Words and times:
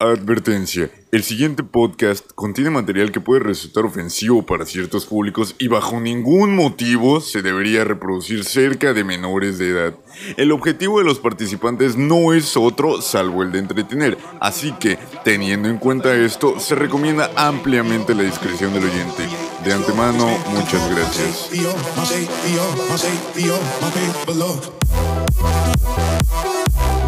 Advertencia. 0.00 0.92
El 1.10 1.24
siguiente 1.24 1.64
podcast 1.64 2.30
contiene 2.36 2.70
material 2.70 3.10
que 3.10 3.18
puede 3.18 3.40
resultar 3.40 3.84
ofensivo 3.84 4.46
para 4.46 4.64
ciertos 4.64 5.06
públicos 5.06 5.56
y 5.58 5.66
bajo 5.66 5.98
ningún 5.98 6.54
motivo 6.54 7.20
se 7.20 7.42
debería 7.42 7.82
reproducir 7.82 8.44
cerca 8.44 8.92
de 8.92 9.02
menores 9.02 9.58
de 9.58 9.70
edad. 9.70 9.94
El 10.36 10.52
objetivo 10.52 11.00
de 11.00 11.04
los 11.04 11.18
participantes 11.18 11.96
no 11.96 12.32
es 12.32 12.56
otro 12.56 13.02
salvo 13.02 13.42
el 13.42 13.50
de 13.50 13.58
entretener, 13.58 14.18
así 14.40 14.70
que, 14.78 15.00
teniendo 15.24 15.68
en 15.68 15.78
cuenta 15.78 16.14
esto, 16.14 16.60
se 16.60 16.76
recomienda 16.76 17.32
ampliamente 17.34 18.14
la 18.14 18.22
discreción 18.22 18.72
del 18.74 18.84
oyente. 18.84 19.24
De 19.64 19.72
antemano, 19.72 20.28
muchas 20.52 20.88
gracias. 20.94 21.50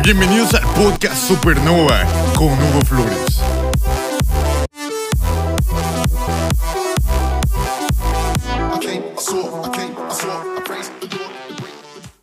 Bienvenidos 0.03 0.55
al 0.55 0.63
podcast 0.75 1.29
Supernova 1.29 2.07
con 2.35 2.49
Hugo 2.53 2.81
Flores. 2.87 3.41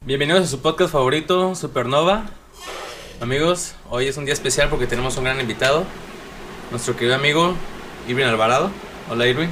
Bienvenidos 0.02 0.44
a 0.44 0.48
su 0.48 0.60
podcast 0.60 0.92
favorito, 0.92 1.54
Supernova. 1.54 2.26
Amigos, 3.22 3.76
hoy 3.92 4.08
es 4.08 4.18
un 4.18 4.26
día 4.26 4.34
especial 4.34 4.70
porque 4.70 4.88
tenemos 4.88 5.16
un 5.18 5.26
gran 5.26 5.40
invitado, 5.40 5.86
nuestro 6.72 6.96
querido 6.96 7.14
amigo 7.14 7.54
Irving 8.08 8.26
Alvarado. 8.26 8.72
Hola 9.10 9.28
Irving. 9.28 9.50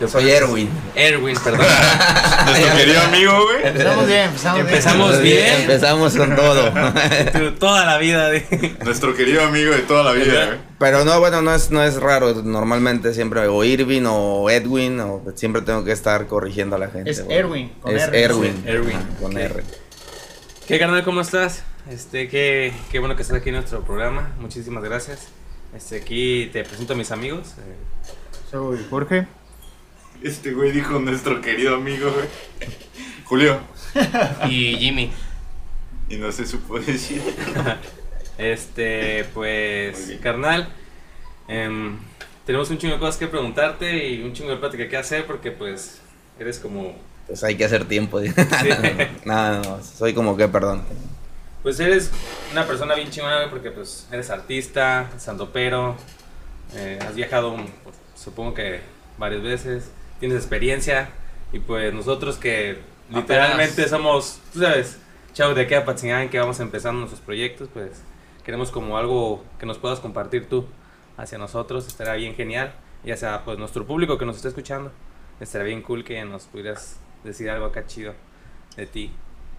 Yo 0.00 0.08
soy 0.08 0.30
Erwin. 0.30 0.68
Erwin, 0.94 1.36
perdón. 1.44 1.60
Nuestro 2.46 2.76
querido 2.76 3.00
amigo, 3.02 3.44
güey. 3.44 3.66
Empezamos 3.66 4.06
bien, 4.06 4.20
empezamos, 4.24 4.60
Empezamos 4.60 5.20
bien. 5.22 5.60
Empezamos 5.60 6.16
con 6.16 6.36
todo. 6.36 6.72
Toda 7.58 7.84
la 7.84 7.98
vida. 7.98 8.30
de- 8.30 8.76
Nuestro 8.82 9.14
querido 9.14 9.42
amigo 9.44 9.72
de 9.72 9.80
toda 9.82 10.02
la 10.04 10.12
vida, 10.12 10.46
güey. 10.46 10.58
Pero 10.78 11.04
no, 11.04 11.20
bueno, 11.20 11.42
no 11.42 11.54
es, 11.54 11.70
no 11.70 11.82
es 11.84 11.96
raro. 12.00 12.32
Normalmente 12.42 13.12
siempre 13.12 13.46
o 13.48 13.62
Irving 13.62 14.04
o 14.06 14.48
Edwin, 14.48 14.98
o 15.00 15.22
siempre 15.34 15.60
tengo 15.60 15.84
que 15.84 15.92
estar 15.92 16.26
corrigiendo 16.28 16.76
a 16.76 16.78
la 16.78 16.88
gente. 16.88 17.10
Es 17.10 17.22
güey. 17.22 17.36
Erwin, 17.36 17.68
con 17.82 17.94
Es 17.94 18.04
R. 18.04 18.22
Erwin. 18.24 18.52
Sí, 18.64 18.70
Erwin. 18.70 18.98
Con. 19.20 19.36
R. 19.36 19.62
¿Qué 20.66 20.78
carnal, 20.78 21.04
cómo 21.04 21.20
estás? 21.20 21.62
Este, 21.90 22.28
qué, 22.28 22.72
qué 22.90 22.98
bueno 23.00 23.16
que 23.16 23.22
estás 23.22 23.36
aquí 23.36 23.50
en 23.50 23.56
nuestro 23.56 23.82
programa. 23.84 24.30
Muchísimas 24.38 24.82
gracias. 24.82 25.28
Este, 25.76 25.96
aquí 25.96 26.48
te 26.52 26.64
presento 26.64 26.94
a 26.94 26.96
mis 26.96 27.10
amigos. 27.10 27.48
eh, 27.58 27.76
Soy 28.50 28.78
Jorge. 28.88 29.26
Este 30.22 30.52
güey 30.52 30.70
dijo 30.70 30.98
nuestro 30.98 31.40
querido 31.40 31.76
amigo, 31.76 32.10
güey. 32.12 32.26
Julio. 33.24 33.60
y 34.48 34.76
Jimmy. 34.76 35.10
Y 36.08 36.16
no 36.16 36.30
se 36.30 36.46
supo 36.46 36.78
decir. 36.78 37.22
Este, 38.36 39.24
pues, 39.34 40.12
carnal, 40.22 40.68
em, 41.46 41.98
tenemos 42.46 42.70
un 42.70 42.78
chingo 42.78 42.94
de 42.94 43.00
cosas 43.00 43.18
que 43.18 43.26
preguntarte 43.26 44.08
y 44.08 44.22
un 44.22 44.32
chingo 44.32 44.50
de 44.50 44.56
plática 44.56 44.88
que 44.88 44.96
hacer 44.96 45.26
porque, 45.26 45.50
pues, 45.50 46.00
eres 46.38 46.58
como, 46.58 46.96
Pues 47.26 47.44
hay 47.44 47.56
que 47.56 47.66
hacer 47.66 47.84
tiempo. 47.86 48.20
no, 49.24 49.52
no, 49.52 49.62
no, 49.62 49.82
soy 49.84 50.14
como 50.14 50.36
que, 50.38 50.48
perdón. 50.48 50.82
pues, 51.62 51.78
eres 51.80 52.10
una 52.50 52.66
persona 52.66 52.94
bien 52.94 53.10
chingona 53.10 53.36
güey, 53.36 53.50
porque, 53.50 53.70
pues, 53.70 54.08
eres 54.10 54.30
artista, 54.30 55.10
sandopero, 55.18 55.96
eh, 56.74 56.98
has 57.06 57.14
viajado, 57.14 57.56
supongo 58.16 58.54
que 58.54 58.80
varias 59.18 59.42
veces, 59.42 59.90
tienes 60.20 60.38
experiencia 60.38 61.10
y, 61.52 61.58
pues, 61.58 61.92
nosotros 61.92 62.36
que 62.36 62.78
literalmente 63.10 63.88
somos, 63.88 64.38
tú 64.52 64.60
sabes, 64.60 64.98
chavos 65.32 65.56
de 65.56 65.62
aquí 65.62 65.74
a 65.74 65.84
Patzingán 65.84 66.28
que 66.28 66.38
vamos 66.38 66.60
empezando 66.60 67.00
nuestros 67.00 67.20
proyectos, 67.20 67.68
pues, 67.72 68.02
queremos 68.44 68.70
como 68.70 68.96
algo 68.96 69.44
que 69.58 69.66
nos 69.66 69.78
puedas 69.78 69.98
compartir 70.00 70.48
tú 70.48 70.66
hacia 71.16 71.38
nosotros, 71.38 71.86
estará 71.86 72.14
bien 72.14 72.34
genial, 72.34 72.72
ya 73.04 73.16
sea 73.16 73.44
pues 73.44 73.58
nuestro 73.58 73.86
público 73.86 74.16
que 74.18 74.26
nos 74.26 74.36
está 74.36 74.48
escuchando, 74.48 74.92
estará 75.40 75.64
bien 75.64 75.82
cool 75.82 76.04
que 76.04 76.24
nos 76.24 76.44
pudieras 76.44 76.98
decir 77.24 77.50
algo 77.50 77.66
acá 77.66 77.86
chido 77.86 78.14
de 78.76 78.86
ti. 78.86 79.10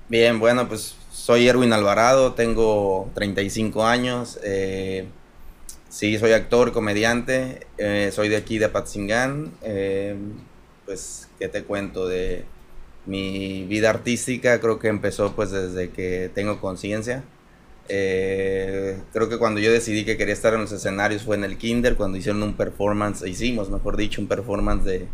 Bien, 0.09 0.39
bueno, 0.39 0.67
pues 0.67 0.95
soy 1.11 1.47
Erwin 1.47 1.71
Alvarado, 1.73 2.33
tengo 2.33 3.09
35 3.13 3.85
años. 3.85 4.39
eh, 4.43 5.07
sí, 5.89 6.17
soy 6.17 6.33
actor, 6.33 6.71
comediante. 6.73 7.67
eh, 7.77 8.09
soy 8.13 8.27
de 8.29 8.37
aquí, 8.37 8.57
de 8.57 8.65
Apatzingán. 8.65 9.51
eh, 9.61 10.15
pues, 10.85 11.29
¿qué 11.39 11.47
te 11.47 11.63
cuento 11.63 12.07
de 12.07 12.45
mi 13.05 13.65
vida 13.65 13.89
artística? 13.89 14.59
Creo 14.59 14.79
que 14.79 14.87
empezó 14.87 15.33
pues 15.33 15.51
desde 15.51 15.89
que 15.89 16.29
tengo 16.33 16.59
conciencia. 16.59 17.23
Eh, 17.89 18.97
creo 19.11 19.27
que 19.27 19.37
cuando 19.37 19.59
yo 19.59 19.71
decidí 19.71 20.05
que 20.05 20.17
quería 20.17 20.33
estar 20.33 20.53
en 20.53 20.61
los 20.61 20.71
escenarios 20.71 21.23
fue 21.23 21.35
en 21.35 21.43
el 21.43 21.57
kinder, 21.57 21.95
cuando 21.95 22.17
hicieron 22.17 22.43
un 22.43 22.55
performance, 22.55 23.23
hicimos, 23.27 23.69
mejor 23.69 23.97
dicho, 23.97 24.21
un 24.21 24.27
performance 24.27 24.85
de, 24.85 25.07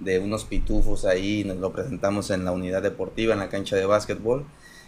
de 0.00 0.18
unos 0.18 0.44
pitufos 0.44 1.04
ahí, 1.04 1.44
nos 1.44 1.58
lo 1.58 1.72
presentamos 1.72 2.30
en 2.30 2.44
la 2.44 2.52
unidad 2.52 2.82
deportiva, 2.82 3.34
en 3.34 3.40
la 3.40 3.48
cancha 3.48 3.76
de 3.76 3.86
básquetbol. 3.86 4.44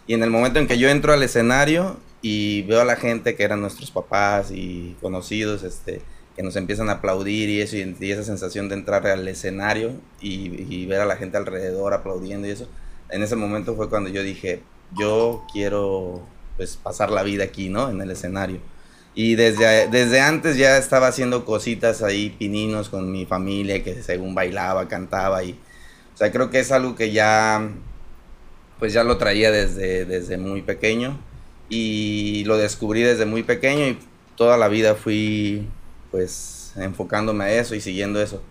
Y 0.07 0.15
en 0.15 0.23
el 0.23 0.31
momento 0.31 0.59
en 0.59 0.67
que 0.67 0.79
yo 0.79 0.89
entro 0.89 1.13
al 1.13 1.23
escenario 1.23 1.99
y 2.23 2.63
veo 2.63 2.81
a 2.81 2.85
la 2.85 2.97
gente 2.97 3.37
que 3.37 3.45
eran 3.45 3.61
nuestros 3.61 3.91
papás 3.91 4.51
y 4.51 4.97
conocidos, 5.01 5.63
este, 5.63 6.01
que 6.39 6.45
nos 6.45 6.55
empiezan 6.55 6.89
a 6.89 6.93
aplaudir 6.93 7.49
y 7.49 7.61
eso, 7.61 7.77
y, 7.77 7.97
y 7.99 8.13
esa 8.13 8.23
sensación 8.23 8.69
de 8.69 8.77
entrar 8.77 9.05
al 9.09 9.27
escenario 9.27 9.95
y, 10.21 10.73
y 10.73 10.87
ver 10.87 11.01
a 11.01 11.05
la 11.05 11.17
gente 11.17 11.37
alrededor 11.37 11.93
aplaudiendo 11.93 12.47
y 12.47 12.53
eso, 12.53 12.69
en 13.11 13.25
ese 13.25 13.35
momento 13.35 13.75
fue 13.75 13.89
cuando 13.89 14.09
yo 14.09 14.23
dije, 14.23 14.63
yo 14.97 15.45
quiero 15.53 16.23
pues 16.57 16.77
pasar 16.77 17.11
la 17.11 17.25
vida 17.25 17.43
aquí, 17.43 17.71
¿no? 17.71 17.91
En 17.91 18.01
el 18.01 18.13
escenario. 18.13 18.61
Y 19.17 19.35
desde, 19.35 19.89
desde 19.89 20.21
antes 20.21 20.57
ya 20.57 20.79
estaba 20.79 21.09
haciendo 21.09 21.45
cositas 21.45 22.05
ahí, 22.05 22.31
pininos 22.31 22.89
con 22.89 23.11
mi 23.11 23.27
familia, 23.27 23.83
que 23.83 24.01
según 24.05 24.37
bailaba, 24.37 24.87
cantaba 24.87 25.43
y... 25.43 25.59
O 26.15 26.17
sea, 26.17 26.31
creo 26.31 26.51
que 26.51 26.61
es 26.61 26.71
algo 26.71 26.95
que 26.95 27.11
ya, 27.11 27.69
pues 28.79 28.93
ya 28.93 29.03
lo 29.03 29.19
traía 29.19 29.51
desde, 29.51 30.05
desde 30.05 30.39
muy 30.39 30.63
pequeño 30.63 31.19
y 31.69 32.45
lo 32.45 32.57
descubrí 32.59 33.03
desde 33.03 33.27
muy 33.27 33.43
pequeño 33.43 33.89
y 33.89 33.99
toda 34.37 34.57
la 34.57 34.69
vida 34.69 34.95
fui 34.95 35.67
pues 36.19 36.73
enfocándome 36.77 37.45
a 37.45 37.53
eso 37.53 37.75
y 37.77 37.81
siguiendo 37.81 38.21
eso. 38.21 38.43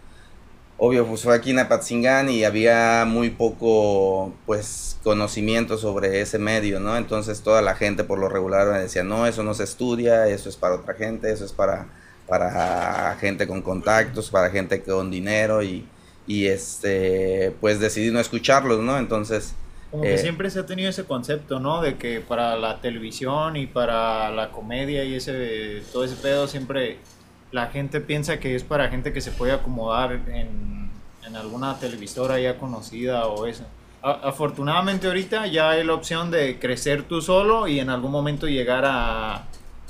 Obvio, 0.78 1.07
pues 1.07 1.23
fue 1.23 1.35
aquí 1.35 1.51
en 1.51 1.59
Apatzingán 1.59 2.29
y 2.29 2.44
había 2.45 3.03
muy 3.07 3.31
poco, 3.31 4.33
pues, 4.45 5.00
conocimiento 5.03 5.78
sobre 5.78 6.22
ese 6.22 6.38
medio, 6.39 6.79
¿no? 6.79 6.95
Entonces 6.97 7.41
toda 7.41 7.61
la 7.63 7.75
gente 7.75 8.03
por 8.03 8.19
lo 8.19 8.29
regular 8.29 8.67
me 8.67 8.79
decía, 8.79 9.03
no, 9.03 9.25
eso 9.28 9.44
no 9.44 9.53
se 9.55 9.63
estudia, 9.63 10.28
eso 10.28 10.50
es 10.50 10.55
para 10.57 10.75
otra 10.75 10.94
gente, 10.94 11.31
eso 11.31 11.45
es 11.45 11.53
para, 11.53 11.88
para 12.28 13.16
gente 13.19 13.47
con 13.47 13.61
contactos, 13.63 14.29
para 14.29 14.51
gente 14.51 14.84
con 14.84 15.09
dinero 15.11 15.63
y, 15.63 15.91
y 16.28 16.47
este, 16.47 17.55
pues 17.59 17.79
decidí 17.79 18.11
no 18.11 18.19
escucharlos, 18.19 18.79
¿no? 18.81 18.97
Entonces, 18.99 19.55
Como 19.89 20.09
que 20.09 20.16
Eh. 20.16 20.17
siempre 20.17 20.49
se 20.51 20.59
ha 20.59 20.66
tenido 20.66 20.89
ese 20.89 21.05
concepto, 21.05 21.59
¿no? 21.59 21.81
De 21.81 21.97
que 21.97 22.19
para 22.22 22.55
la 22.57 22.81
televisión 22.81 23.55
y 23.55 23.67
para 23.67 24.29
la 24.31 24.51
comedia 24.51 25.03
y 25.05 25.16
ese 25.16 25.81
todo 25.91 26.03
ese 26.03 26.17
pedo 26.17 26.47
siempre 26.47 26.99
la 27.52 27.68
gente 27.68 28.02
piensa 28.02 28.40
que 28.40 28.56
es 28.56 28.63
para 28.63 28.90
gente 28.90 29.13
que 29.13 29.22
se 29.22 29.31
puede 29.31 29.53
acomodar 29.53 30.13
en, 30.13 30.90
en 31.25 31.35
alguna 31.35 31.80
televisora 31.80 32.40
ya 32.40 32.58
conocida 32.58 33.28
o 33.28 33.46
eso. 33.46 33.63
Afortunadamente 34.02 35.08
ahorita 35.08 35.47
ya 35.47 35.72
hay 35.72 35.84
la 35.84 35.94
opción 35.94 36.31
de 36.31 36.59
crecer 36.59 37.03
tú 37.03 37.22
solo 37.22 37.68
y 37.68 37.80
en 37.80 37.90
algún 37.90 38.12
momento 38.12 38.47
llegar 38.47 38.85
a, 38.85 39.47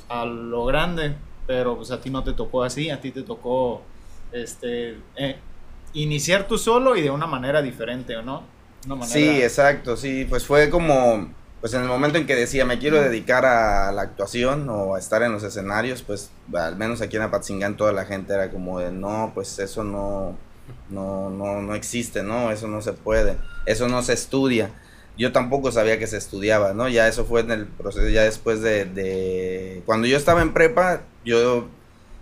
a 0.10 0.26
lo 0.26 0.66
grande, 0.66 1.14
pero 1.46 1.78
pues 1.78 1.92
a 1.92 2.00
ti 2.00 2.10
no 2.10 2.24
te 2.24 2.34
tocó 2.34 2.64
así, 2.64 2.90
a 2.90 3.00
ti 3.00 3.12
te 3.12 3.22
tocó 3.24 3.82
este 4.32 4.98
eh, 5.16 5.38
iniciar 5.94 6.48
tú 6.48 6.58
solo 6.58 6.96
y 6.96 7.02
de 7.02 7.10
una 7.10 7.28
manera 7.28 7.62
diferente, 7.62 8.16
¿o 8.16 8.22
no? 8.22 8.44
Sí, 9.06 9.42
exacto, 9.42 9.98
sí, 9.98 10.26
pues 10.30 10.46
fue 10.46 10.70
como, 10.70 11.30
pues 11.62 11.74
en 11.74 11.82
el 11.82 11.88
momento 11.88 12.18
en 12.18 12.28
que 12.28 12.36
decía 12.36 12.66
me 12.66 12.80
quiero 12.80 13.02
dedicar 13.02 13.46
a 13.46 13.92
la 13.92 14.04
actuación 14.04 14.70
o 14.70 14.96
a 14.96 15.00
estar 15.00 15.24
en 15.24 15.32
los 15.32 15.44
escenarios, 15.44 16.04
pues 16.04 16.32
al 16.54 16.76
menos 16.76 17.02
aquí 17.02 17.16
en 17.16 17.24
Apatzingán 17.24 17.78
toda 17.78 17.92
la 17.92 18.06
gente 18.06 18.34
era 18.34 18.52
como 18.52 18.80
de 18.80 18.92
no, 18.92 19.32
pues 19.34 19.58
eso 19.60 19.84
no, 19.84 20.36
no, 20.90 21.30
no, 21.30 21.62
no 21.62 21.76
existe, 21.76 22.24
no, 22.24 22.52
eso 22.52 22.68
no 22.68 22.82
se 22.82 22.94
puede, 22.94 23.38
eso 23.66 23.88
no 23.88 24.02
se 24.04 24.14
estudia. 24.14 24.72
Yo 25.18 25.32
tampoco 25.32 25.72
sabía 25.72 25.98
que 25.98 26.06
se 26.06 26.18
estudiaba, 26.18 26.74
¿no? 26.74 26.88
Ya 26.90 27.08
eso 27.08 27.26
fue 27.26 27.42
en 27.42 27.50
el 27.50 27.66
proceso, 27.66 28.08
ya 28.08 28.22
después 28.22 28.62
de, 28.62 28.86
de... 28.86 29.82
Cuando 29.88 30.06
yo 30.06 30.16
estaba 30.16 30.44
en 30.44 30.54
prepa, 30.54 31.02
yo 31.26 31.68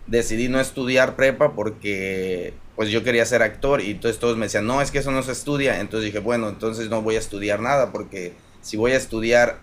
decidí 0.07 0.47
no 0.47 0.61
estudiar 0.61 1.17
prepa 1.17 1.53
porque 1.53 2.53
pues 2.75 2.89
yo 2.89 3.03
quería 3.03 3.25
ser 3.25 3.41
actor 3.41 3.81
y 3.81 3.91
entonces 3.91 4.19
todos 4.19 4.37
me 4.37 4.45
decían, 4.45 4.65
no, 4.65 4.81
es 4.81 4.91
que 4.91 4.99
eso 4.99 5.11
no 5.11 5.23
se 5.23 5.33
estudia. 5.33 5.81
Entonces 5.81 6.05
dije, 6.05 6.19
bueno, 6.19 6.47
entonces 6.47 6.89
no 6.89 7.01
voy 7.01 7.15
a 7.15 7.19
estudiar 7.19 7.59
nada 7.59 7.91
porque 7.91 8.33
si 8.65 8.77
voy 8.77 8.93
a 8.93 8.97
estudiar 8.97 9.59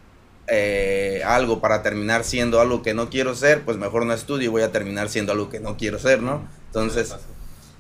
eh, 0.49 1.23
algo 1.25 1.61
para 1.61 1.83
terminar 1.83 2.25
siendo 2.25 2.61
algo 2.61 2.83
que 2.83 2.95
no 2.95 3.11
quiero 3.11 3.35
ser, 3.35 3.63
pues 3.65 3.77
mejor 3.79 4.07
no 4.07 4.13
estudio 4.13 4.47
y 4.47 4.49
voy 4.49 4.63
a 4.63 4.73
terminar 4.73 5.09
siendo 5.09 5.33
algo 5.33 5.51
que 5.51 5.61
no 5.61 5.77
quiero 5.77 5.99
ser, 5.99 6.23
¿no? 6.23 6.49
Entonces, 6.67 7.19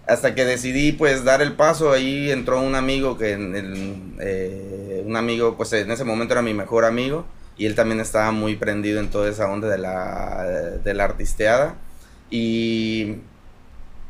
hasta 0.06 0.34
que 0.34 0.44
decidí 0.44 0.92
pues 0.92 1.24
dar 1.24 1.42
el 1.42 1.54
paso, 1.54 1.92
ahí 1.92 2.30
entró 2.30 2.60
un 2.60 2.74
amigo 2.74 3.16
que, 3.18 3.32
en 3.32 3.54
el- 3.56 4.16
eh, 4.20 5.02
un 5.06 5.16
amigo, 5.16 5.56
pues 5.56 5.72
en 5.74 5.90
ese 5.90 6.04
momento 6.04 6.34
era 6.34 6.42
mi 6.42 6.54
mejor 6.54 6.84
amigo 6.84 7.26
y 7.56 7.66
él 7.66 7.74
también 7.74 8.00
estaba 8.00 8.32
muy 8.32 8.56
prendido 8.56 9.00
en 9.00 9.10
toda 9.10 9.30
esa 9.30 9.48
onda 9.50 9.68
de 9.68 9.78
la, 9.78 10.44
de 10.84 10.94
la 10.94 11.04
artisteada. 11.04 11.76
Y 12.30 13.16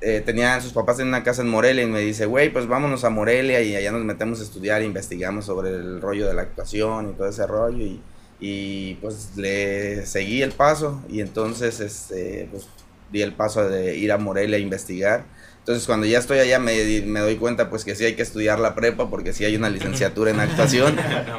eh, 0.02 0.20
tenían 0.24 0.60
sus 0.60 0.72
papás 0.72 0.98
en 0.98 1.08
una 1.08 1.22
casa 1.22 1.42
en 1.42 1.48
Morelia 1.48 1.84
y 1.84 1.86
me 1.86 2.00
dice, 2.00 2.26
güey, 2.26 2.52
pues 2.52 2.66
vámonos 2.66 3.04
a 3.04 3.10
Morelia 3.10 3.62
y 3.62 3.76
allá 3.76 3.92
nos 3.92 4.04
metemos 4.04 4.40
a 4.40 4.42
estudiar, 4.42 4.82
investigamos 4.82 5.44
sobre 5.46 5.70
el 5.70 6.00
rollo 6.00 6.26
de 6.26 6.34
la 6.34 6.42
actuación 6.42 7.10
y 7.10 7.12
todo 7.12 7.28
ese 7.28 7.46
rollo. 7.46 7.84
Y, 7.84 8.00
y 8.40 8.94
pues 8.94 9.36
le 9.36 10.04
seguí 10.04 10.42
el 10.42 10.52
paso 10.52 11.00
y 11.08 11.20
entonces 11.20 11.78
este, 11.80 12.48
pues, 12.50 12.66
di 13.12 13.22
el 13.22 13.32
paso 13.32 13.68
de 13.68 13.96
ir 13.96 14.10
a 14.10 14.18
Morelia 14.18 14.56
a 14.56 14.60
investigar. 14.60 15.24
Entonces 15.60 15.86
cuando 15.86 16.06
ya 16.06 16.18
estoy 16.18 16.40
allá 16.40 16.58
me, 16.58 17.02
me 17.06 17.20
doy 17.20 17.36
cuenta 17.36 17.70
pues 17.70 17.84
que 17.84 17.94
sí 17.94 18.04
hay 18.04 18.16
que 18.16 18.22
estudiar 18.22 18.58
la 18.58 18.74
prepa 18.74 19.08
porque 19.08 19.32
sí 19.32 19.44
hay 19.44 19.54
una 19.54 19.70
licenciatura 19.70 20.32
en 20.32 20.40
actuación. 20.40 20.96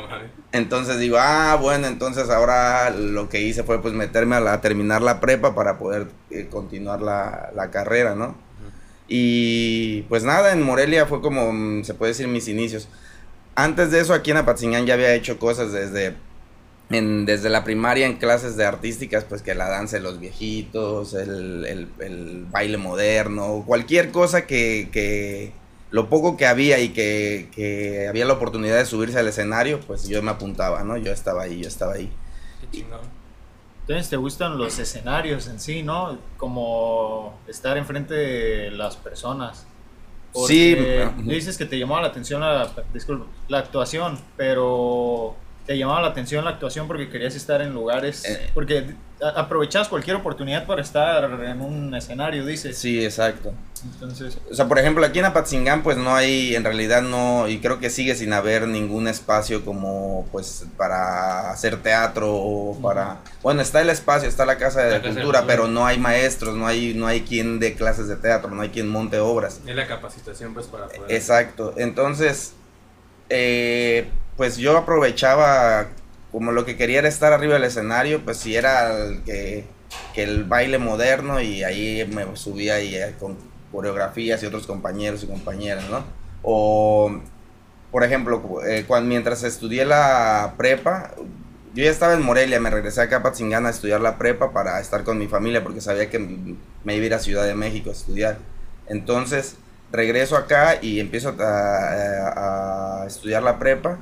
Entonces 0.54 1.00
digo, 1.00 1.18
ah, 1.20 1.58
bueno, 1.60 1.88
entonces 1.88 2.30
ahora 2.30 2.92
lo 2.92 3.28
que 3.28 3.42
hice 3.42 3.64
fue 3.64 3.82
pues 3.82 3.96
meterme 3.96 4.36
a, 4.36 4.40
la, 4.40 4.62
terminar 4.62 5.02
la 5.02 5.20
prepa 5.20 5.56
para 5.56 5.80
poder 5.80 6.08
eh, 6.30 6.48
continuar 6.48 7.02
la, 7.02 7.50
la, 7.56 7.72
carrera, 7.72 8.14
¿no? 8.14 8.36
Y 9.08 10.04
pues 10.04 10.24
nada, 10.24 10.54
en 10.54 10.62
Morelia 10.62 11.06
fue 11.06 11.22
como, 11.22 11.52
mm, 11.52 11.84
se 11.84 11.94
puede 11.94 12.12
decir, 12.12 12.28
mis 12.28 12.48
inicios. 12.48 12.88
Antes 13.56 13.92
de 13.92 14.00
eso, 14.00 14.14
aquí 14.14 14.32
en 14.32 14.38
Apatzingán 14.38 14.86
ya 14.86 14.96
había 14.96 15.14
hecho 15.14 15.38
cosas 15.40 15.72
desde, 15.72 16.16
desde 16.90 17.50
la 17.50 17.64
primaria 17.64 18.06
en 18.06 18.18
clases 18.18 18.56
de 18.58 18.66
artísticas, 18.66 19.26
pues 19.26 19.42
que 19.42 19.56
la 19.56 19.70
danza 19.70 19.98
de 19.98 20.04
los 20.04 20.20
viejitos, 20.20 21.14
el, 21.14 21.66
el, 21.66 21.88
el 22.00 22.46
baile 22.50 22.78
moderno, 22.78 23.64
cualquier 23.68 24.12
cosa 24.12 24.48
que, 24.48 24.90
que 24.92 25.54
lo 25.92 26.10
poco 26.10 26.38
que 26.38 26.48
había 26.48 26.80
y 26.80 26.90
que, 26.90 27.50
que, 27.54 28.08
había 28.08 28.26
la 28.26 28.34
oportunidad 28.34 28.78
de 28.78 28.86
subirse 28.86 29.20
al 29.20 29.28
escenario, 29.28 29.80
pues 29.82 30.08
yo 30.08 30.24
me 30.24 30.32
apuntaba, 30.32 30.84
¿no? 30.84 30.98
Yo 30.98 31.12
estaba 31.12 31.44
ahí, 31.44 31.62
yo 31.62 31.68
estaba 31.68 31.94
ahí. 31.94 32.12
Qué 32.62 32.80
chingón. 32.80 33.02
Entonces 33.84 34.10
te 34.10 34.16
gustan 34.16 34.58
los 34.58 34.80
escenarios 34.80 35.48
en 35.48 35.60
sí, 35.60 35.84
¿no? 35.84 36.18
Como 36.38 37.38
estar 37.48 37.78
enfrente 37.78 38.14
de 38.14 38.72
las 38.72 38.96
personas. 38.96 39.68
Porque 40.32 41.10
sí. 41.18 41.24
Dices 41.24 41.58
que 41.58 41.66
te 41.66 41.78
llamaba 41.78 42.02
la 42.02 42.08
atención 42.08 42.40
la, 42.42 42.72
disculpa, 42.94 43.26
la 43.50 43.60
actuación, 43.60 44.18
pero 44.38 45.36
te 45.66 45.78
llamaba 45.78 46.02
la 46.02 46.08
atención 46.10 46.44
la 46.44 46.52
actuación 46.52 46.88
porque 46.88 47.10
querías 47.10 47.36
estar 47.36 47.62
en 47.62 47.74
lugares, 47.74 48.26
eh, 48.26 48.50
porque 48.54 48.96
aprovechabas 49.36 49.88
cualquier 49.88 50.18
oportunidad 50.18 50.66
para 50.66 50.82
estar 50.82 51.24
en 51.24 51.62
un 51.62 51.96
escenario, 51.96 52.46
dices. 52.46 52.78
Sí, 52.78 53.04
exacto. 53.04 53.54
Entonces, 53.86 54.38
o 54.50 54.54
sea, 54.54 54.68
por 54.68 54.80
ejemplo, 54.80 55.06
aquí 55.06 55.20
en 55.20 55.26
Apatzingán 55.26 55.84
pues 55.84 55.98
no 55.98 56.16
hay, 56.16 56.56
en 56.56 56.64
realidad 56.64 57.02
no, 57.02 57.48
y 57.48 57.60
creo 57.60 57.80
que 57.80 57.90
sigue 57.90 58.16
sin 58.16 58.34
haber 58.34 58.68
ningún 58.68 59.08
espacio 59.08 59.64
como 59.64 60.28
pues 60.32 60.66
para 60.78 61.52
hacer 61.52 61.82
teatro 61.82 62.34
o 62.34 62.78
para, 62.82 63.20
bueno, 63.42 63.62
está 63.62 63.82
el 63.82 63.90
espacio, 63.90 64.28
está 64.28 64.46
la 64.46 64.58
Casa 64.58 64.84
de 64.84 65.00
la 65.00 65.02
Cultura, 65.02 65.42
de 65.42 65.48
pero 65.48 65.68
no 65.68 65.86
hay 65.86 65.98
maestros, 65.98 66.56
no 66.56 66.68
hay, 66.68 66.94
no 66.94 67.08
hay 67.08 67.22
quien 67.22 67.60
dé 67.60 67.76
clases 67.76 68.08
de 68.08 68.18
teatro, 68.18 68.50
no 68.52 68.62
hay 68.62 68.70
quien 68.70 68.90
monte 68.90 69.20
obras. 69.20 69.62
Es 69.66 69.76
la 69.76 69.88
capacitación 69.88 70.54
pues 70.54 70.68
para 70.68 70.88
poder... 70.88 71.12
Exacto, 71.12 71.74
entonces, 71.78 72.54
eh, 73.30 74.10
pues 74.38 74.58
yo 74.58 74.78
aprovechaba 74.78 75.88
como 76.32 76.52
lo 76.52 76.66
que 76.66 76.76
quería 76.76 77.00
era 77.00 77.08
estar 77.08 77.32
arriba 77.32 77.54
del 77.54 77.64
escenario, 77.64 78.26
pues 78.26 78.38
si 78.38 78.56
era 78.56 78.98
el 78.98 79.24
que, 79.24 79.66
que, 80.16 80.24
el 80.24 80.46
baile 80.46 80.80
moderno 80.80 81.40
y 81.40 81.64
ahí 81.64 82.10
me 82.12 82.36
subía 82.36 82.82
y, 82.82 82.96
eh, 82.96 83.14
con 83.20 83.38
coreografías 83.72 84.42
y 84.42 84.48
otros 84.48 84.66
compañeros 84.66 85.24
y 85.24 85.28
compañeras, 85.28 85.88
¿no? 85.92 86.04
O, 86.42 87.20
por 87.92 88.04
ejemplo, 88.04 88.62
eh, 88.66 88.86
cuando, 88.88 89.10
mientras 89.10 89.44
estudié 89.44 89.86
la 89.86 90.56
prepa, 90.58 91.12
yo 91.76 91.84
ya 91.84 91.92
estaba 91.92 92.14
en 92.14 92.24
Morelia, 92.24 92.60
me 92.60 92.72
regresé 92.72 93.02
acá 93.02 93.18
a 93.18 93.24
Patzingán 93.24 93.68
a 93.68 93.70
estudiar 93.70 94.02
la 94.02 94.18
prepa 94.18 94.52
para 94.52 94.80
estar 94.80 95.04
con 95.04 95.20
mi 95.20 95.28
familia 95.28 95.64
porque 95.64 95.82
sabía 95.82 96.10
que 96.10 96.18
me 96.20 96.96
iba 96.96 97.04
a 97.04 97.06
ir 97.06 97.14
a 97.14 97.20
Ciudad 97.20 97.46
de 97.46 97.54
México 97.54 97.92
a 97.92 97.94
estudiar. 97.94 98.40
Entonces, 98.88 99.56
regreso 99.92 100.36
acá 100.36 100.80
y 100.82 101.00
empiezo 101.00 101.36
a, 101.40 103.04
a 103.04 103.06
estudiar 103.06 103.44
la 103.44 103.60
prepa 103.60 104.00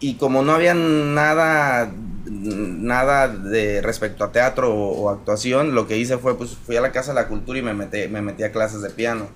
y 0.00 0.14
como 0.14 0.42
no 0.42 0.52
había 0.52 0.74
nada 0.74 1.92
nada 2.26 3.28
de 3.28 3.82
respecto 3.82 4.24
a 4.24 4.32
teatro 4.32 4.74
o, 4.74 5.02
o, 5.02 5.10
actuación, 5.10 5.74
lo 5.74 5.86
que 5.86 5.98
hice 5.98 6.16
fue 6.18 6.36
pues 6.36 6.50
fui 6.50 6.76
a 6.76 6.80
la 6.80 6.92
Casa 6.92 7.12
de 7.12 7.20
la 7.20 7.28
Cultura 7.28 7.58
y 7.58 7.62
me 7.62 7.74
metí, 7.74 8.08
me 8.08 8.22
metí 8.22 8.42
a 8.42 8.52
clases 8.52 8.82
de 8.82 8.90
piano. 8.90 9.28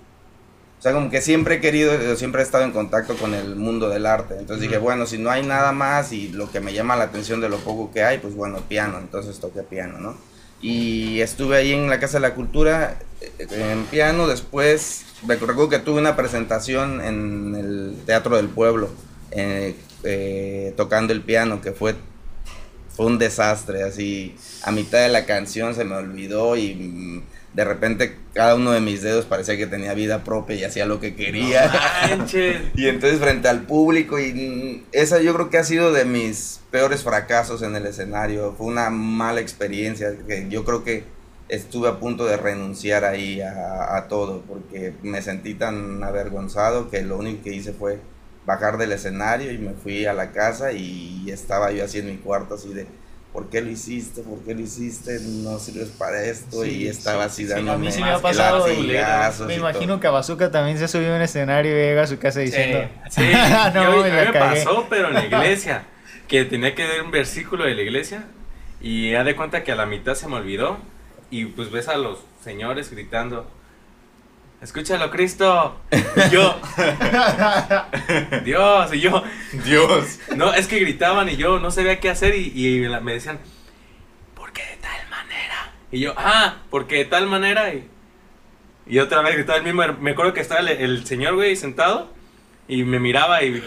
O 0.79 0.83
sea, 0.85 0.93
como 0.93 1.11
que 1.11 1.23
siempre 1.23 1.57
he 1.57 1.61
querido, 1.61 2.15
siempre 2.15 2.43
he 2.43 2.45
estado 2.45 2.65
en 2.65 2.73
contacto 2.73 3.17
con 3.17 3.33
el 3.33 3.57
mundo 3.57 3.89
del 3.89 4.05
arte. 4.05 4.35
Entonces 4.39 4.61
dije, 4.61 4.77
bueno, 4.77 5.07
si 5.07 5.17
no 5.17 5.31
hay 5.31 5.43
nada 5.43 5.73
más 5.73 6.13
y 6.13 6.29
lo 6.29 6.51
que 6.51 6.61
me 6.61 6.75
llama 6.75 6.95
la 6.95 7.05
atención 7.05 7.41
de 7.41 7.49
lo 7.49 7.57
poco 7.57 7.91
que 7.91 8.05
hay, 8.05 8.19
pues 8.19 8.35
bueno, 8.35 8.59
piano. 8.69 8.99
Entonces 8.99 9.41
toqué 9.41 9.63
piano, 9.63 9.99
¿no? 9.99 10.15
Y 10.61 11.21
estuve 11.21 11.57
ahí 11.57 11.73
en 11.73 11.89
la 11.89 12.01
Casa 12.01 12.19
de 12.19 12.29
la 12.29 12.35
Cultura 12.35 12.99
en 13.39 13.85
piano. 13.87 14.27
Después, 14.27 15.07
recuerdo 15.27 15.71
que 15.71 15.79
tuve 15.79 16.01
una 16.01 16.17
presentación 16.17 17.01
en 17.01 17.55
el 17.55 17.97
Teatro 18.05 18.37
del 18.37 18.49
Pueblo. 18.49 18.91
Eh, 19.31 19.75
eh, 20.05 20.73
tocando 20.77 21.13
el 21.13 21.23
piano, 21.23 21.61
que 21.61 21.73
fue, 21.73 21.95
fue 22.95 23.07
un 23.07 23.19
desastre, 23.19 23.83
así 23.83 24.37
a 24.63 24.71
mitad 24.71 24.99
de 24.99 25.09
la 25.09 25.27
canción 25.27 25.75
se 25.75 25.85
me 25.85 25.97
olvidó 25.97 26.57
y 26.57 26.75
mm, 26.75 27.23
de 27.55 27.65
repente 27.65 28.17
cada 28.33 28.57
uno 28.57 28.73
de 28.73 28.81
mis 28.81 29.01
dedos 29.01 29.25
parecía 29.25 29.57
que 29.57 29.67
tenía 29.67 29.95
vida 29.95 30.25
propia 30.25 30.57
y 30.57 30.65
hacía 30.65 30.87
lo 30.87 31.01
que 31.01 31.15
quería. 31.15 31.73
No 32.19 32.27
y 32.75 32.89
entonces 32.89 33.21
frente 33.21 33.49
al 33.49 33.63
público 33.63 34.19
y 34.19 34.33
mm, 34.33 34.87
esa 34.93 35.21
yo 35.21 35.35
creo 35.35 35.51
que 35.51 35.59
ha 35.59 35.65
sido 35.65 35.93
de 35.93 36.05
mis 36.05 36.61
peores 36.71 37.03
fracasos 37.03 37.63
en 37.63 37.75
el 37.77 37.87
escenario, 37.87 38.55
fue 38.59 38.67
una 38.67 38.91
mala 38.91 39.41
experiencia, 39.41 40.13
que 40.27 40.47
yo 40.49 40.65
creo 40.65 40.85
que 40.85 41.05
estuve 41.49 41.89
a 41.89 41.99
punto 41.99 42.25
de 42.25 42.37
renunciar 42.37 43.05
ahí 43.05 43.41
a, 43.41 43.97
a 43.97 44.09
todo 44.09 44.43
porque 44.49 44.95
me 45.03 45.23
sentí 45.23 45.55
tan 45.55 46.03
avergonzado 46.03 46.91
que 46.91 47.03
lo 47.03 47.19
único 47.19 47.45
que 47.45 47.55
hice 47.55 47.73
fue 47.73 48.01
bajar 48.47 48.77
del 48.79 48.93
escenario 48.93 49.53
y 49.53 49.59
me 49.59 49.73
fui 49.73 50.07
a 50.07 50.13
la 50.13 50.33
casa 50.33 50.73
y 50.73 51.25
estaba 51.31 51.73
yo 51.73 51.85
así 51.85 51.99
en 51.99 52.07
mi 52.07 52.17
cuarto 52.17 52.55
así 52.55 52.75
de 52.75 52.87
¿por 53.33 53.49
qué 53.49 53.61
lo 53.61 53.71
hiciste? 53.71 54.23
¿por 54.23 54.39
qué 54.41 54.55
lo 54.55 54.61
hiciste? 54.61 55.19
no 55.21 55.59
sirves 55.59 55.89
para 55.89 56.23
esto 56.25 56.63
sí, 56.63 56.83
y 56.83 56.89
estaba 56.89 57.25
así 57.25 57.47
dándome 57.47 57.69
sí, 57.69 57.73
a 57.73 57.79
mí 57.79 57.93
sí 57.93 58.03
me 58.03 58.11
ha 58.11 58.19
pasado 58.19 58.67
me 59.47 59.55
imagino 59.55 59.99
que 59.99 60.07
a 60.07 60.11
Bazooka 60.11 60.51
también 60.51 60.79
se 60.79 60.89
subió 60.89 61.13
a 61.13 61.17
un 61.17 61.23
escenario 61.23 61.73
y 61.73 61.75
llega 61.75 62.03
a 62.03 62.07
su 62.07 62.19
casa 62.19 62.41
diciendo 62.41 62.89
sí, 63.11 63.23
sí. 63.23 63.33
no, 63.75 64.03
me, 64.03 64.11
me 64.11 64.33
pasó 64.33 64.87
pero 64.91 65.09
en 65.09 65.15
la 65.15 65.25
iglesia 65.27 65.85
que 66.29 66.45
tenía 66.45 66.75
que 66.75 66.87
leer 66.87 67.03
un 67.03 67.11
versículo 67.11 67.65
de 67.65 67.75
la 67.75 67.83
iglesia 67.83 68.25
y 68.81 69.15
ha 69.15 69.25
de 69.25 69.35
cuenta 69.35 69.65
que 69.65 69.73
a 69.73 69.77
la 69.77 69.87
mitad 69.87 70.15
se 70.15 70.29
me 70.29 70.37
olvidó 70.37 70.79
y 71.31 71.47
pues 71.47 71.71
ves 71.71 71.89
a 71.89 71.97
los 71.97 72.19
señores 72.43 72.91
gritando 72.91 73.51
escúchalo 74.65 75.11
Cristo. 75.11 75.79
Y 75.93 76.31
yo, 76.31 76.59
Dios, 78.45 78.95
y 78.95 79.01
yo, 79.01 79.23
Dios. 79.65 80.19
No, 80.35 80.53
es 80.55 80.67
que 80.67 80.81
gritaban 80.81 81.29
y 81.29 81.37
yo 81.37 81.61
no 81.61 81.71
sabía 81.71 82.01
qué 82.01 82.09
hacer 82.11 82.35
y, 82.35 82.53
y 82.55 82.89
me 83.03 83.13
decían, 83.13 83.39
¿por 84.35 84.53
qué 84.53 84.63
de 84.63 84.77
tal 84.79 85.09
manera? 85.11 85.73
Y 85.93 86.01
yo, 86.01 86.15
ah, 86.17 86.57
porque 86.71 86.97
de 86.97 87.05
tal 87.05 87.27
manera. 87.27 87.75
Y, 87.75 87.89
y 88.87 88.99
otra 88.99 89.21
vez 89.21 89.35
gritaba 89.35 89.59
el 89.59 89.65
mismo, 89.65 89.83
me 90.01 90.13
acuerdo 90.13 90.33
que 90.33 90.41
estaba 90.41 90.61
el, 90.61 90.69
el 90.69 91.07
señor, 91.07 91.35
güey, 91.35 91.55
sentado 91.57 92.11
y 92.67 92.85
me 92.85 92.99
miraba 92.99 93.43
y... 93.43 93.63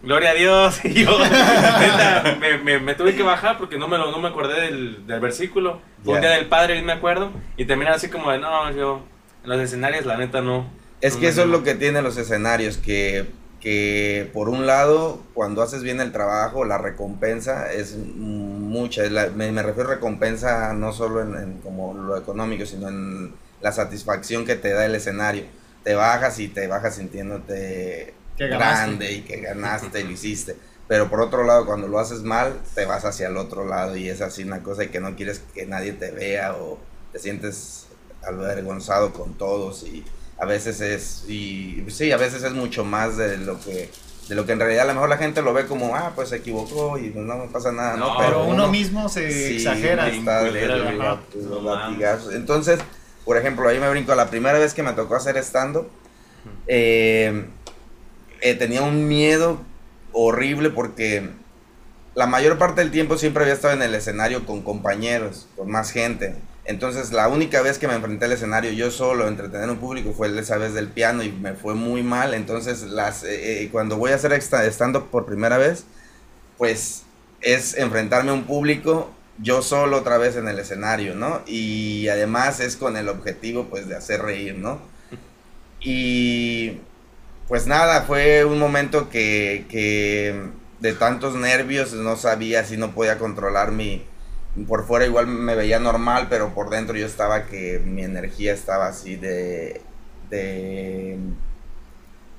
Gloria 0.00 0.30
a 0.30 0.34
Dios. 0.34 0.80
Y 0.84 1.04
yo 1.04 1.18
neta, 1.18 2.36
me, 2.38 2.58
me, 2.58 2.78
me, 2.78 2.94
tuve 2.94 3.16
que 3.16 3.24
bajar 3.24 3.58
porque 3.58 3.78
no 3.78 3.88
me, 3.88 3.98
lo, 3.98 4.12
no 4.12 4.18
me 4.18 4.28
acordé 4.28 4.60
del, 4.60 5.06
del 5.06 5.20
versículo. 5.20 5.80
Un 6.04 6.20
día 6.20 6.30
del 6.30 6.46
Padre, 6.46 6.78
y 6.78 6.82
me 6.82 6.92
acuerdo. 6.92 7.32
Y 7.56 7.64
terminé 7.64 7.90
así 7.90 8.08
como 8.08 8.30
de, 8.30 8.38
no, 8.38 8.70
yo 8.70 9.02
los 9.44 9.60
escenarios, 9.60 10.06
la 10.06 10.16
neta, 10.16 10.40
no. 10.40 10.70
Es 11.00 11.14
no 11.14 11.20
que 11.20 11.28
eso 11.28 11.42
es 11.42 11.48
lo 11.48 11.62
que 11.62 11.74
tienen 11.74 12.04
los 12.04 12.16
escenarios, 12.16 12.76
que, 12.76 13.26
que 13.60 14.30
por 14.32 14.48
un 14.48 14.66
lado, 14.66 15.22
cuando 15.34 15.62
haces 15.62 15.82
bien 15.82 16.00
el 16.00 16.12
trabajo, 16.12 16.64
la 16.64 16.78
recompensa 16.78 17.72
es 17.72 17.96
mucha. 17.96 19.04
Es 19.04 19.12
la, 19.12 19.28
me, 19.28 19.50
me, 19.52 19.62
refiero 19.62 19.90
a 19.90 19.94
recompensa 19.94 20.72
no 20.72 20.92
solo 20.92 21.22
en, 21.22 21.34
en, 21.36 21.58
como 21.60 21.94
lo 21.94 22.16
económico, 22.16 22.66
sino 22.66 22.88
en 22.88 23.34
la 23.60 23.72
satisfacción 23.72 24.44
que 24.44 24.56
te 24.56 24.72
da 24.72 24.86
el 24.86 24.94
escenario. 24.94 25.44
Te 25.84 25.94
bajas 25.94 26.38
y 26.40 26.48
te 26.48 26.66
bajas 26.66 26.96
sintiéndote 26.96 28.14
grande 28.36 29.12
y 29.12 29.20
que 29.22 29.40
ganaste 29.40 30.00
y 30.00 30.04
lo 30.04 30.10
hiciste. 30.10 30.56
Pero 30.86 31.10
por 31.10 31.20
otro 31.20 31.44
lado, 31.44 31.66
cuando 31.66 31.86
lo 31.86 31.98
haces 31.98 32.22
mal, 32.22 32.54
te 32.74 32.86
vas 32.86 33.04
hacia 33.04 33.28
el 33.28 33.36
otro 33.36 33.66
lado 33.66 33.96
y 33.96 34.08
es 34.08 34.20
así 34.20 34.44
una 34.44 34.62
cosa 34.62 34.84
y 34.84 34.88
que 34.88 35.00
no 35.00 35.16
quieres 35.16 35.42
que 35.54 35.66
nadie 35.66 35.92
te 35.92 36.10
vea 36.10 36.54
o 36.54 36.78
te 37.12 37.18
sientes 37.18 37.87
avergonzado 38.26 39.12
con 39.12 39.34
todos 39.34 39.82
y 39.84 40.04
a 40.38 40.44
veces 40.44 40.80
es 40.80 41.24
y 41.28 41.84
sí 41.88 42.12
a 42.12 42.16
veces 42.16 42.42
es 42.42 42.52
mucho 42.52 42.84
más 42.84 43.16
de 43.16 43.38
lo 43.38 43.60
que 43.60 43.90
de 44.28 44.34
lo 44.34 44.44
que 44.44 44.52
en 44.52 44.60
realidad 44.60 44.84
a 44.84 44.88
lo 44.88 44.94
mejor 44.94 45.08
la 45.08 45.16
gente 45.16 45.42
lo 45.42 45.52
ve 45.52 45.66
como 45.66 45.96
ah 45.96 46.12
pues 46.14 46.28
se 46.28 46.36
equivocó 46.36 46.98
y 46.98 47.10
pues 47.10 47.24
no 47.24 47.36
me 47.36 47.48
pasa 47.48 47.72
nada 47.72 47.96
no, 47.96 48.14
no 48.14 48.18
pero 48.18 48.44
uno, 48.44 48.54
uno, 48.54 48.68
mismo 48.68 49.08
se 49.08 49.30
sí, 49.30 49.56
exagera 49.56 50.08
está 50.08 50.42
los 50.42 51.64
latigazos. 51.64 52.34
Entonces 52.34 52.80
por 53.24 53.36
ejemplo 53.36 53.68
ahí 53.68 53.78
me 53.78 53.90
brinco 53.90 54.14
la 54.14 54.30
primera 54.30 54.58
vez 54.58 54.74
que 54.74 54.82
me 54.82 54.92
tocó 54.92 55.16
hacer 55.16 55.36
stand 55.38 55.78
eh, 56.66 57.46
eh, 58.40 58.54
tenía 58.54 58.82
un 58.82 59.08
miedo 59.08 59.60
horrible 60.12 60.70
porque 60.70 61.30
la 62.14 62.26
mayor 62.26 62.58
parte 62.58 62.80
del 62.80 62.90
tiempo 62.90 63.18
siempre 63.18 63.42
había 63.42 63.54
estado 63.54 63.74
en 63.74 63.82
el 63.82 63.94
escenario 63.94 64.46
con 64.46 64.62
compañeros 64.62 65.48
con 65.56 65.70
más 65.70 65.90
gente 65.90 66.36
Entonces, 66.68 67.12
la 67.12 67.28
única 67.28 67.62
vez 67.62 67.78
que 67.78 67.88
me 67.88 67.94
enfrenté 67.94 68.26
al 68.26 68.32
escenario 68.32 68.70
yo 68.72 68.90
solo, 68.90 69.26
entretener 69.26 69.70
un 69.70 69.78
público, 69.78 70.12
fue 70.12 70.38
esa 70.38 70.58
vez 70.58 70.74
del 70.74 70.88
piano 70.88 71.22
y 71.22 71.32
me 71.32 71.54
fue 71.54 71.74
muy 71.74 72.02
mal. 72.02 72.34
Entonces, 72.34 72.82
las, 72.82 73.24
eh, 73.24 73.62
eh, 73.62 73.68
cuando 73.72 73.96
voy 73.96 74.12
a 74.12 74.16
hacer 74.16 74.34
stand-up 74.34 75.08
por 75.10 75.24
primera 75.24 75.56
vez, 75.56 75.84
pues 76.58 77.04
es 77.40 77.74
enfrentarme 77.78 78.32
a 78.32 78.34
un 78.34 78.44
público 78.44 79.10
yo 79.38 79.62
solo 79.62 79.96
otra 79.96 80.18
vez 80.18 80.36
en 80.36 80.46
el 80.46 80.58
escenario, 80.58 81.14
¿no? 81.14 81.40
Y 81.46 82.08
además 82.08 82.60
es 82.60 82.76
con 82.76 82.98
el 82.98 83.08
objetivo, 83.08 83.68
pues, 83.70 83.88
de 83.88 83.96
hacer 83.96 84.20
reír, 84.20 84.54
¿no? 84.56 84.78
Y 85.80 86.80
pues 87.48 87.66
nada, 87.66 88.02
fue 88.02 88.44
un 88.44 88.58
momento 88.58 89.08
que, 89.08 89.64
que 89.70 90.38
de 90.80 90.92
tantos 90.92 91.34
nervios 91.34 91.94
no 91.94 92.16
sabía 92.16 92.64
si 92.64 92.76
no 92.76 92.92
podía 92.92 93.18
controlar 93.18 93.72
mi, 93.72 94.04
por 94.66 94.86
fuera 94.86 95.06
igual 95.06 95.26
me 95.26 95.54
veía 95.54 95.78
normal, 95.78 96.26
pero 96.28 96.54
por 96.54 96.70
dentro 96.70 96.96
yo 96.96 97.06
estaba 97.06 97.46
que 97.46 97.80
mi 97.84 98.02
energía 98.02 98.52
estaba 98.52 98.88
así 98.88 99.16
de, 99.16 99.80
de 100.30 101.18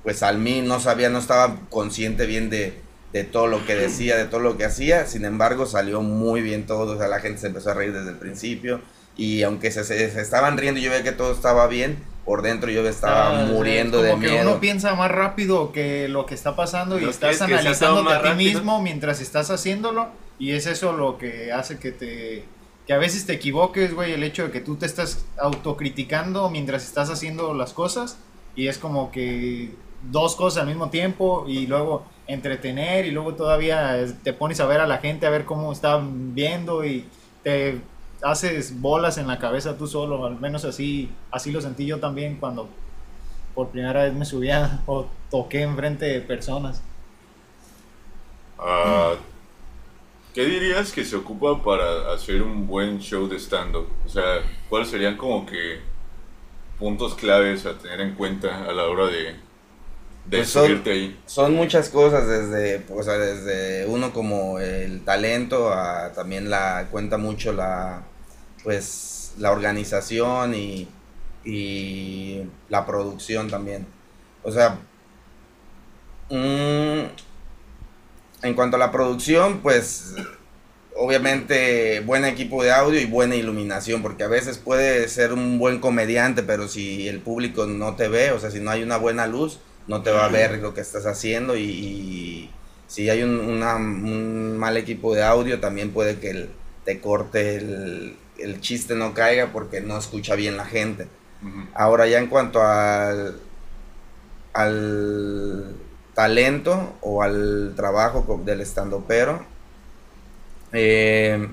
pues 0.04 0.24
al 0.24 0.38
mí 0.38 0.62
no 0.62 0.80
sabía, 0.80 1.10
no 1.10 1.20
estaba 1.20 1.56
consciente 1.70 2.26
bien 2.26 2.50
de, 2.50 2.74
de 3.14 3.24
todo 3.24 3.48
lo 3.48 3.66
que 3.66 3.76
decía, 3.76 4.18
de 4.18 4.26
todo 4.26 4.40
lo 4.40 4.58
que 4.58 4.66
hacía, 4.66 5.06
sin 5.06 5.26
embargo 5.26 5.66
salió 5.66 6.02
muy 6.02 6.42
bien 6.42 6.66
todo, 6.66 6.96
o 6.96 6.98
sea, 6.98 7.08
la 7.08 7.20
gente 7.20 7.40
se 7.40 7.48
empezó 7.48 7.72
a 7.72 7.74
reír 7.74 7.94
desde 7.94 8.12
el 8.12 8.18
principio. 8.18 8.82
Y 9.18 9.44
aunque 9.44 9.70
se, 9.70 9.84
se, 9.84 10.06
estaban 10.22 10.58
riendo 10.58 10.80
yo 10.80 10.92
veía 10.92 11.04
que 11.04 11.12
todo 11.12 11.34
estaba 11.34 11.68
bien, 11.68 11.98
por 12.24 12.42
dentro 12.42 12.72
yo 12.72 12.88
estaba 12.88 13.42
ah, 13.42 13.46
muriendo 13.46 14.02
de 14.02 14.16
miedo. 14.16 14.34
Que 14.34 14.42
uno 14.42 14.60
piensa 14.62 14.96
más 14.96 15.12
rápido 15.12 15.74
que 15.74 16.08
lo 16.08 16.26
que 16.26 16.36
está 16.36 16.56
pasando 16.56 16.98
y 17.00 17.04
estás 17.04 17.42
analizándote 17.42 18.14
a 18.14 18.22
ti 18.22 18.30
mismo 18.36 18.82
mientras 18.82 19.20
estás 19.20 19.50
haciéndolo 19.52 20.08
y 20.40 20.52
es 20.52 20.66
eso 20.66 20.94
lo 20.94 21.18
que 21.18 21.52
hace 21.52 21.78
que 21.78 21.92
te 21.92 22.46
que 22.88 22.94
a 22.94 22.98
veces 22.98 23.28
te 23.28 23.34
equivoques, 23.34 23.94
güey, 23.94 24.14
el 24.14 24.24
hecho 24.24 24.46
de 24.46 24.52
que 24.52 24.62
tú 24.62 24.76
te 24.76 24.88
estás 24.88 25.24
autocriticando 25.38 26.50
mientras 26.50 26.84
estás 26.84 27.12
haciendo 27.12 27.54
las 27.54 27.72
cosas 27.72 28.18
y 28.56 28.68
es 28.68 28.80
como 28.80 29.12
que 29.12 29.76
dos 30.10 30.36
cosas 30.36 30.64
al 30.64 30.70
mismo 30.70 30.90
tiempo 30.90 31.46
y 31.48 31.68
luego 31.68 32.04
entretener 32.26 33.06
y 33.06 33.12
luego 33.12 33.36
todavía 33.36 34.04
te 34.24 34.34
pones 34.34 34.60
a 34.60 34.66
ver 34.66 34.82
a 34.82 34.88
la 34.88 34.98
gente 34.98 35.28
a 35.28 35.30
ver 35.30 35.46
cómo 35.46 35.72
están 35.72 36.34
viendo 36.34 36.84
y 36.84 37.06
te 37.44 37.80
haces 38.24 38.82
bolas 38.82 39.20
en 39.20 39.28
la 39.28 39.38
cabeza 39.38 39.78
tú 39.78 39.86
solo, 39.86 40.26
al 40.26 40.40
menos 40.40 40.66
así, 40.66 41.12
así 41.30 41.52
lo 41.52 41.62
sentí 41.62 41.86
yo 41.86 42.00
también 42.00 42.38
cuando 42.38 42.70
por 43.54 43.70
primera 43.70 44.04
vez 44.04 44.14
me 44.14 44.26
subía 44.26 44.82
o 44.88 45.06
toqué 45.30 45.62
enfrente 45.62 46.06
de 46.06 46.22
personas. 46.22 46.82
Uh, 48.58 49.16
¿Qué 50.34 50.46
dirías 50.46 50.92
que 50.92 51.04
se 51.04 51.16
ocupa 51.16 51.64
para 51.64 52.14
hacer 52.14 52.42
un 52.44 52.68
buen 52.68 53.00
show 53.00 53.28
de 53.28 53.38
stand-up? 53.40 53.88
O 54.06 54.10
sea, 54.10 54.42
¿cuáles 54.70 54.90
serían 54.90 55.18
como 55.18 55.46
que 55.46 55.80
puntos 56.78 57.16
claves 57.16 57.66
a 57.66 57.78
tener 57.78 58.00
en 58.02 58.16
cuenta 58.16 58.66
a 58.66 58.72
la 58.72 58.86
hora 58.86 59.08
de, 59.08 59.36
de 60.26 60.38
pues 60.38 60.50
subirte 60.50 60.92
ahí? 60.92 61.20
Son 61.26 61.56
muchas 61.56 61.90
cosas, 61.90 62.28
desde, 62.28 62.86
o 62.94 63.02
sea, 63.02 63.18
desde 63.18 63.88
uno 63.88 64.14
como 64.14 64.60
el 64.60 65.04
talento, 65.04 65.74
a 65.74 66.14
también 66.14 66.50
la 66.50 66.88
cuenta 66.92 67.18
mucho 67.18 67.52
la 67.52 68.04
pues 68.64 69.34
la 69.38 69.52
organización 69.52 70.54
y, 70.54 70.88
y 71.44 72.44
la 72.70 72.86
producción 72.86 73.50
también. 73.50 73.88
O 74.44 74.52
sea, 74.52 74.78
en 78.42 78.54
cuanto 78.54 78.78
a 78.78 78.80
la 78.80 78.92
producción, 78.92 79.60
pues 79.60 80.16
obviamente 80.96 82.02
buen 82.02 82.26
equipo 82.26 82.64
de 82.64 82.72
audio 82.72 83.00
y 83.00 83.06
buena 83.06 83.36
iluminación, 83.36 84.02
porque 84.02 84.24
a 84.24 84.28
veces 84.28 84.58
puede 84.58 85.08
ser 85.08 85.34
un 85.34 85.58
buen 85.58 85.80
comediante, 85.80 86.44
pero 86.44 86.68
si 86.68 87.08
el 87.08 87.20
público 87.20 87.66
no 87.66 87.96
te 87.96 88.08
ve, 88.08 88.32
o 88.32 88.40
sea, 88.40 88.52
si 88.52 88.60
no 88.60 88.72
hay 88.72 88.84
una 88.84 88.98
buena 88.98 89.26
luz, 89.28 89.60
no 89.88 90.04
te 90.04 90.12
va 90.12 90.26
a 90.26 90.30
ver 90.30 90.60
lo 90.60 90.74
que 90.74 90.82
estás 90.82 91.06
haciendo 91.06 91.58
y, 91.58 92.50
si 92.88 93.08
hay 93.10 93.22
un, 93.22 93.40
un, 93.40 94.58
mal 94.58 94.76
equipo 94.76 95.14
de 95.14 95.24
audio, 95.24 95.60
también 95.60 95.92
puede 95.92 96.20
que 96.20 96.50
te 96.86 97.00
corte 97.00 97.58
el, 97.58 98.16
el 98.40 98.62
chiste 98.62 98.96
no 98.96 99.14
caiga 99.14 99.52
porque 99.52 99.80
no 99.80 99.98
escucha 99.98 100.36
bien 100.36 100.58
la 100.58 100.66
gente. 100.66 101.08
Ahora 101.74 102.08
ya 102.08 102.20
en 102.20 102.28
cuanto 102.28 102.62
al, 102.62 103.40
al 104.54 105.76
talento 106.20 106.98
o 107.00 107.24
al 107.24 107.72
trabajo 107.78 108.42
del 108.44 108.60
estando 108.60 109.06
pero, 109.08 109.42
eh, 110.74 111.48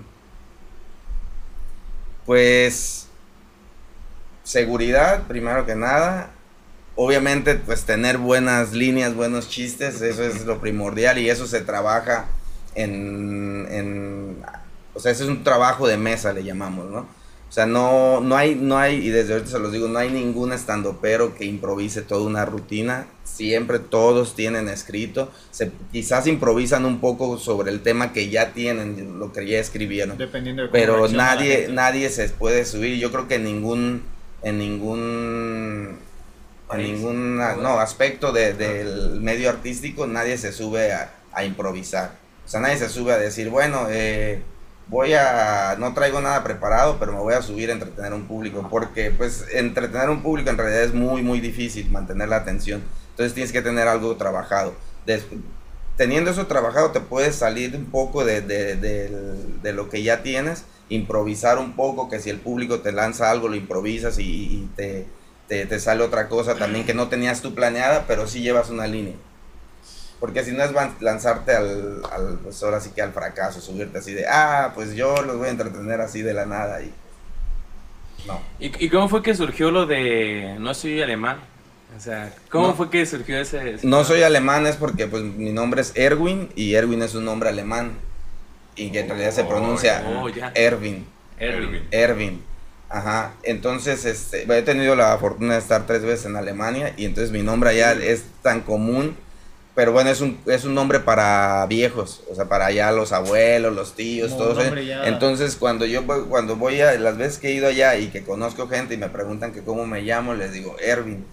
pues 2.24 3.06
seguridad 4.42 5.22
primero 5.28 5.64
que 5.66 5.76
nada. 5.76 6.30
Obviamente 6.96 7.54
pues 7.54 7.84
tener 7.84 8.18
buenas 8.18 8.72
líneas, 8.72 9.14
buenos 9.14 9.48
chistes, 9.48 10.02
eso 10.02 10.24
es 10.24 10.44
lo 10.44 10.60
primordial 10.60 11.18
y 11.18 11.30
eso 11.30 11.46
se 11.46 11.60
trabaja 11.60 12.26
en, 12.74 13.68
en 13.70 14.44
o 14.94 14.98
sea, 14.98 15.12
ese 15.12 15.22
es 15.22 15.28
un 15.28 15.44
trabajo 15.44 15.86
de 15.86 15.96
mesa, 15.96 16.32
le 16.32 16.42
llamamos, 16.42 16.90
¿no? 16.90 17.06
O 17.56 17.58
sea, 17.58 17.64
no, 17.64 18.20
no 18.20 18.36
hay, 18.36 18.54
no 18.54 18.76
hay, 18.76 18.96
y 18.96 19.08
desde 19.08 19.32
ahorita 19.32 19.52
se 19.52 19.58
los 19.58 19.72
digo, 19.72 19.88
no 19.88 19.98
hay 19.98 20.10
ningún 20.10 20.52
estando 20.52 20.98
pero 21.00 21.34
que 21.34 21.46
improvise 21.46 22.02
toda 22.02 22.26
una 22.26 22.44
rutina. 22.44 23.06
Siempre 23.24 23.78
todos 23.78 24.34
tienen 24.34 24.68
escrito. 24.68 25.32
Se, 25.52 25.72
quizás 25.90 26.26
improvisan 26.26 26.84
un 26.84 27.00
poco 27.00 27.38
sobre 27.38 27.70
el 27.70 27.80
tema 27.80 28.12
que 28.12 28.28
ya 28.28 28.52
tienen, 28.52 29.18
lo 29.18 29.32
que 29.32 29.46
ya 29.48 29.58
escribieron. 29.58 30.18
Dependiendo 30.18 30.64
de 30.64 30.68
Pero 30.68 31.08
nadie, 31.08 31.68
nadie 31.70 32.10
se 32.10 32.28
puede 32.28 32.66
subir. 32.66 32.98
Yo 32.98 33.10
creo 33.10 33.26
que 33.26 33.36
en 33.36 33.44
ningún, 33.44 34.02
en 34.42 34.58
ningún, 34.58 35.96
en 36.70 36.82
ningún 36.82 37.38
no, 37.38 37.80
aspecto 37.80 38.32
del 38.32 39.18
medio 39.22 39.48
artístico 39.48 40.06
nadie 40.06 40.36
se 40.36 40.52
sube 40.52 40.92
a, 40.92 41.10
a 41.32 41.42
improvisar. 41.42 42.18
O 42.44 42.48
sea, 42.50 42.60
nadie 42.60 42.76
se 42.76 42.90
sube 42.90 43.14
a 43.14 43.18
decir, 43.18 43.48
bueno, 43.48 43.86
eh, 43.88 44.42
voy 44.88 45.14
a, 45.14 45.76
no 45.78 45.92
traigo 45.94 46.20
nada 46.20 46.42
preparado, 46.44 46.98
pero 46.98 47.12
me 47.12 47.18
voy 47.18 47.34
a 47.34 47.42
subir 47.42 47.70
a 47.70 47.72
entretener 47.72 48.12
a 48.12 48.16
un 48.16 48.26
público, 48.26 48.66
porque 48.70 49.10
pues 49.10 49.44
entretener 49.52 50.10
un 50.10 50.22
público 50.22 50.50
en 50.50 50.58
realidad 50.58 50.82
es 50.82 50.94
muy, 50.94 51.22
muy 51.22 51.40
difícil 51.40 51.90
mantener 51.90 52.28
la 52.28 52.36
atención. 52.36 52.82
Entonces 53.10 53.34
tienes 53.34 53.52
que 53.52 53.62
tener 53.62 53.88
algo 53.88 54.16
trabajado. 54.16 54.74
teniendo 55.96 56.30
eso 56.30 56.46
trabajado 56.46 56.90
te 56.90 57.00
puedes 57.00 57.36
salir 57.36 57.74
un 57.74 57.86
poco 57.86 58.24
de, 58.24 58.42
de, 58.42 58.76
de, 58.76 59.72
lo 59.72 59.88
que 59.88 60.02
ya 60.02 60.22
tienes, 60.22 60.64
improvisar 60.88 61.58
un 61.58 61.72
poco, 61.74 62.08
que 62.08 62.20
si 62.20 62.30
el 62.30 62.38
público 62.38 62.80
te 62.80 62.92
lanza 62.92 63.30
algo, 63.30 63.48
lo 63.48 63.56
improvisas 63.56 64.18
y, 64.18 64.68
te, 64.76 65.06
te, 65.48 65.66
te 65.66 65.80
sale 65.80 66.04
otra 66.04 66.28
cosa 66.28 66.56
también 66.56 66.84
que 66.84 66.94
no 66.94 67.08
tenías 67.08 67.40
tú 67.40 67.54
planeada, 67.54 68.04
pero 68.06 68.26
sí 68.26 68.42
llevas 68.42 68.70
una 68.70 68.86
línea. 68.86 69.14
Porque 70.20 70.44
si 70.44 70.52
no 70.52 70.62
es 70.62 70.72
lanzarte 71.00 71.54
al, 71.54 72.02
al, 72.10 72.38
pues 72.42 72.62
ahora 72.62 72.80
sí 72.80 72.90
que 72.94 73.02
al 73.02 73.12
fracaso, 73.12 73.60
subirte 73.60 73.98
así 73.98 74.14
de, 74.14 74.26
ah, 74.26 74.72
pues 74.74 74.94
yo 74.94 75.22
los 75.22 75.36
voy 75.36 75.48
a 75.48 75.50
entretener 75.50 76.00
así 76.00 76.22
de 76.22 76.32
la 76.34 76.46
nada 76.46 76.82
y... 76.82 76.92
No. 78.26 78.40
¿Y, 78.58 78.84
y 78.84 78.88
cómo 78.88 79.08
fue 79.08 79.22
que 79.22 79.34
surgió 79.34 79.70
lo 79.70 79.86
de 79.86 80.56
no 80.58 80.74
soy 80.74 81.00
alemán? 81.02 81.38
O 81.96 82.00
sea, 82.00 82.32
¿cómo 82.50 82.74
fue 82.74 82.90
que 82.90 83.06
surgió 83.06 83.38
ese, 83.38 83.78
No 83.82 84.04
soy 84.04 84.22
alemán 84.22 84.66
es 84.66 84.76
porque 84.76 85.06
pues 85.06 85.22
mi 85.22 85.52
nombre 85.52 85.80
es 85.80 85.92
Erwin 85.94 86.50
y 86.56 86.74
Erwin 86.74 87.02
es 87.02 87.14
un 87.14 87.24
nombre 87.24 87.48
alemán 87.48 87.92
y 88.74 88.90
que 88.90 89.00
en 89.00 89.08
realidad 89.08 89.30
se 89.30 89.44
pronuncia 89.44 90.04
oh, 90.06 90.28
Erwin. 90.54 91.06
Erwin. 91.38 91.88
Erwin. 91.90 92.42
Ajá, 92.88 93.34
entonces 93.42 94.04
este, 94.04 94.42
he 94.42 94.62
tenido 94.62 94.94
la 94.94 95.16
fortuna 95.18 95.54
de 95.54 95.60
estar 95.60 95.86
tres 95.86 96.02
veces 96.02 96.26
en 96.26 96.36
Alemania 96.36 96.92
y 96.96 97.04
entonces 97.04 97.32
mi 97.32 97.42
nombre 97.42 97.70
allá 97.70 97.92
es 97.92 98.24
tan 98.42 98.60
común 98.60 99.16
pero 99.76 99.92
bueno, 99.92 100.08
es 100.08 100.22
un, 100.22 100.40
es 100.46 100.64
un 100.64 100.74
nombre 100.74 101.00
para 101.00 101.66
viejos, 101.66 102.22
o 102.30 102.34
sea, 102.34 102.46
para 102.46 102.64
allá 102.64 102.90
los 102.92 103.12
abuelos, 103.12 103.74
los 103.74 103.94
tíos, 103.94 104.34
todos. 104.34 104.64
Entonces, 105.04 105.54
cuando 105.54 105.84
yo 105.84 106.06
cuando 106.06 106.56
voy 106.56 106.80
a 106.80 106.98
las 106.98 107.18
veces 107.18 107.38
que 107.38 107.48
he 107.48 107.52
ido 107.52 107.68
allá 107.68 107.94
y 107.98 108.06
que 108.06 108.24
conozco 108.24 108.68
gente 108.68 108.94
y 108.94 108.96
me 108.96 109.10
preguntan 109.10 109.52
que 109.52 109.60
cómo 109.62 109.86
me 109.86 110.00
llamo, 110.00 110.32
les 110.32 110.54
digo 110.54 110.76
Erwin. 110.80 111.26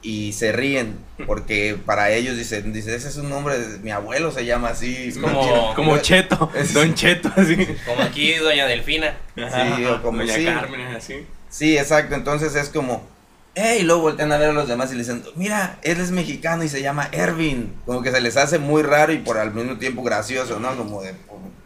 Y 0.00 0.32
se 0.32 0.52
ríen, 0.52 0.96
porque 1.26 1.76
para 1.84 2.10
ellos 2.10 2.36
dicen, 2.36 2.72
dice, 2.72 2.96
ese 2.96 3.08
es 3.08 3.18
un 3.18 3.28
nombre, 3.28 3.56
mi 3.82 3.90
abuelo 3.90 4.32
se 4.32 4.46
llama 4.46 4.70
así. 4.70 5.12
como, 5.20 5.74
como 5.76 5.98
Cheto, 6.02 6.50
Don 6.72 6.94
Cheto, 6.94 7.30
así. 7.36 7.56
Como 7.86 8.02
aquí, 8.02 8.34
Doña 8.36 8.66
Delfina. 8.66 9.14
Sí, 9.36 9.84
o 9.84 10.02
como 10.02 10.24
Doña 10.24 10.60
Carmen, 10.60 10.80
así. 10.96 11.26
Sí, 11.50 11.76
exacto, 11.76 12.14
entonces 12.14 12.54
es 12.56 12.70
como, 12.70 13.06
y 13.54 13.82
luego 13.82 14.02
voltean 14.02 14.32
a 14.32 14.38
ver 14.38 14.50
a 14.50 14.52
los 14.52 14.66
demás 14.66 14.90
y 14.90 14.94
le 14.94 15.00
dicen, 15.00 15.22
mira, 15.36 15.78
él 15.82 16.00
es 16.00 16.10
mexicano 16.10 16.64
y 16.64 16.68
se 16.68 16.80
llama 16.80 17.08
Ervin. 17.12 17.74
Como 17.84 18.02
que 18.02 18.10
se 18.10 18.20
les 18.20 18.36
hace 18.36 18.58
muy 18.58 18.82
raro 18.82 19.12
y 19.12 19.18
por 19.18 19.38
al 19.38 19.52
mismo 19.52 19.76
tiempo 19.76 20.02
gracioso, 20.02 20.58
¿no? 20.58 20.74
Como 20.76 21.02
de, 21.02 21.14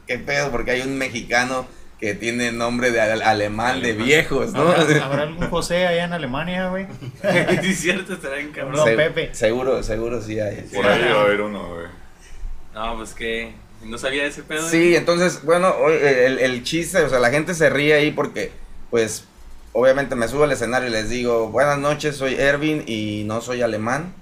¿qué 0.07 0.19
pedo? 0.19 0.51
Porque 0.51 0.73
hay 0.73 0.81
un 0.81 0.99
mexicano 0.99 1.67
que 2.01 2.15
tiene 2.15 2.51
nombre 2.51 2.91
de 2.91 3.01
alemán, 3.01 3.81
de 3.81 3.93
viejos, 3.93 4.53
¿no? 4.53 4.69
¿Habrá, 5.03 5.23
algún 5.23 5.49
José 5.49 5.87
allá 5.87 6.05
en 6.05 6.13
Alemania, 6.13 6.69
güey? 6.69 6.87
sí, 7.63 7.69
es 7.71 7.81
cierto, 7.81 8.15
estará 8.15 8.41
en 8.41 8.51
cabrón. 8.51 8.85
Pepe. 8.85 9.31
Seguro, 9.33 9.83
seguro 9.83 10.21
sí 10.21 10.41
hay. 10.41 10.63
Por 10.63 10.87
ahí 10.87 11.05
va 11.05 11.21
a 11.21 11.25
haber 11.25 11.41
uno, 11.41 11.69
güey. 11.73 11.87
No, 12.75 12.97
pues 12.97 13.15
que 13.15 13.55
no 13.85 13.97
sabía 13.97 14.27
ese 14.27 14.43
pedo. 14.43 14.69
Sí, 14.69 14.97
entonces, 14.97 15.43
bueno, 15.45 15.73
el, 15.89 16.41
el 16.41 16.65
chiste, 16.65 17.01
o 17.03 17.09
sea, 17.09 17.21
la 17.21 17.31
gente 17.31 17.55
se 17.55 17.71
ríe 17.71 17.95
ahí 17.95 18.11
porque 18.11 18.51
pues 18.91 19.25
obviamente 19.79 20.15
me 20.17 20.27
subo 20.29 20.45
al 20.45 20.53
escenario 20.53 20.89
y 20.89 20.93
les 20.93 21.09
digo, 21.11 21.51
buenas 21.51 21.79
noches, 21.79 22.17
soy 22.17 22.35
Ervin 22.35 22.83
y 22.87 23.25
no 23.27 23.41
soy 23.41 23.63
alemán. 23.63 24.15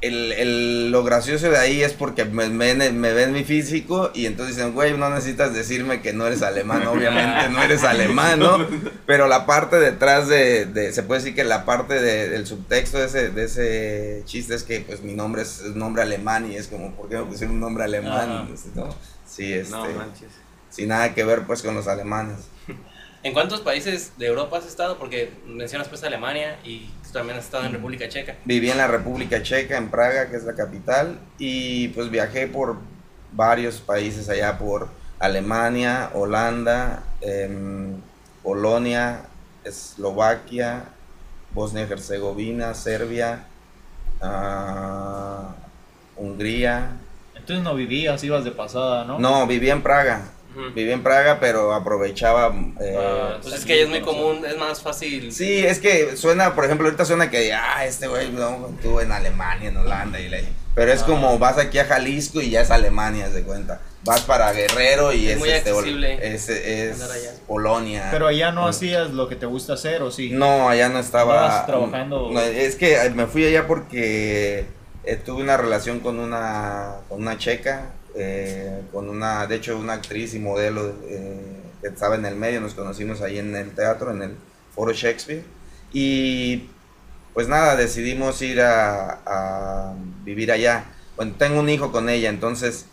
El, 0.00 0.32
el- 0.32 0.90
lo 0.90 1.04
gracioso 1.04 1.48
de 1.48 1.56
ahí 1.58 1.80
es 1.80 1.92
porque 1.92 2.24
me, 2.24 2.48
me- 2.48 2.74
me 2.90 3.12
ven 3.12 3.32
mi 3.32 3.44
físico 3.44 4.10
y 4.14 4.26
entonces 4.26 4.56
dicen, 4.56 4.74
güey, 4.74 4.96
no 4.98 5.08
necesitas 5.10 5.54
decirme 5.54 6.02
que 6.02 6.12
no 6.12 6.26
eres 6.26 6.42
alemán, 6.42 6.84
obviamente 6.88 7.48
no 7.50 7.62
eres 7.62 7.84
alemán, 7.84 8.40
¿no? 8.40 8.66
Pero 9.06 9.28
la 9.28 9.46
parte 9.46 9.76
detrás 9.76 10.26
de, 10.26 10.66
de- 10.66 10.92
se 10.92 11.04
puede 11.04 11.20
decir 11.20 11.36
que 11.36 11.44
la 11.44 11.64
parte 11.64 12.00
de- 12.00 12.28
del 12.30 12.46
subtexto 12.48 12.98
de 12.98 13.06
ese, 13.06 13.28
de 13.30 13.44
ese 13.44 14.22
chiste 14.24 14.56
es 14.56 14.64
que 14.64 14.80
pues 14.80 15.02
mi 15.02 15.14
nombre 15.14 15.42
es 15.42 15.62
un 15.66 15.78
nombre 15.78 16.02
alemán 16.02 16.50
y 16.50 16.56
es 16.56 16.66
como, 16.66 16.92
¿por 16.96 17.08
qué 17.08 17.16
me 17.18 17.24
pusieron 17.24 17.54
un 17.54 17.60
nombre 17.60 17.84
alemán? 17.84 18.48
¿No? 18.74 18.88
Sí, 19.24 19.52
este, 19.52 19.70
No 19.72 19.84
manches. 19.84 20.28
sin 20.68 20.88
nada 20.88 21.14
que 21.14 21.22
ver 21.22 21.42
pues 21.42 21.62
con 21.62 21.76
los 21.76 21.86
alemanes. 21.86 22.38
¿En 23.24 23.32
cuántos 23.34 23.60
países 23.60 24.12
de 24.18 24.26
Europa 24.26 24.58
has 24.58 24.66
estado? 24.66 24.98
Porque 24.98 25.32
mencionas 25.46 25.88
pues 25.88 26.02
Alemania 26.02 26.58
y 26.64 26.90
tú 27.04 27.12
también 27.12 27.38
has 27.38 27.44
estado 27.44 27.64
en 27.64 27.72
República 27.72 28.08
Checa. 28.08 28.34
Viví 28.44 28.68
en 28.68 28.78
la 28.78 28.88
República 28.88 29.40
Checa, 29.42 29.76
en 29.76 29.90
Praga, 29.90 30.28
que 30.28 30.36
es 30.36 30.42
la 30.42 30.54
capital, 30.54 31.20
y 31.38 31.88
pues 31.88 32.10
viajé 32.10 32.48
por 32.48 32.78
varios 33.30 33.80
países 33.80 34.28
allá, 34.28 34.58
por 34.58 34.88
Alemania, 35.20 36.10
Holanda, 36.14 37.04
em, 37.20 37.94
Polonia, 38.42 39.20
Eslovaquia, 39.62 40.86
Bosnia 41.52 41.86
y 41.88 41.92
Herzegovina, 41.92 42.74
Serbia, 42.74 43.44
ah, 44.20 45.54
Hungría. 46.16 46.96
Entonces 47.36 47.62
no 47.62 47.76
vivías, 47.76 48.24
ibas 48.24 48.44
de 48.44 48.50
pasada, 48.50 49.04
¿no? 49.04 49.20
No, 49.20 49.46
viví 49.46 49.70
en 49.70 49.80
Praga. 49.80 50.31
Ujú. 50.54 50.72
Viví 50.74 50.92
en 50.92 51.02
Praga, 51.02 51.38
pero 51.40 51.72
aprovechaba... 51.74 52.54
eh, 52.80 52.96
Ah, 52.98 53.38
Pues 53.42 53.54
es 53.54 53.64
que 53.64 53.72
ahí 53.74 53.80
es 53.80 53.88
muy 53.88 54.00
común, 54.02 54.44
es 54.46 54.56
más 54.58 54.80
fácil. 54.82 55.32
Sí, 55.32 55.64
es 55.64 55.78
que 55.78 56.16
suena, 56.16 56.54
por 56.54 56.64
ejemplo, 56.64 56.86
ahorita 56.86 57.04
suena 57.04 57.30
que, 57.30 57.52
ah, 57.52 57.84
este 57.86 58.06
güey 58.08 58.30
no, 58.30 58.68
estuvo 58.76 59.00
en 59.00 59.12
Alemania, 59.12 59.68
en 59.70 59.76
Holanda, 59.76 60.20
y 60.20 60.28
le... 60.28 60.44
pero 60.74 60.92
es 60.92 61.02
Ah. 61.02 61.06
como 61.06 61.38
vas 61.38 61.58
aquí 61.58 61.78
a 61.78 61.84
Jalisco 61.86 62.40
y 62.40 62.50
ya 62.50 62.60
es 62.60 62.70
Alemania, 62.70 63.28
de 63.30 63.42
cuenta. 63.42 63.80
Vas 64.04 64.22
para 64.22 64.52
Guerrero 64.52 65.12
y 65.12 65.26
Es 65.28 65.34
es, 65.34 65.38
muy 65.38 65.50
este, 65.50 66.34
es, 66.34 66.48
es 66.48 67.00
allá. 67.02 67.30
Polonia. 67.46 68.08
Pero 68.10 68.26
allá 68.26 68.50
no 68.50 68.62
Mm. 68.66 68.68
hacías 68.68 69.10
lo 69.10 69.28
que 69.28 69.36
te 69.36 69.46
gusta 69.46 69.74
hacer, 69.74 70.02
¿o 70.02 70.10
sí? 70.10 70.30
No, 70.32 70.68
allá 70.68 70.88
no 70.88 70.98
estaba. 70.98 71.34
¿Estabas 71.46 71.66
trabajando? 71.66 72.28
No, 72.32 72.40
es 72.40 72.74
que 72.74 72.98
me 73.14 73.26
fui 73.28 73.46
allá 73.46 73.68
porque 73.68 74.66
eh, 75.04 75.16
tuve 75.24 75.42
una 75.42 75.56
relación 75.56 76.00
con 76.00 76.18
una, 76.18 76.96
con 77.08 77.20
una 77.22 77.38
checa, 77.38 77.92
eh, 78.14 78.82
con 78.92 79.08
una, 79.08 79.46
de 79.46 79.56
hecho, 79.56 79.78
una 79.78 79.94
actriz 79.94 80.34
y 80.34 80.38
modelo 80.38 80.94
eh, 81.04 81.40
que 81.80 81.88
estaba 81.88 82.14
en 82.16 82.24
el 82.26 82.36
medio. 82.36 82.60
Nos 82.60 82.74
conocimos 82.74 83.20
ahí 83.22 83.38
en 83.38 83.54
el 83.56 83.70
teatro, 83.74 84.10
en 84.10 84.22
el 84.22 84.36
Foro 84.74 84.92
Shakespeare. 84.92 85.44
Y 85.92 86.68
pues 87.34 87.48
nada, 87.48 87.76
decidimos 87.76 88.40
ir 88.42 88.60
a, 88.60 89.20
a 89.26 89.94
vivir 90.24 90.52
allá. 90.52 90.84
Bueno, 91.16 91.34
tengo 91.38 91.60
un 91.60 91.68
hijo 91.68 91.92
con 91.92 92.08
ella, 92.08 92.28
entonces 92.30 92.86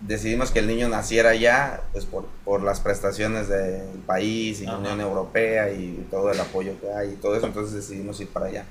decidimos 0.00 0.50
que 0.50 0.60
el 0.60 0.66
niño 0.68 0.88
naciera 0.88 1.30
allá, 1.30 1.82
pues 1.92 2.04
por, 2.04 2.26
por 2.44 2.62
las 2.62 2.80
prestaciones 2.80 3.48
del 3.48 3.98
país 4.06 4.60
y 4.60 4.64
la 4.64 4.72
Ajá. 4.72 4.80
Unión 4.80 5.00
Europea 5.00 5.70
y 5.72 6.06
todo 6.10 6.30
el 6.30 6.40
apoyo 6.40 6.78
que 6.80 6.90
hay 6.92 7.10
y 7.10 7.16
todo 7.16 7.36
eso, 7.36 7.46
entonces 7.46 7.74
decidimos 7.74 8.20
ir 8.20 8.28
para 8.28 8.46
allá. 8.46 8.64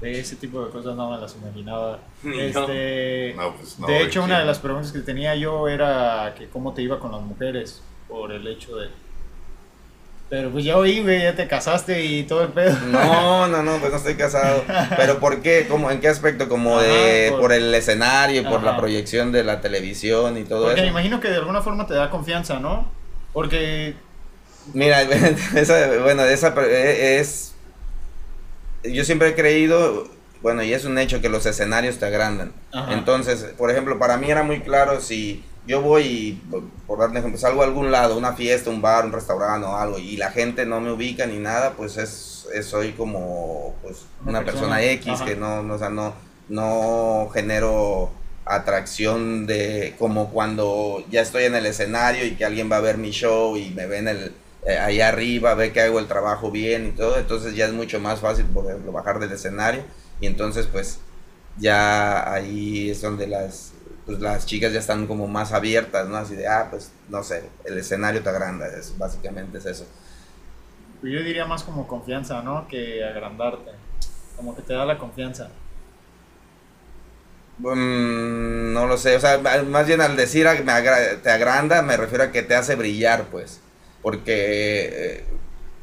De 0.00 0.18
ese 0.18 0.36
tipo 0.36 0.64
de 0.64 0.70
cosas 0.70 0.96
no 0.96 1.10
me 1.10 1.18
las 1.18 1.34
imaginaba. 1.36 1.98
Ni 2.22 2.40
este, 2.40 3.34
No, 3.36 3.54
pues 3.56 3.78
no. 3.78 3.86
de 3.86 4.02
hecho, 4.02 4.24
una 4.24 4.38
de 4.40 4.46
las 4.46 4.58
preguntas 4.58 4.92
que 4.92 5.00
tenía 5.00 5.34
yo 5.36 5.68
era 5.68 6.34
que 6.38 6.48
cómo 6.48 6.72
te 6.72 6.82
iba 6.82 6.98
con 6.98 7.12
las 7.12 7.20
mujeres 7.20 7.82
por 8.08 8.32
el 8.32 8.46
hecho 8.46 8.76
de... 8.76 8.88
Pero 10.30 10.50
pues 10.50 10.64
ya 10.64 10.76
oí, 10.78 11.02
güey, 11.02 11.22
ya 11.22 11.34
te 11.34 11.48
casaste 11.48 12.04
y 12.04 12.22
todo 12.22 12.42
el 12.44 12.50
pedo. 12.50 12.76
No, 12.86 13.48
no, 13.48 13.62
no, 13.64 13.78
pues 13.78 13.90
no 13.90 13.98
estoy 13.98 14.14
casado. 14.14 14.62
Pero 14.96 15.18
¿por 15.18 15.42
qué? 15.42 15.66
¿Cómo, 15.68 15.90
¿En 15.90 16.00
qué 16.00 16.06
aspecto? 16.06 16.48
Como 16.48 16.78
Ajá, 16.78 16.86
de 16.86 17.28
por- 17.32 17.40
por, 17.40 17.52
el 17.52 17.74
escenario, 17.74 18.40
y 18.40 18.44
por 18.44 18.62
la 18.62 18.70
Ajá. 18.72 18.80
proyección 18.80 19.32
de 19.32 19.42
la 19.42 19.60
televisión 19.60 20.38
y 20.38 20.44
todo 20.44 20.66
Porque 20.66 20.82
me 20.82 20.86
eso. 20.86 20.92
imagino 20.92 21.18
que 21.18 21.28
de 21.28 21.36
alguna 21.38 21.62
forma 21.62 21.84
te 21.86 21.94
da 21.94 22.10
confianza, 22.10 22.60
¿no? 22.60 22.88
Porque... 23.32 23.94
Mira, 24.72 25.02
esa, 25.56 25.98
bueno, 26.00 26.22
esa 26.24 26.54
eh, 26.64 27.18
es. 27.18 27.54
Yo 28.84 29.04
siempre 29.04 29.28
he 29.28 29.34
creído, 29.34 30.08
bueno, 30.42 30.62
y 30.62 30.72
es 30.72 30.84
un 30.84 30.98
hecho 30.98 31.20
que 31.20 31.28
los 31.28 31.44
escenarios 31.46 31.98
te 31.98 32.06
agrandan. 32.06 32.52
Ajá. 32.72 32.92
Entonces, 32.94 33.44
por 33.58 33.70
ejemplo, 33.70 33.98
para 33.98 34.16
mí 34.16 34.30
era 34.30 34.42
muy 34.42 34.60
claro 34.60 35.00
si 35.00 35.44
yo 35.66 35.82
voy 35.82 36.02
y, 36.04 36.42
por 36.86 36.98
dar 36.98 37.10
un 37.10 37.16
ejemplo, 37.18 37.38
salgo 37.38 37.62
a 37.62 37.66
algún 37.66 37.90
lado, 37.90 38.16
una 38.16 38.32
fiesta, 38.32 38.70
un 38.70 38.80
bar, 38.80 39.04
un 39.04 39.12
restaurante 39.12 39.66
o 39.66 39.76
algo, 39.76 39.98
y 39.98 40.16
la 40.16 40.30
gente 40.30 40.64
no 40.64 40.80
me 40.80 40.90
ubica 40.90 41.26
ni 41.26 41.38
nada, 41.38 41.74
pues 41.76 41.96
es, 41.98 42.48
es- 42.54 42.66
soy 42.66 42.92
como 42.92 43.76
pues, 43.82 43.98
Una 44.22 44.38
una, 44.38 44.44
persona, 44.44 44.76
persona, 44.76 44.82
X 44.92 45.08
ajá. 45.12 45.24
que 45.26 45.36
no, 45.36 45.62
no, 45.62 45.74
o 45.74 45.78
sea, 45.78 45.90
no, 45.90 46.14
no 46.48 47.28
genero 47.34 48.10
atracción 48.46 49.46
de 49.46 49.94
como 49.98 50.30
cuando 50.30 51.04
ya 51.10 51.20
estoy 51.20 51.44
en 51.44 51.54
el 51.54 51.66
escenario 51.66 52.24
y 52.24 52.32
que 52.32 52.44
alguien 52.44 52.70
va 52.72 52.76
a 52.76 52.80
ver 52.80 52.98
mi 52.98 53.10
show 53.10 53.56
y 53.56 53.70
me 53.70 53.86
ven 53.86 54.08
el 54.08 54.32
eh, 54.66 54.78
ahí 54.78 55.00
arriba, 55.00 55.54
ve 55.54 55.72
que 55.72 55.80
hago 55.82 55.98
el 55.98 56.08
trabajo 56.08 56.50
bien 56.50 56.88
y 56.88 56.92
todo, 56.92 57.18
entonces 57.18 57.54
ya 57.54 57.66
es 57.66 57.72
mucho 57.72 58.00
más 58.00 58.20
fácil, 58.20 58.46
por 58.46 58.66
ejemplo, 58.66 58.92
bajar 58.92 59.18
del 59.20 59.32
escenario 59.32 59.84
y 60.20 60.26
entonces 60.26 60.66
pues 60.66 60.98
ya 61.56 62.32
ahí 62.32 62.90
es 62.90 63.02
donde 63.02 63.26
las 63.26 63.72
pues 64.06 64.20
las 64.20 64.46
chicas 64.46 64.72
ya 64.72 64.80
están 64.80 65.06
como 65.06 65.28
más 65.28 65.52
abiertas, 65.52 66.08
¿no? 66.08 66.16
Así 66.16 66.34
de, 66.34 66.48
ah, 66.48 66.68
pues 66.70 66.90
no 67.08 67.22
sé, 67.22 67.44
el 67.64 67.78
escenario 67.78 68.22
te 68.22 68.28
agranda, 68.30 68.66
es, 68.66 68.96
básicamente 68.98 69.58
es 69.58 69.66
eso. 69.66 69.86
Yo 71.02 71.22
diría 71.22 71.46
más 71.46 71.62
como 71.64 71.86
confianza, 71.86 72.42
¿no? 72.42 72.68
Que 72.68 73.04
agrandarte. 73.04 73.72
Como 74.36 74.54
que 74.54 74.62
te 74.62 74.74
da 74.74 74.84
la 74.84 74.98
confianza. 74.98 75.50
Mm, 77.58 78.72
no 78.72 78.86
lo 78.86 78.96
sé, 78.96 79.16
o 79.16 79.20
sea, 79.20 79.38
más 79.66 79.86
bien 79.86 80.00
al 80.00 80.16
decir 80.16 80.46
a- 80.48 80.54
me 80.62 80.72
agra- 80.72 81.16
te 81.22 81.30
agranda, 81.30 81.82
me 81.82 81.96
refiero 81.96 82.24
a 82.24 82.32
que 82.32 82.42
te 82.42 82.54
hace 82.54 82.74
brillar, 82.74 83.24
pues, 83.30 83.60
porque, 84.02 84.90
eh, 84.92 85.24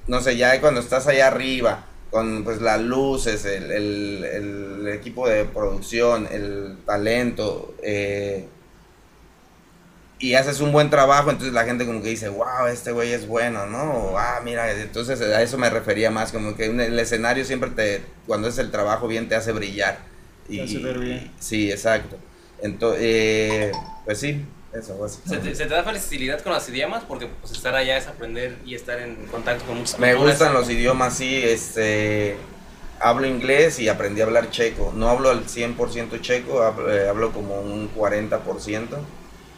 no 0.07 0.21
sé, 0.21 0.37
ya 0.37 0.59
cuando 0.61 0.79
estás 0.81 1.07
allá 1.07 1.27
arriba, 1.27 1.85
con 2.11 2.43
pues 2.43 2.61
las 2.61 2.81
luces, 2.81 3.45
el, 3.45 3.71
el- 3.71 4.23
el 4.25 4.87
equipo 4.89 5.27
de 5.27 5.45
producción, 5.45 6.27
el 6.31 6.77
talento, 6.85 7.75
eh, 7.83 8.47
y 10.19 10.33
haces 10.33 10.61
un 10.61 10.71
buen 10.71 10.89
trabajo, 10.89 11.29
entonces 11.29 11.53
la 11.53 11.63
gente 11.63 11.85
como 11.85 12.01
que 12.01 12.09
dice, 12.09 12.29
wow, 12.29 12.65
este 12.71 12.91
güey 12.91 13.11
es 13.13 13.27
bueno, 13.27 13.67
¿no? 13.67 13.83
O, 13.93 14.17
ah, 14.17 14.39
mira, 14.43 14.71
entonces 14.71 15.21
a 15.21 15.43
eso 15.43 15.59
me 15.59 15.69
refería 15.69 16.09
más, 16.09 16.31
como 16.31 16.55
que 16.55 16.65
el 16.65 16.99
escenario 16.99 17.45
siempre 17.45 17.69
te, 17.69 18.01
cuando 18.25 18.47
es 18.47 18.57
el 18.57 18.71
trabajo 18.71 19.07
bien, 19.07 19.29
te 19.29 19.35
hace 19.35 19.51
brillar. 19.51 19.99
Te 20.47 20.61
hace 20.61 20.79
ver 20.79 20.97
bien. 20.99 21.31
Sí, 21.39 21.71
exacto. 21.71 22.17
Entonces, 22.61 23.71
pues 24.05 24.19
sí, 24.19 24.43
eso 24.73 25.07
¿Se 25.25 25.37
te, 25.37 25.55
se 25.55 25.65
te 25.65 25.73
da 25.73 25.83
facilidad 25.83 26.41
con 26.41 26.53
los 26.53 26.67
idiomas? 26.69 27.03
Porque 27.03 27.27
pues 27.27 27.51
estar 27.53 27.73
allá 27.75 27.97
es 27.97 28.07
aprender 28.07 28.57
y 28.65 28.75
estar 28.75 28.99
en 28.99 29.25
contacto 29.27 29.65
con 29.65 29.77
muchas 29.77 29.99
Me 29.99 30.11
culturas. 30.11 30.37
gustan 30.39 30.53
los 30.53 30.69
idiomas, 30.69 31.15
sí, 31.15 31.41
este, 31.43 32.37
hablo 32.99 33.27
inglés 33.27 33.79
y 33.79 33.87
aprendí 33.89 34.21
a 34.21 34.25
hablar 34.25 34.49
checo. 34.51 34.93
No 34.95 35.09
hablo 35.09 35.29
al 35.29 35.47
100% 35.49 36.17
checo, 36.17 36.61
hablo, 36.63 36.91
eh, 36.93 37.07
hablo 37.09 37.31
como 37.31 37.59
un 37.61 37.87
40%, 37.89 38.97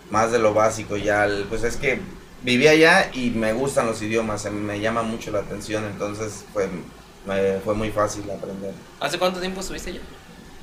más 0.09 0.31
de 0.31 0.39
lo 0.39 0.53
básico 0.53 0.97
ya. 0.97 1.25
el- 1.25 1.45
Pues 1.49 1.63
es 1.63 1.77
que 1.77 1.99
viví 2.43 2.67
allá 2.67 3.09
y 3.13 3.31
me 3.31 3.53
gustan 3.53 3.87
los 3.87 4.01
idiomas, 4.01 4.45
me 4.51 4.79
llama 4.79 5.03
mucho 5.03 5.31
la 5.31 5.39
atención, 5.39 5.85
entonces 5.85 6.45
fue, 6.53 6.69
me 7.25 7.59
fue 7.59 7.75
muy 7.75 7.91
fácil 7.91 8.29
aprender. 8.31 8.73
¿Hace 8.99 9.19
cuánto 9.19 9.39
tiempo 9.39 9.59
estuviste 9.61 9.89
allá? 9.91 10.01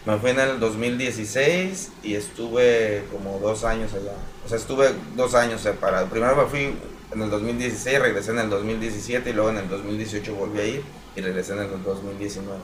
Me 0.06 0.16
fui 0.18 0.30
en 0.30 0.38
el 0.40 0.60
2016 0.60 1.90
y 2.04 2.14
estuve 2.14 3.04
como 3.10 3.38
dos 3.40 3.64
años 3.64 3.92
allá. 3.92 4.12
O 4.44 4.48
sea, 4.48 4.56
estuve 4.56 4.90
dos 5.16 5.34
años 5.34 5.60
separado. 5.60 6.06
Primero 6.06 6.36
me 6.36 6.44
fui 6.46 6.76
en 7.12 7.22
el 7.22 7.28
2016, 7.30 7.98
regresé 8.00 8.30
en 8.30 8.38
el 8.38 8.50
2017 8.50 9.30
y 9.30 9.32
luego 9.32 9.50
en 9.50 9.58
el 9.58 9.68
2018 9.68 10.34
volví 10.34 10.60
a 10.60 10.64
ir 10.64 10.82
y 11.16 11.20
regresé 11.20 11.54
en 11.54 11.60
el 11.62 11.82
2019. 11.82 12.56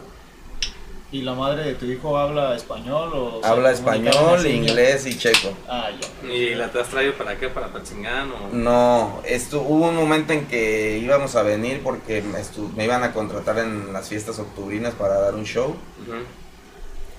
¿Y 1.11 1.23
la 1.23 1.35
madre 1.35 1.65
de 1.65 1.75
tu 1.75 1.85
hijo 1.85 2.17
habla 2.17 2.55
español 2.57 3.11
o...? 3.13 3.41
Habla 3.45 3.73
español, 3.73 4.47
inglés 4.47 5.05
y 5.07 5.19
checo. 5.19 5.53
Ah, 5.69 5.91
ya. 5.91 6.33
¿Y 6.33 6.55
la 6.55 6.71
te 6.71 6.81
has 6.81 6.89
traído 6.89 7.13
para 7.15 7.37
qué? 7.39 7.49
¿Para 7.49 7.67
Patzingán 7.73 8.31
o...? 8.33 8.49
No, 8.55 9.21
estu 9.25 9.61
hubo 9.61 9.89
un 9.89 9.97
momento 9.97 10.33
en 10.33 10.47
que 10.47 10.97
íbamos 10.99 11.37
a 11.37 11.43
venir 11.43 11.83
porque 11.83 12.23
me, 12.23 12.39
estu- 12.39 12.73
me 12.77 12.85
iban 12.85 13.03
a 13.03 13.13
contratar 13.13 13.59
en 13.59 13.93
las 13.93 14.09
fiestas 14.09 14.39
octubrinas 14.39 14.95
para 14.95 15.19
dar 15.21 15.35
un 15.35 15.45
show. 15.45 15.71
Ujú. 16.01 16.15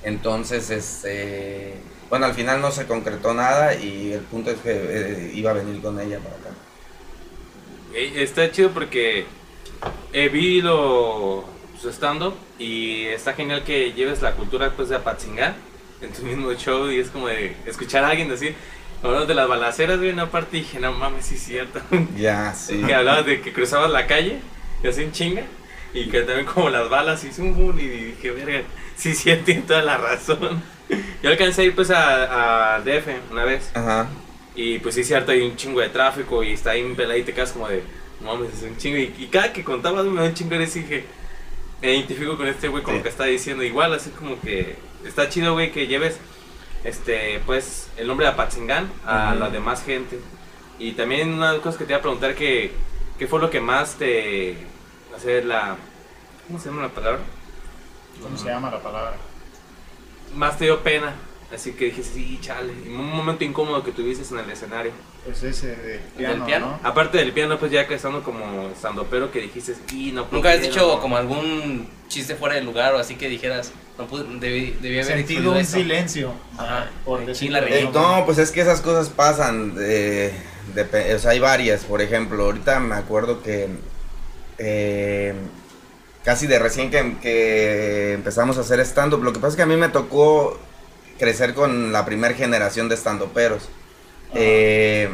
Entonces, 0.03 0.69
este, 0.69 1.75
bueno, 2.09 2.25
al 2.25 2.33
final 2.33 2.61
no 2.61 2.71
se 2.71 2.85
concretó 2.85 3.33
nada 3.33 3.75
y 3.75 4.13
el 4.13 4.21
punto 4.21 4.51
es 4.51 4.59
que 4.59 4.71
eh, 4.71 5.31
iba 5.33 5.51
a 5.51 5.53
venir 5.53 5.81
con 5.81 5.99
ella 5.99 6.19
para 6.19 6.35
acá. 6.35 6.49
Está 7.93 8.51
chido 8.51 8.71
porque 8.71 9.25
he 10.11 10.29
visto 10.29 11.45
su 11.79 11.89
stand-up 11.89 12.35
y 12.57 13.05
está 13.05 13.33
genial 13.33 13.63
que 13.63 13.93
lleves 13.93 14.21
la 14.21 14.33
cultura 14.33 14.71
pues 14.75 14.89
de 14.89 14.95
Apatzingán 14.95 15.55
en 16.01 16.11
tu 16.11 16.23
mismo 16.23 16.53
show 16.53 16.89
y 16.89 16.99
es 16.99 17.09
como 17.09 17.27
de 17.27 17.55
escuchar 17.65 18.03
a 18.03 18.09
alguien 18.09 18.29
decir 18.29 18.55
Hablando 19.03 19.25
de 19.25 19.35
las 19.35 19.49
balaceras, 19.49 19.97
güey, 19.97 20.11
una 20.11 20.31
parte 20.31 20.55
dije, 20.55 20.79
no 20.79 20.93
mames, 20.93 21.25
sí 21.25 21.35
es 21.35 21.43
cierto. 21.43 21.81
Ya, 22.15 22.53
sí. 22.53 22.81
que 22.87 22.95
hablabas 22.95 23.25
de 23.25 23.41
que 23.41 23.51
cruzabas 23.51 23.91
la 23.91 24.07
calle 24.07 24.39
y 24.81 24.87
así 24.87 25.03
en 25.03 25.11
chinga. 25.11 25.43
Y 25.93 26.07
que 26.07 26.21
también 26.21 26.45
como 26.47 26.69
las 26.69 26.89
balas 26.89 27.23
y 27.23 27.31
zoom, 27.31 27.77
y 27.79 27.87
dije, 27.87 28.31
verga, 28.31 28.61
sí, 28.95 29.13
sí, 29.13 29.35
tiene 29.45 29.61
toda 29.61 29.81
la 29.83 29.97
razón. 29.97 30.61
Yo 31.21 31.29
alcancé 31.29 31.61
a 31.61 31.65
ir 31.65 31.75
pues 31.75 31.91
a, 31.91 32.75
a 32.75 32.79
DF 32.81 33.07
una 33.31 33.43
vez. 33.45 33.71
Ajá. 33.73 34.07
Y 34.55 34.79
pues 34.79 34.95
sí, 34.95 35.01
es 35.01 35.07
cierto, 35.07 35.31
hay 35.31 35.41
un 35.41 35.55
chingo 35.55 35.79
de 35.81 35.89
tráfico 35.89 36.43
y 36.43 36.53
está 36.53 36.71
ahí 36.71 36.81
en 36.81 36.95
pelada 36.95 37.17
y 37.17 37.23
te 37.23 37.33
quedas 37.33 37.51
como 37.51 37.67
de, 37.67 37.81
no 38.21 38.35
mames, 38.35 38.53
es 38.53 38.63
un 38.63 38.77
chingo. 38.77 38.97
Y, 38.97 39.13
y 39.17 39.27
cada 39.27 39.53
que 39.53 39.63
contabas 39.63 40.05
me 40.05 40.21
da 40.21 40.27
un 40.27 40.33
chingo 40.33 40.55
y 40.55 40.59
dije, 40.59 41.05
me 41.81 41.93
identifico 41.93 42.37
con 42.37 42.47
este 42.47 42.67
güey 42.67 42.83
con 42.83 42.93
Sí. 42.93 42.97
lo 42.97 43.03
que 43.03 43.09
está 43.09 43.25
diciendo. 43.25 43.63
Igual, 43.63 43.93
así 43.93 44.09
como 44.11 44.39
que 44.41 44.75
está 45.05 45.29
chido, 45.29 45.53
güey, 45.53 45.71
que 45.71 45.87
lleves 45.87 46.17
este 46.83 47.39
pues 47.45 47.89
el 47.97 48.07
nombre 48.07 48.25
de 48.25 48.33
Apatzingán 48.33 48.89
a 49.05 49.35
la 49.35 49.49
demás 49.49 49.83
gente. 49.83 50.19
Y 50.79 50.91
también 50.93 51.33
una 51.33 51.47
de 51.49 51.53
las 51.53 51.63
cosas 51.63 51.77
que 51.77 51.85
te 51.85 51.93
iba 51.93 51.99
a 51.99 52.01
preguntar 52.01 52.35
que, 52.35 52.71
¿qué 53.17 53.27
fue 53.27 53.39
lo 53.39 53.49
que 53.49 53.61
más 53.61 53.95
te, 53.95 54.57
hacer 55.15 55.45
la, 55.45 55.75
¿cómo 56.47 56.59
se 56.59 56.69
llama 56.69 56.83
la 56.83 56.89
palabra? 56.89 57.19
¿Cómo 58.21 58.37
se 58.37 58.45
llama 58.45 58.69
la 58.71 58.79
palabra? 58.81 59.13
Más 60.35 60.57
te 60.57 60.65
dio 60.65 60.81
pena. 60.81 61.13
Así 61.53 61.73
que 61.73 61.85
dije, 61.85 62.01
sí, 62.01 62.39
chale. 62.41 62.73
Y 62.83 62.89
un 62.89 63.11
momento 63.11 63.43
incómodo 63.43 63.83
que 63.83 63.91
tuviste 63.91 64.33
en 64.33 64.39
el 64.39 64.49
escenario. 64.49 64.91
Pues 65.23 65.43
ese 65.43 65.75
del 65.75 65.99
piano, 66.17 66.45
piano? 66.47 66.79
¿no? 66.81 66.89
Aparte 66.89 67.19
del 67.19 67.31
piano, 67.31 67.59
pues 67.59 67.71
ya 67.71 67.87
que 67.87 67.93
estando 67.93 68.23
como 68.23 68.69
estando 68.69 69.05
pero 69.05 69.31
que 69.31 69.39
dijiste, 69.39 69.75
y 69.93 70.11
no 70.11 70.27
¿Nunca 70.31 70.51
has 70.51 70.61
dicho 70.61 70.95
no". 70.95 70.99
como 70.99 71.15
algún 71.15 71.87
chiste 72.09 72.35
fuera 72.35 72.55
del 72.55 72.65
lugar 72.65 72.93
o 72.95 72.97
así 72.97 73.15
que 73.15 73.29
dijeras, 73.29 73.71
no 73.99 74.05
pude, 74.07 74.23
debí, 74.39 74.71
debí 74.81 74.99
haber 74.99 75.17
Sentido 75.19 75.51
un 75.51 75.57
esto"? 75.57 75.77
silencio. 75.77 76.33
Ajá. 76.57 76.89
Por 77.05 77.21
la 77.21 77.61
de. 77.61 77.79
Eh, 77.81 77.89
no, 77.93 78.23
pues 78.25 78.39
es 78.39 78.49
que 78.51 78.61
esas 78.61 78.81
cosas 78.81 79.09
pasan. 79.09 79.75
eh, 79.79 80.33
depe- 80.75 81.13
o 81.15 81.19
sea, 81.19 81.31
hay 81.31 81.39
varias. 81.39 81.83
Por 81.85 82.01
ejemplo, 82.01 82.43
ahorita 82.45 82.79
me 82.79 82.95
acuerdo 82.95 83.43
que 83.43 83.69
eh, 84.57 85.33
casi 86.23 86.47
de 86.47 86.59
recién 86.59 86.91
que, 86.91 87.17
que 87.21 88.13
empezamos 88.13 88.57
a 88.57 88.61
hacer 88.61 88.79
stand-up. 88.81 89.23
Lo 89.23 89.33
que 89.33 89.39
pasa 89.39 89.49
es 89.49 89.55
que 89.55 89.63
a 89.63 89.67
mí 89.67 89.75
me 89.75 89.89
tocó 89.89 90.59
crecer 91.19 91.53
con 91.53 91.91
la 91.91 92.05
primera 92.05 92.33
generación 92.33 92.89
de 92.89 92.95
stand-uperos. 92.97 93.69
Eh, 94.33 95.09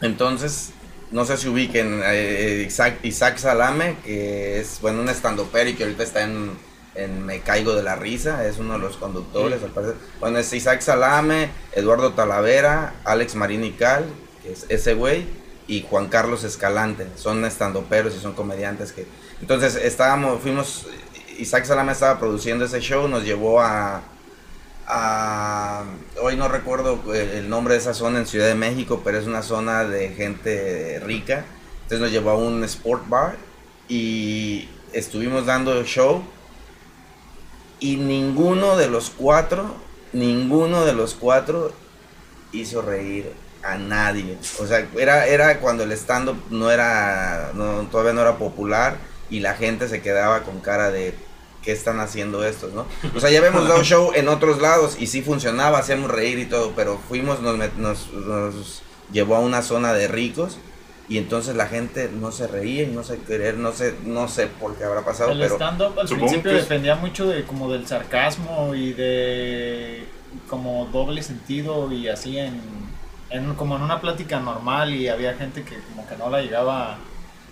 entonces, 0.00 0.70
no 1.10 1.24
sé 1.24 1.36
si 1.36 1.48
ubiquen 1.48 2.00
eh, 2.04 2.64
Isaac, 2.66 2.98
Isaac 3.02 3.38
Salame, 3.38 3.96
que 4.04 4.60
es 4.60 4.78
bueno 4.80 5.02
un 5.02 5.08
estandopero 5.08 5.70
y 5.70 5.74
que 5.74 5.84
ahorita 5.84 6.02
está 6.02 6.22
en, 6.22 6.52
en 6.94 7.24
Me 7.26 7.40
Caigo 7.40 7.74
de 7.74 7.82
la 7.82 7.96
Risa, 7.96 8.46
es 8.46 8.58
uno 8.58 8.74
de 8.74 8.78
los 8.78 8.96
conductores, 8.96 9.62
al 9.62 9.70
parecer. 9.70 9.96
Bueno, 10.20 10.38
es 10.38 10.52
Isaac 10.52 10.80
Salame, 10.80 11.50
Eduardo 11.72 12.14
Talavera, 12.14 12.94
Alex 13.04 13.34
Marinical, 13.34 14.06
que 14.42 14.52
es 14.52 14.66
ese 14.70 14.94
güey, 14.94 15.26
y 15.66 15.82
Juan 15.88 16.08
Carlos 16.08 16.44
Escalante, 16.44 17.06
son 17.16 17.44
estandoperos 17.44 18.14
y 18.14 18.18
son 18.18 18.32
comediantes 18.34 18.92
que... 18.92 19.06
Entonces, 19.40 19.76
estábamos, 19.76 20.40
fuimos, 20.40 20.86
Isaac 21.38 21.64
Salame 21.64 21.92
estaba 21.92 22.18
produciendo 22.18 22.64
ese 22.64 22.80
show, 22.80 23.08
nos 23.08 23.24
llevó 23.24 23.60
a, 23.60 24.02
hoy 26.20 26.36
no 26.36 26.48
recuerdo 26.48 27.00
el, 27.14 27.30
el 27.30 27.48
nombre 27.48 27.74
de 27.74 27.80
esa 27.80 27.94
zona 27.94 28.18
en 28.18 28.26
Ciudad 28.26 28.46
de 28.46 28.54
México, 28.54 29.00
pero 29.04 29.18
es 29.18 29.26
una 29.26 29.42
zona 29.42 29.84
de 29.84 30.10
gente 30.10 31.00
rica. 31.04 31.44
Entonces 31.82 32.00
nos 32.00 32.10
llevó 32.10 32.30
a 32.30 32.36
un 32.36 32.62
sport 32.64 33.08
bar 33.08 33.36
y 33.88 34.68
estuvimos 34.92 35.46
dando 35.46 35.82
show 35.84 36.22
y 37.80 37.96
ninguno 37.96 38.76
de 38.76 38.88
los 38.88 39.10
cuatro, 39.10 39.74
ninguno 40.12 40.84
de 40.84 40.94
los 40.94 41.14
cuatro 41.14 41.72
hizo 42.52 42.80
reír 42.82 43.32
a 43.62 43.76
nadie. 43.78 44.38
O 44.60 44.66
sea, 44.66 44.86
era, 44.96 45.26
era 45.26 45.60
cuando 45.60 45.84
el 45.84 45.92
stand-up 45.92 46.36
no 46.50 46.70
era, 46.70 47.52
no, 47.54 47.82
todavía 47.90 48.12
no 48.12 48.20
era 48.22 48.36
popular 48.38 48.96
y 49.30 49.40
la 49.40 49.54
gente 49.54 49.88
se 49.88 50.02
quedaba 50.02 50.42
con 50.42 50.60
cara 50.60 50.90
de 50.90 51.14
qué 51.62 51.72
están 51.72 52.00
haciendo 52.00 52.44
estos, 52.44 52.72
¿no? 52.72 52.86
O 53.14 53.20
sea, 53.20 53.30
ya 53.30 53.38
habíamos 53.38 53.68
dado 53.68 53.82
show 53.84 54.12
en 54.14 54.28
otros 54.28 54.60
lados 54.60 54.96
y 54.98 55.06
sí 55.06 55.22
funcionaba, 55.22 55.78
hacíamos 55.78 56.10
reír 56.10 56.38
y 56.40 56.46
todo, 56.46 56.72
pero 56.74 56.98
fuimos, 56.98 57.40
nos, 57.40 57.56
met- 57.56 57.74
nos, 57.76 58.12
nos 58.12 58.82
llevó 59.12 59.36
a 59.36 59.40
una 59.40 59.62
zona 59.62 59.92
de 59.92 60.08
ricos 60.08 60.58
y 61.08 61.18
entonces 61.18 61.54
la 61.54 61.66
gente 61.66 62.10
no 62.12 62.32
se 62.32 62.46
reía 62.48 62.82
y 62.84 62.86
no 62.86 63.04
se 63.04 63.18
querer, 63.18 63.56
no 63.58 63.72
sé, 63.72 63.94
no 64.04 64.28
sé 64.28 64.46
por 64.48 64.76
qué 64.76 64.84
habrá 64.84 65.04
pasado, 65.04 65.30
El 65.32 65.38
pero 65.38 65.54
stand-up 65.54 65.98
al 66.00 66.08
supongo 66.08 66.26
principio 66.26 66.52
dependía 66.54 66.96
mucho 66.96 67.26
de 67.28 67.44
como 67.44 67.70
del 67.72 67.86
sarcasmo 67.86 68.74
y 68.74 68.92
de 68.92 70.08
como 70.48 70.86
doble 70.86 71.22
sentido 71.22 71.92
y 71.92 72.08
así 72.08 72.38
en, 72.38 72.60
en 73.32 73.54
como 73.54 73.76
en 73.76 73.82
una 73.82 74.00
plática 74.00 74.40
normal 74.40 74.94
y 74.94 75.08
había 75.08 75.34
gente 75.34 75.62
que 75.62 75.76
como 75.88 76.06
que 76.06 76.16
no 76.16 76.30
la 76.30 76.42
llegaba 76.42 76.98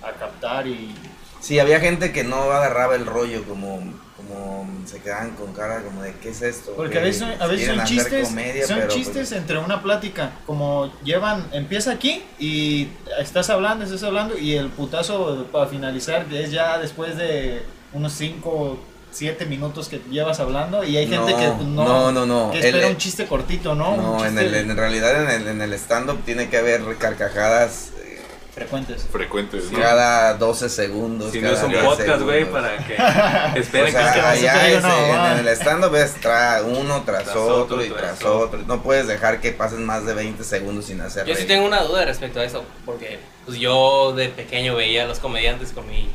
a 0.03 0.13
captar 0.19 0.67
y 0.67 0.95
sí, 1.41 1.59
había 1.59 1.81
gente 1.81 2.13
que 2.13 2.25
no 2.25 2.37
agarraba 2.37 2.95
el 2.95 3.07
rollo, 3.07 3.45
como, 3.45 3.81
como 4.17 4.69
se 4.87 5.01
quedaban 5.01 5.31
con 5.33 5.53
cara 5.53 5.83
como 5.83 6.03
de 6.03 6.15
qué 6.15 6.31
es 6.31 6.43
esto. 6.43 6.75
porque 6.77 6.99
a 6.99 7.03
veces, 7.03 7.41
a 7.41 7.47
veces 7.47 7.75
son 7.75 7.85
chistes 7.85 8.29
comedia, 8.29 8.67
son 8.67 8.77
pero, 8.77 8.89
pues, 8.89 8.99
chistes 8.99 9.33
entre 9.33 9.59
una 9.59 9.83
plática 9.83 10.33
como 10.47 10.93
llevan 11.03 11.47
empieza 11.53 11.93
aquí 11.93 12.23
y 12.39 12.89
estás 13.19 13.51
hablando 13.51 13.85
estás 13.85 14.03
hablando 14.03 14.39
y 14.39 14.55
el 14.55 14.69
putazo 14.69 15.47
para 15.51 15.67
finalizar 15.67 16.27
es 16.33 16.51
ya 16.51 16.79
después 16.79 17.17
de 17.17 17.63
unos 17.93 18.13
5 18.13 18.79
7 19.13 19.45
minutos 19.47 19.89
que 19.89 20.01
llevas 20.11 20.39
hablando 20.41 20.85
y 20.85 20.97
hay 20.97 21.07
gente 21.09 21.33
No, 21.33 21.39
que 21.39 21.47
pues, 21.49 21.67
no, 21.69 21.85
no, 21.85 22.13
no, 22.13 22.27
no. 22.27 22.51
que 22.53 22.59
espera 22.61 22.87
El- 22.87 22.93
un 22.93 22.97
chiste 22.99 23.27
cortito 23.27 23.75
no, 23.75 23.97
No, 23.97 24.25
en, 24.25 24.39
el, 24.39 24.55
en 24.55 24.77
realidad 24.77 25.25
en 25.25 25.43
el, 25.43 25.49
en 25.49 25.61
el 25.63 25.73
stand-up 25.75 26.23
tiene 26.25 26.49
que 26.49 26.59
haber 26.59 26.83
carcajadas 26.97 27.91
eh, 28.05 28.21
frecuentes 28.55 29.07
Frecuentes, 29.11 29.71
¿no? 29.73 29.79
cada 29.81 30.35
12 30.35 30.69
segundos. 30.69 31.33
Si 31.33 31.41
no 31.41 31.51
es 31.51 31.63
un 31.63 31.71
10 31.71 31.83
podcast, 31.85 32.23
güey, 32.23 32.45
para 32.51 32.77
que 32.87 32.95
O 33.59 33.63
esperen 33.63 33.93
sea, 33.93 34.13
que 34.13 34.19
no 34.21 34.25
se 34.25 34.49
allá 34.49 34.69
es, 34.71 34.79
una 34.85 34.95
en, 34.99 35.11
mamada. 35.13 35.33
en 35.33 35.39
el 35.49 35.49
stand-up 35.57 35.95
es 35.97 36.21
tra- 36.21 36.63
uno 36.65 37.03
tras, 37.05 37.25
Tras 37.25 37.37
otro, 37.37 37.57
otro, 37.77 37.85
y 37.85 37.89
tras 37.89 38.19
tras 38.19 38.25
otro. 38.31 38.61
No 38.67 38.83
puedes 38.83 39.07
dejar 39.09 39.41
que 39.41 39.51
pasen 39.53 39.85
más 39.85 40.07
de 40.07 40.15
20 40.15 40.45
segundos 40.45 40.85
sin 40.87 41.01
hacer 41.01 41.27
Yo 41.27 41.35
sí 41.35 41.45
tengo 41.47 41.67
una 41.67 41.83
duda 41.83 42.05
respecto 42.05 42.39
a 42.41 42.45
eso, 42.45 42.65
porque 42.87 43.19
pues 43.47 43.59
yo 43.59 44.13
de 44.15 44.29
pequeño 44.29 44.77
veía 44.77 45.05
a 45.05 45.07
los 45.09 45.19
comediantes 45.19 45.73
con 45.73 45.89
mi, 45.89 46.09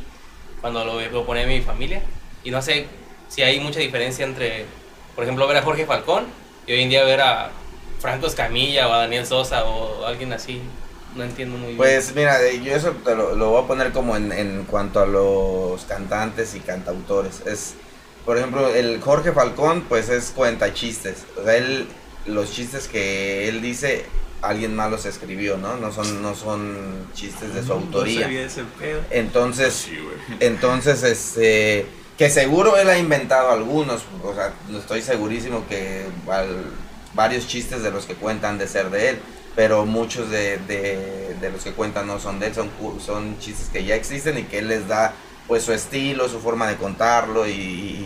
cuando 0.61 0.85
lo, 0.85 1.01
lo 1.01 1.25
ponía 1.25 1.45
mi 1.45 1.61
familia, 1.61 2.01
y 2.45 2.51
no 2.51 2.61
sé 2.61 2.85
si 3.27 3.41
hay 3.41 3.59
mucha 3.59 3.81
diferencia 3.81 4.23
entre, 4.25 4.65
por 5.15 5.25
ejemplo, 5.25 5.47
ver 5.47 5.57
a 5.57 5.61
Jorge 5.63 5.85
Falcón 5.85 6.25
y 6.65 6.71
hoy 6.71 6.83
en 6.83 6.89
día 6.89 7.03
ver 7.03 7.19
a 7.19 7.51
Franco 7.99 8.27
Escamilla 8.27 8.87
o 8.87 8.93
a 8.93 8.99
Daniel 8.99 9.25
Sosa 9.25 9.65
o 9.65 10.05
alguien 10.05 10.31
así. 10.31 10.61
No 11.15 11.23
entiendo 11.23 11.57
muy 11.57 11.67
bien. 11.67 11.77
Pues 11.77 12.13
mira, 12.13 12.37
yo 12.51 12.75
eso 12.75 12.91
te 13.03 13.15
lo, 13.15 13.35
lo 13.35 13.49
voy 13.49 13.63
a 13.63 13.67
poner 13.67 13.91
como 13.91 14.15
en, 14.15 14.31
en 14.31 14.65
cuanto 14.65 14.99
a 14.99 15.05
los 15.05 15.83
cantantes 15.85 16.55
y 16.55 16.59
cantautores. 16.59 17.41
Es, 17.45 17.73
por 18.25 18.37
ejemplo, 18.37 18.73
el 18.73 19.01
Jorge 19.01 19.31
Falcón, 19.31 19.85
pues 19.87 20.09
es 20.09 20.31
cuenta 20.31 20.73
chistes. 20.73 21.25
O 21.39 21.43
sea, 21.43 21.55
él, 21.55 21.87
los 22.25 22.51
chistes 22.51 22.87
que 22.87 23.47
él 23.47 23.61
dice, 23.61 24.05
alguien 24.41 24.75
más 24.75 24.91
los 24.91 25.05
escribió, 25.05 25.57
¿no? 25.57 25.77
No 25.77 25.91
son, 25.91 26.21
no 26.21 26.35
son 26.35 27.07
chistes 27.13 27.53
de 27.53 27.63
su 27.63 27.73
autoría. 27.73 28.19
No 28.19 28.25
sabía 28.25 28.45
ese 28.45 28.63
pedo. 28.77 29.01
Entonces, 29.09 29.73
Sí, 29.73 29.97
entonces, 30.41 31.01
este, 31.03 31.85
que 32.17 32.29
seguro 32.29 32.77
él 32.77 32.89
ha 32.89 32.97
inventado 32.97 33.51
algunos, 33.51 34.03
o 34.23 34.33
sea, 34.33 34.53
estoy 34.77 35.01
segurísimo 35.01 35.65
que 35.67 36.05
al- 36.29 36.65
varios 37.13 37.47
chistes 37.47 37.81
de 37.83 37.91
los 37.91 38.05
que 38.05 38.15
cuentan 38.15 38.57
de 38.57 38.67
ser 38.67 38.89
de 38.89 39.09
él, 39.09 39.19
pero 39.55 39.85
muchos 39.85 40.29
de, 40.29 40.57
de- 40.59 41.35
de 41.39 41.49
los 41.51 41.63
que 41.63 41.71
cuentan 41.71 42.07
no 42.07 42.19
son 42.19 42.39
de 42.39 42.47
él, 42.47 42.53
son, 42.55 42.69
son 43.05 43.37
chistes 43.39 43.69
que 43.71 43.83
ya 43.85 43.95
existen 43.95 44.37
y 44.37 44.43
que 44.43 44.59
él 44.59 44.67
les 44.67 44.87
da 44.87 45.13
pues 45.47 45.63
su 45.63 45.73
estilo, 45.73 46.27
su 46.27 46.39
forma 46.39 46.67
de 46.67 46.75
contarlo 46.75 47.47
y, 47.47 47.51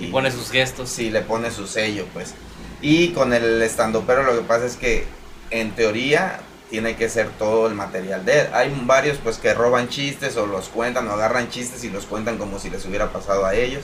y 0.01 0.09
pone 0.11 0.29
sus 0.31 0.51
gestos. 0.51 0.89
Sí, 0.89 1.09
le 1.09 1.21
pone 1.21 1.51
su 1.51 1.67
sello, 1.67 2.05
pues. 2.13 2.33
Y 2.81 3.09
con 3.09 3.33
el 3.33 3.61
estando, 3.61 4.03
pero 4.05 4.23
lo 4.23 4.33
que 4.33 4.41
pasa 4.41 4.65
es 4.65 4.75
que 4.75 5.05
en 5.49 5.71
teoría 5.71 6.41
tiene 6.69 6.95
que 6.97 7.09
ser 7.09 7.29
todo 7.29 7.67
el 7.67 7.75
material 7.75 8.25
de 8.25 8.41
él. 8.41 8.47
Hay 8.53 8.73
varios 8.85 9.17
pues 9.23 9.37
que 9.37 9.53
roban 9.53 9.87
chistes 9.89 10.35
o 10.37 10.45
los 10.47 10.67
cuentan 10.67 11.07
o 11.07 11.13
agarran 11.13 11.49
chistes 11.49 11.83
y 11.83 11.89
los 11.89 12.05
cuentan 12.05 12.37
como 12.37 12.59
si 12.59 12.69
les 12.69 12.85
hubiera 12.85 13.11
pasado 13.11 13.45
a 13.45 13.55
ellos. 13.55 13.83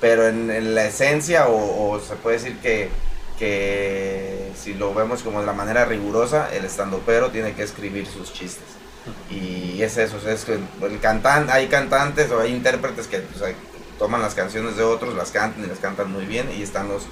Pero 0.00 0.26
en, 0.28 0.50
en 0.50 0.74
la 0.74 0.86
esencia 0.86 1.48
o, 1.48 1.90
o 1.92 2.00
se 2.00 2.16
puede 2.16 2.36
decir 2.38 2.58
que, 2.60 2.90
que 3.38 4.52
si 4.56 4.74
lo 4.74 4.94
vemos 4.94 5.22
como 5.22 5.40
de 5.40 5.46
la 5.46 5.52
manera 5.52 5.84
rigurosa, 5.84 6.48
el 6.54 6.64
estandopero 6.64 7.30
tiene 7.30 7.54
que 7.54 7.62
escribir 7.62 8.06
sus 8.06 8.32
chistes. 8.32 8.64
Y 9.28 9.82
es 9.82 9.96
eso, 9.98 10.16
o 10.16 10.20
sea, 10.20 10.32
es 10.32 10.44
que 10.44 10.54
el 10.54 11.00
cantan, 11.00 11.48
hay 11.50 11.68
cantantes 11.68 12.30
o 12.30 12.40
hay 12.40 12.52
intérpretes 12.52 13.06
que 13.06 13.18
pues, 13.20 13.42
hay- 13.42 13.56
toman 13.98 14.20
las 14.22 14.34
canciones 14.34 14.76
de 14.76 14.82
otros, 14.82 15.14
las 15.14 15.30
cantan 15.30 15.64
y 15.64 15.68
las 15.68 15.78
cantan 15.78 16.10
muy 16.10 16.24
bien, 16.26 16.50
y 16.56 16.62
están 16.62 16.88
los 16.88 17.04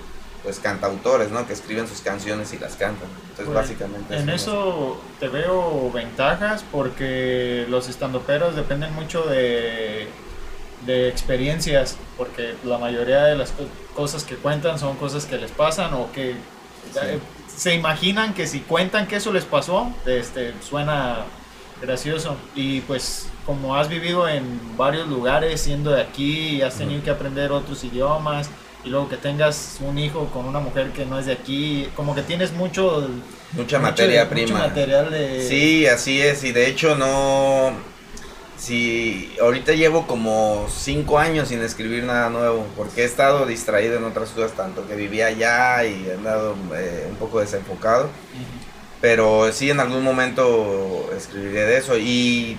pues 0.42 0.58
cantautores, 0.58 1.30
¿no? 1.30 1.46
Que 1.46 1.52
escriben 1.52 1.86
sus 1.86 2.00
canciones 2.00 2.52
y 2.52 2.58
las 2.58 2.74
cantan. 2.74 3.08
Entonces, 3.30 3.44
Pues, 3.44 3.54
básicamente 3.54 4.16
En 4.16 4.28
eso 4.28 5.00
te 5.20 5.28
veo 5.28 5.90
ventajas 5.92 6.64
porque 6.72 7.64
los 7.68 7.88
estandoperos 7.88 8.56
dependen 8.56 8.92
mucho 8.94 9.22
de, 9.22 10.08
de 10.86 11.08
experiencias, 11.08 11.96
porque 12.16 12.54
la 12.64 12.78
mayoría 12.78 13.22
de 13.24 13.36
las 13.36 13.50
co- 13.52 13.64
cosas 13.94 14.24
que 14.24 14.36
cuentan 14.36 14.78
son 14.78 14.96
cosas 14.96 15.24
que 15.26 15.36
les 15.38 15.50
pasan 15.50 15.94
o 15.94 16.10
que 16.12 16.30
eh, 16.30 17.18
se 17.56 17.74
imaginan 17.74 18.34
que 18.34 18.46
si 18.46 18.60
cuentan 18.60 19.06
que 19.06 19.16
eso 19.16 19.32
les 19.32 19.44
pasó, 19.44 19.90
este, 20.06 20.52
suena 20.68 21.18
gracioso. 21.80 22.36
Y 22.54 22.80
pues 22.80 23.26
como 23.46 23.76
has 23.76 23.88
vivido 23.88 24.28
en 24.28 24.76
varios 24.76 25.08
lugares 25.08 25.60
siendo 25.60 25.90
de 25.92 26.02
aquí 26.02 26.56
y 26.56 26.62
has 26.62 26.74
tenido 26.76 27.02
que 27.02 27.10
aprender 27.10 27.52
otros 27.52 27.82
idiomas 27.84 28.48
y 28.84 28.88
luego 28.88 29.08
que 29.08 29.16
tengas 29.16 29.78
un 29.80 29.96
hijo 29.98 30.26
con 30.32 30.46
una 30.46 30.58
mujer 30.58 30.90
que 30.90 31.04
no 31.06 31.18
es 31.18 31.26
de 31.26 31.32
aquí, 31.32 31.88
como 31.94 32.14
que 32.14 32.22
tienes 32.22 32.52
mucho... 32.52 33.08
Mucha 33.52 33.78
mucho- 33.78 33.80
materia 33.80 34.24
mucho 34.24 34.34
prima. 34.34 34.58
material 34.58 35.10
de... 35.10 35.46
Sí, 35.48 35.86
así 35.86 36.20
es. 36.20 36.42
Y 36.42 36.50
de 36.52 36.66
hecho 36.68 36.96
no... 36.96 37.72
Sí, 38.62 39.34
ahorita 39.40 39.72
llevo 39.72 40.06
como 40.06 40.68
cinco 40.72 41.18
años 41.18 41.48
sin 41.48 41.60
escribir 41.62 42.04
nada 42.04 42.30
nuevo, 42.30 42.64
porque 42.76 43.02
he 43.02 43.04
estado 43.04 43.44
distraído 43.44 43.96
en 43.96 44.04
otras 44.04 44.30
cosas, 44.30 44.52
tanto 44.52 44.86
que 44.86 44.94
vivía 44.94 45.26
allá 45.26 45.84
y 45.84 46.06
he 46.06 46.12
andado 46.12 46.54
eh, 46.76 47.08
un 47.10 47.16
poco 47.16 47.40
desenfocado. 47.40 48.04
Ujú. 48.04 48.12
Pero 49.00 49.50
sí, 49.50 49.68
en 49.68 49.80
algún 49.80 50.04
momento 50.04 51.10
escribiré 51.16 51.62
de 51.62 51.76
eso. 51.78 51.98
Y 51.98 52.56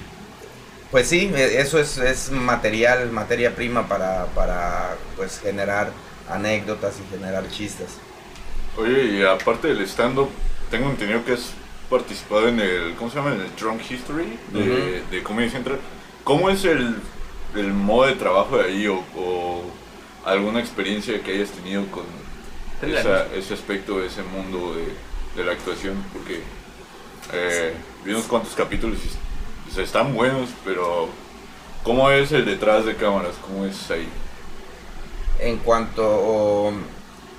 pues 0.92 1.08
sí, 1.08 1.32
e- 1.34 1.62
eso 1.62 1.80
es, 1.80 1.98
es 1.98 2.32
material, 2.32 3.10
materia 3.10 3.56
prima 3.56 3.88
para, 3.88 4.26
para 4.36 4.98
pues 5.16 5.40
generar 5.40 5.90
anécdotas 6.30 6.96
y 7.00 7.16
generar 7.16 7.50
chistes. 7.50 7.92
Oye, 8.78 9.20
y 9.20 9.24
aparte 9.24 9.70
del 9.70 9.80
stand-up, 9.88 10.28
tengo 10.70 10.90
entendido 10.90 11.24
que 11.24 11.32
has 11.32 11.52
participado 11.90 12.48
en 12.48 12.60
el, 12.60 12.96
¿cómo 12.96 13.10
se 13.10 13.18
llama? 13.18 13.34
En 13.34 13.42
el 13.42 13.56
Drunk 13.56 13.82
History 13.90 14.38
de, 14.52 15.04
de 15.12 15.24
Comedy 15.24 15.50
Central. 15.50 15.80
¿Cómo 16.24 16.50
es 16.50 16.64
el, 16.66 16.96
el 17.56 17.74
modo 17.74 18.08
de 18.08 18.16
trabajo 18.16 18.58
de 18.58 18.66
ahí 18.66 18.88
o, 18.88 19.04
o 19.16 19.64
alguna 20.26 20.60
experiencia 20.60 21.22
que 21.22 21.34
hayas 21.34 21.50
tenido 21.52 21.86
con 21.92 22.04
esa- 22.82 23.28
ese 23.36 23.54
aspecto, 23.54 24.04
ese 24.04 24.24
mundo 24.24 24.76
de, 24.76 24.94
de 25.36 25.46
la 25.46 25.54
actuación? 25.54 26.04
Porque 26.14 26.42
eh, 27.34 27.74
vi 28.04 28.12
unos 28.12 28.26
cuantos 28.26 28.54
capítulos 28.56 28.98
y 29.06 29.70
o 29.70 29.74
sea, 29.74 29.84
están 29.84 30.14
buenos, 30.14 30.50
pero 30.66 31.10
¿cómo 31.84 32.10
es 32.12 32.32
el 32.32 32.46
detrás 32.46 32.86
de 32.86 32.96
cámaras? 32.96 33.36
¿Cómo 33.42 33.66
es 33.66 33.90
ahí? 33.92 34.08
En 35.40 35.58
cuanto, 35.58 36.72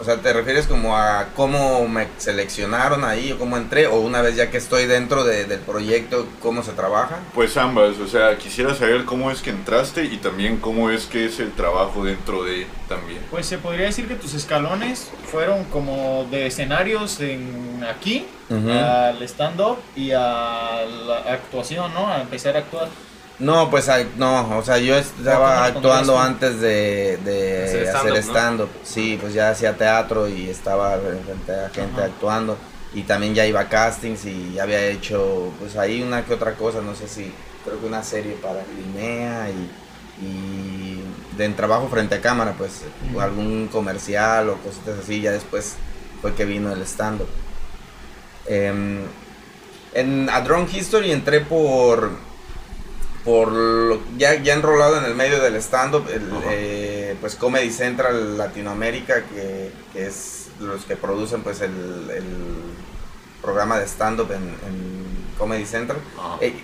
o 0.01 0.05
sea, 0.05 0.17
¿te 0.17 0.33
refieres 0.33 0.67
como 0.67 0.97
a 0.97 1.29
cómo 1.37 1.87
me 1.89 2.09
seleccionaron 2.19 3.05
ahí 3.05 3.33
o 3.33 3.39
cómo 3.39 3.57
entré? 3.57 3.87
O 3.87 4.01
una 4.01 4.21
vez 4.23 4.37
ya 4.37 4.51
que 4.51 4.57
estoy 4.59 4.87
dentro 4.87 5.25
de- 5.25 5.45
del 5.45 5.61
proyecto, 5.61 6.27
cómo 6.41 6.63
se 6.63 6.73
trabaja? 6.73 7.19
Pues 7.35 7.57
ambas, 7.57 7.99
o 7.99 8.07
sea, 8.09 8.37
quisiera 8.39 8.75
saber 8.75 9.05
cómo 9.05 9.31
es 9.31 9.41
que 9.41 9.51
entraste 9.51 10.05
y 10.05 10.17
también 10.19 10.59
cómo 10.59 10.91
es 10.91 11.07
que 11.07 11.27
es 11.27 11.41
el 11.41 11.53
trabajo 11.53 12.05
dentro 12.05 12.43
de 12.45 12.67
también. 12.89 13.21
Pues 13.31 13.47
se 13.47 13.59
podría 13.59 13.87
decir 13.87 14.07
que 14.09 14.15
tus 14.15 14.35
escalones 14.35 15.11
fueron 15.31 15.65
como 15.65 16.27
de 16.31 16.47
escenarios 16.47 17.21
en 17.21 17.85
aquí, 17.89 18.27
al 18.51 19.23
stand-up 19.23 19.79
y 19.97 20.11
a 20.13 20.85
la 21.07 21.17
actuación, 21.33 21.93
¿no? 21.95 22.07
A 22.09 22.21
empezar 22.21 22.57
a 22.57 22.61
actuar. 22.61 22.89
No, 23.39 23.69
pues 23.69 23.91
no, 24.17 24.57
o 24.57 24.63
sea, 24.63 24.79
yo 24.79 24.97
estaba 24.97 25.69
¿Cómo 25.73 25.81
lo 25.87 25.93
actuando 25.93 26.19
antes 26.21 26.61
de, 26.61 27.19
de 27.25 27.91
Hacer 27.91 28.17
stand-up. 28.19 28.69
Sí, 28.85 29.19
pues 29.21 29.35
ya 29.35 29.51
hacía 29.51 29.77
teatro 29.77 30.29
y 30.29 30.49
estaba 30.49 30.99
frente 30.99 31.53
a 31.53 31.69
gente 31.71 32.01
Ajá. 32.01 32.07
actuando. 32.07 32.57
Y 32.95 33.03
también 33.03 33.35
ya 33.35 33.45
iba 33.45 33.61
a 33.61 33.69
castings 33.69 34.25
y 34.25 34.53
ya 34.55 34.63
había 34.63 34.87
hecho, 34.87 35.53
pues 35.59 35.77
ahí 35.77 36.01
una 36.01 36.25
que 36.25 36.35
otra 36.35 36.55
cosa, 36.55 36.81
no 36.81 36.95
sé 36.95 37.09
si, 37.09 37.33
creo 37.65 37.81
que 37.81 37.87
una 37.87 38.05
serie 38.05 38.35
para 38.35 38.61
Linea 38.77 39.49
y, 39.51 40.25
y 40.25 41.05
de 41.37 41.45
en 41.45 41.57
trabajo 41.57 41.89
frente 41.89 42.15
a 42.15 42.21
cámara, 42.21 42.55
pues 42.57 42.83
algún 43.21 43.67
comercial 43.67 44.49
o 44.51 44.59
cositas 44.59 45.01
así. 45.03 45.21
Ya 45.21 45.33
después 45.33 45.75
fue 46.23 46.35
que 46.35 46.45
vino 46.45 46.73
el 46.73 46.83
stand-up. 46.83 47.29
Em, 48.47 49.01
en 49.93 50.31
A 50.31 50.41
Drone 50.41 50.69
History 50.73 51.11
entré 51.11 51.41
por 51.41 52.13
por 53.25 53.51
lo- 53.53 54.01
ya, 54.19 54.35
ya 54.35 54.55
enrolado 54.55 54.99
en 54.99 55.05
el 55.05 55.15
medio 55.15 55.41
del 55.43 55.57
stand-up, 55.57 56.07
eh, 56.51 57.17
pues 57.21 57.35
Comedy 57.37 57.71
Central 57.71 58.37
Latinoamérica, 58.37 59.23
que, 59.25 59.71
que 59.93 60.07
es 60.07 60.49
los 60.61 60.85
que 60.85 60.97
producen 60.97 61.43
pues 61.43 61.61
el, 61.61 61.73
el 62.15 62.25
programa 63.43 63.79
de 63.79 63.87
stand-up 63.87 64.31
en, 64.33 64.43
en 64.43 65.05
Comedy 65.39 65.65
Central. 65.65 65.99
Ajá. 66.19 66.37
Eh, 66.41 66.55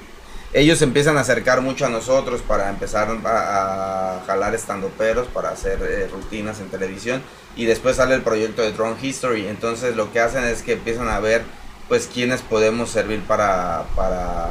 ellos 0.52 0.82
empiezan 0.82 1.16
a 1.16 1.20
acercar 1.20 1.60
mucho 1.60 1.86
a 1.86 1.88
nosotros 1.90 2.40
para 2.42 2.70
empezar 2.70 3.08
a, 3.24 4.16
a 4.16 4.24
jalar 4.26 4.52
estandoperos, 4.54 5.28
para 5.28 5.50
hacer 5.50 5.78
eh, 5.82 6.08
rutinas 6.12 6.58
en 6.60 6.68
televisión 6.70 7.22
y 7.56 7.66
después 7.66 7.96
sale 7.96 8.16
el 8.16 8.22
proyecto 8.22 8.60
de 8.62 8.72
Drone 8.72 8.96
History. 9.00 9.46
Entonces 9.46 9.94
lo 9.94 10.12
que 10.12 10.18
hacen 10.20 10.42
es 10.44 10.62
que 10.62 10.72
empiezan 10.72 11.08
a 11.08 11.20
ver 11.20 11.42
pues 11.88 12.08
quiénes 12.12 12.42
podemos 12.42 12.90
servir 12.90 13.20
para, 13.22 13.84
para 13.94 14.48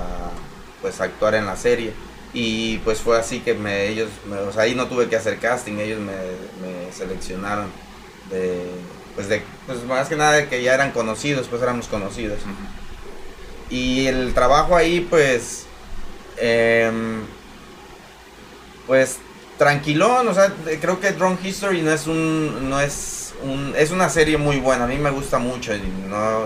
pues 0.82 1.02
actuar 1.02 1.36
en 1.36 1.46
la 1.46 1.56
serie. 1.58 1.94
Y 2.34 2.78
pues 2.80 3.00
fue 3.02 3.18
así 3.20 3.40
que 3.42 3.54
me, 3.56 3.88
ellos, 3.88 4.10
me- 4.26 4.38
o 4.38 4.52
sea, 4.54 4.64
ahí 4.64 4.76
no 4.76 4.88
tuve 4.88 5.10
que 5.10 5.16
hacer 5.16 5.40
casting, 5.40 5.78
ellos 5.80 6.00
me, 6.00 6.14
me 6.62 6.92
seleccionaron 6.94 7.72
de, 8.30 8.66
pues 9.16 9.28
de, 9.30 9.44
pues 9.66 9.84
más 9.86 10.10
que 10.10 10.16
nada 10.16 10.34
de 10.34 10.48
que 10.48 10.62
ya 10.64 10.74
eran 10.76 10.92
conocidos, 10.92 11.48
pues 11.48 11.62
éramos 11.62 11.88
conocidos. 11.88 12.40
Y 13.70 14.08
el 14.08 14.34
trabajo 14.34 14.76
ahí, 14.76 15.02
pues, 15.02 15.66
em, 16.38 17.24
pues 18.86 19.18
tranquilón, 19.58 20.28
o 20.28 20.34
sea, 20.34 20.54
creo 20.80 21.00
que 21.00 21.12
Drone 21.12 21.38
History 21.44 21.82
no 21.82 21.92
es 21.92 22.08
un, 22.08 22.70
no 22.70 22.80
es 22.80 23.34
un, 23.44 23.74
es 23.78 23.92
una 23.92 24.10
serie 24.10 24.38
muy 24.38 24.58
buena, 24.60 24.86
a 24.86 24.88
mí 24.88 24.98
me 24.98 25.12
gusta 25.12 25.38
mucho, 25.38 25.76
y 25.76 25.82
no, 26.08 26.46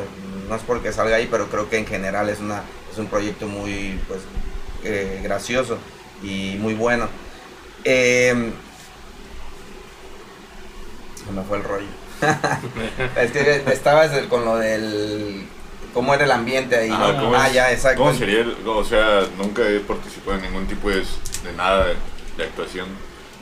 no 0.49 0.55
es 0.55 0.61
porque 0.63 0.91
salga 0.91 1.17
ahí, 1.17 1.27
pero 1.29 1.47
creo 1.49 1.69
que 1.69 1.77
en 1.77 1.85
general 1.85 2.29
es 2.29 2.39
una, 2.39 2.63
es 2.93 2.99
un 2.99 3.07
proyecto 3.07 3.47
muy, 3.47 3.99
pues, 4.07 4.21
eh, 4.83 5.19
gracioso 5.23 5.77
y 6.21 6.55
muy 6.59 6.75
bueno. 6.75 7.07
Em, 7.83 8.51
se 11.25 11.31
me 11.31 11.41
fue 11.43 11.57
el 11.57 11.63
rollo. 11.63 11.87
es 13.17 13.31
que 13.31 13.63
estabas 13.73 14.11
con 14.29 14.45
lo 14.45 14.57
del 14.57 15.45
cómo 15.93 16.13
era 16.13 16.23
el 16.25 16.31
ambiente 16.31 16.77
ahí. 16.77 16.89
¿cómo 16.89 17.35
ah, 17.35 17.47
es- 17.47 17.53
ya, 17.53 17.71
exacto. 17.71 18.03
¿Cómo 18.03 18.13
sería? 18.13 18.41
el- 18.41 18.55
o 18.65 18.83
sea, 18.85 19.23
nunca 19.37 19.67
he 19.67 19.79
participado 19.79 20.37
en 20.37 20.43
ningún 20.43 20.67
tipo 20.67 20.89
de, 20.89 20.97
de 20.97 21.53
nada 21.57 21.87
de, 21.87 21.95
de 22.37 22.43
actuación. 22.43 22.87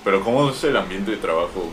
Pero 0.04 0.24
¿cómo 0.24 0.50
es 0.50 0.64
el 0.64 0.76
ambiente 0.78 1.12
de 1.12 1.18
trabajo 1.18 1.70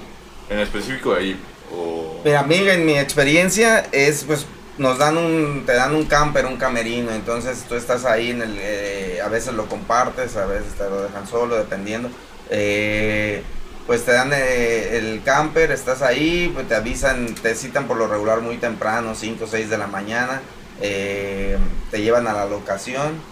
en 0.51 0.59
específico 0.59 1.15
de 1.15 1.21
ahí? 1.21 1.41
O... 1.73 2.21
Mira, 2.25 2.41
amiga, 2.41 2.75
en 2.75 2.85
mi 2.85 2.99
experiencia 2.99 3.87
es, 3.93 4.25
pues, 4.25 4.47
nos 4.79 4.99
dan 4.99 5.17
un, 5.19 5.65
te 5.67 5.75
dan 5.75 5.95
un 5.95 6.05
camper, 6.07 6.47
un 6.47 6.57
camerino, 6.57 7.11
entonces 7.13 7.65
tú 7.69 7.75
estás 7.75 8.05
ahí 8.05 8.31
en 8.31 8.43
el, 8.43 8.57
eh, 8.61 9.21
a 9.25 9.29
veces 9.29 9.55
lo 9.55 9.67
compartes, 9.67 10.37
a 10.37 10.47
veces 10.47 10.75
te 10.75 10.85
lo 10.89 11.03
dejan 11.03 11.27
solo, 11.27 11.57
dependiendo. 11.57 12.11
Eh, 12.51 13.43
pues 13.87 14.05
te 14.05 14.13
dan 14.13 14.31
eh, 14.35 14.99
el 14.99 15.23
camper, 15.25 15.71
estás 15.73 16.03
ahí, 16.03 16.51
pues 16.55 16.69
te 16.69 16.75
avisan, 16.75 17.35
te 17.35 17.55
citan 17.55 17.87
por 17.89 17.97
lo 17.97 18.07
regular 18.07 18.41
muy 18.41 18.59
temprano, 18.59 19.15
5 19.15 19.45
o 19.45 19.47
6 19.49 19.71
de 19.71 19.79
la 19.79 19.87
mañana, 19.87 20.43
eh, 20.81 21.57
te 21.91 22.01
llevan 22.03 22.27
a 22.29 22.33
la 22.35 22.47
locación, 22.47 23.23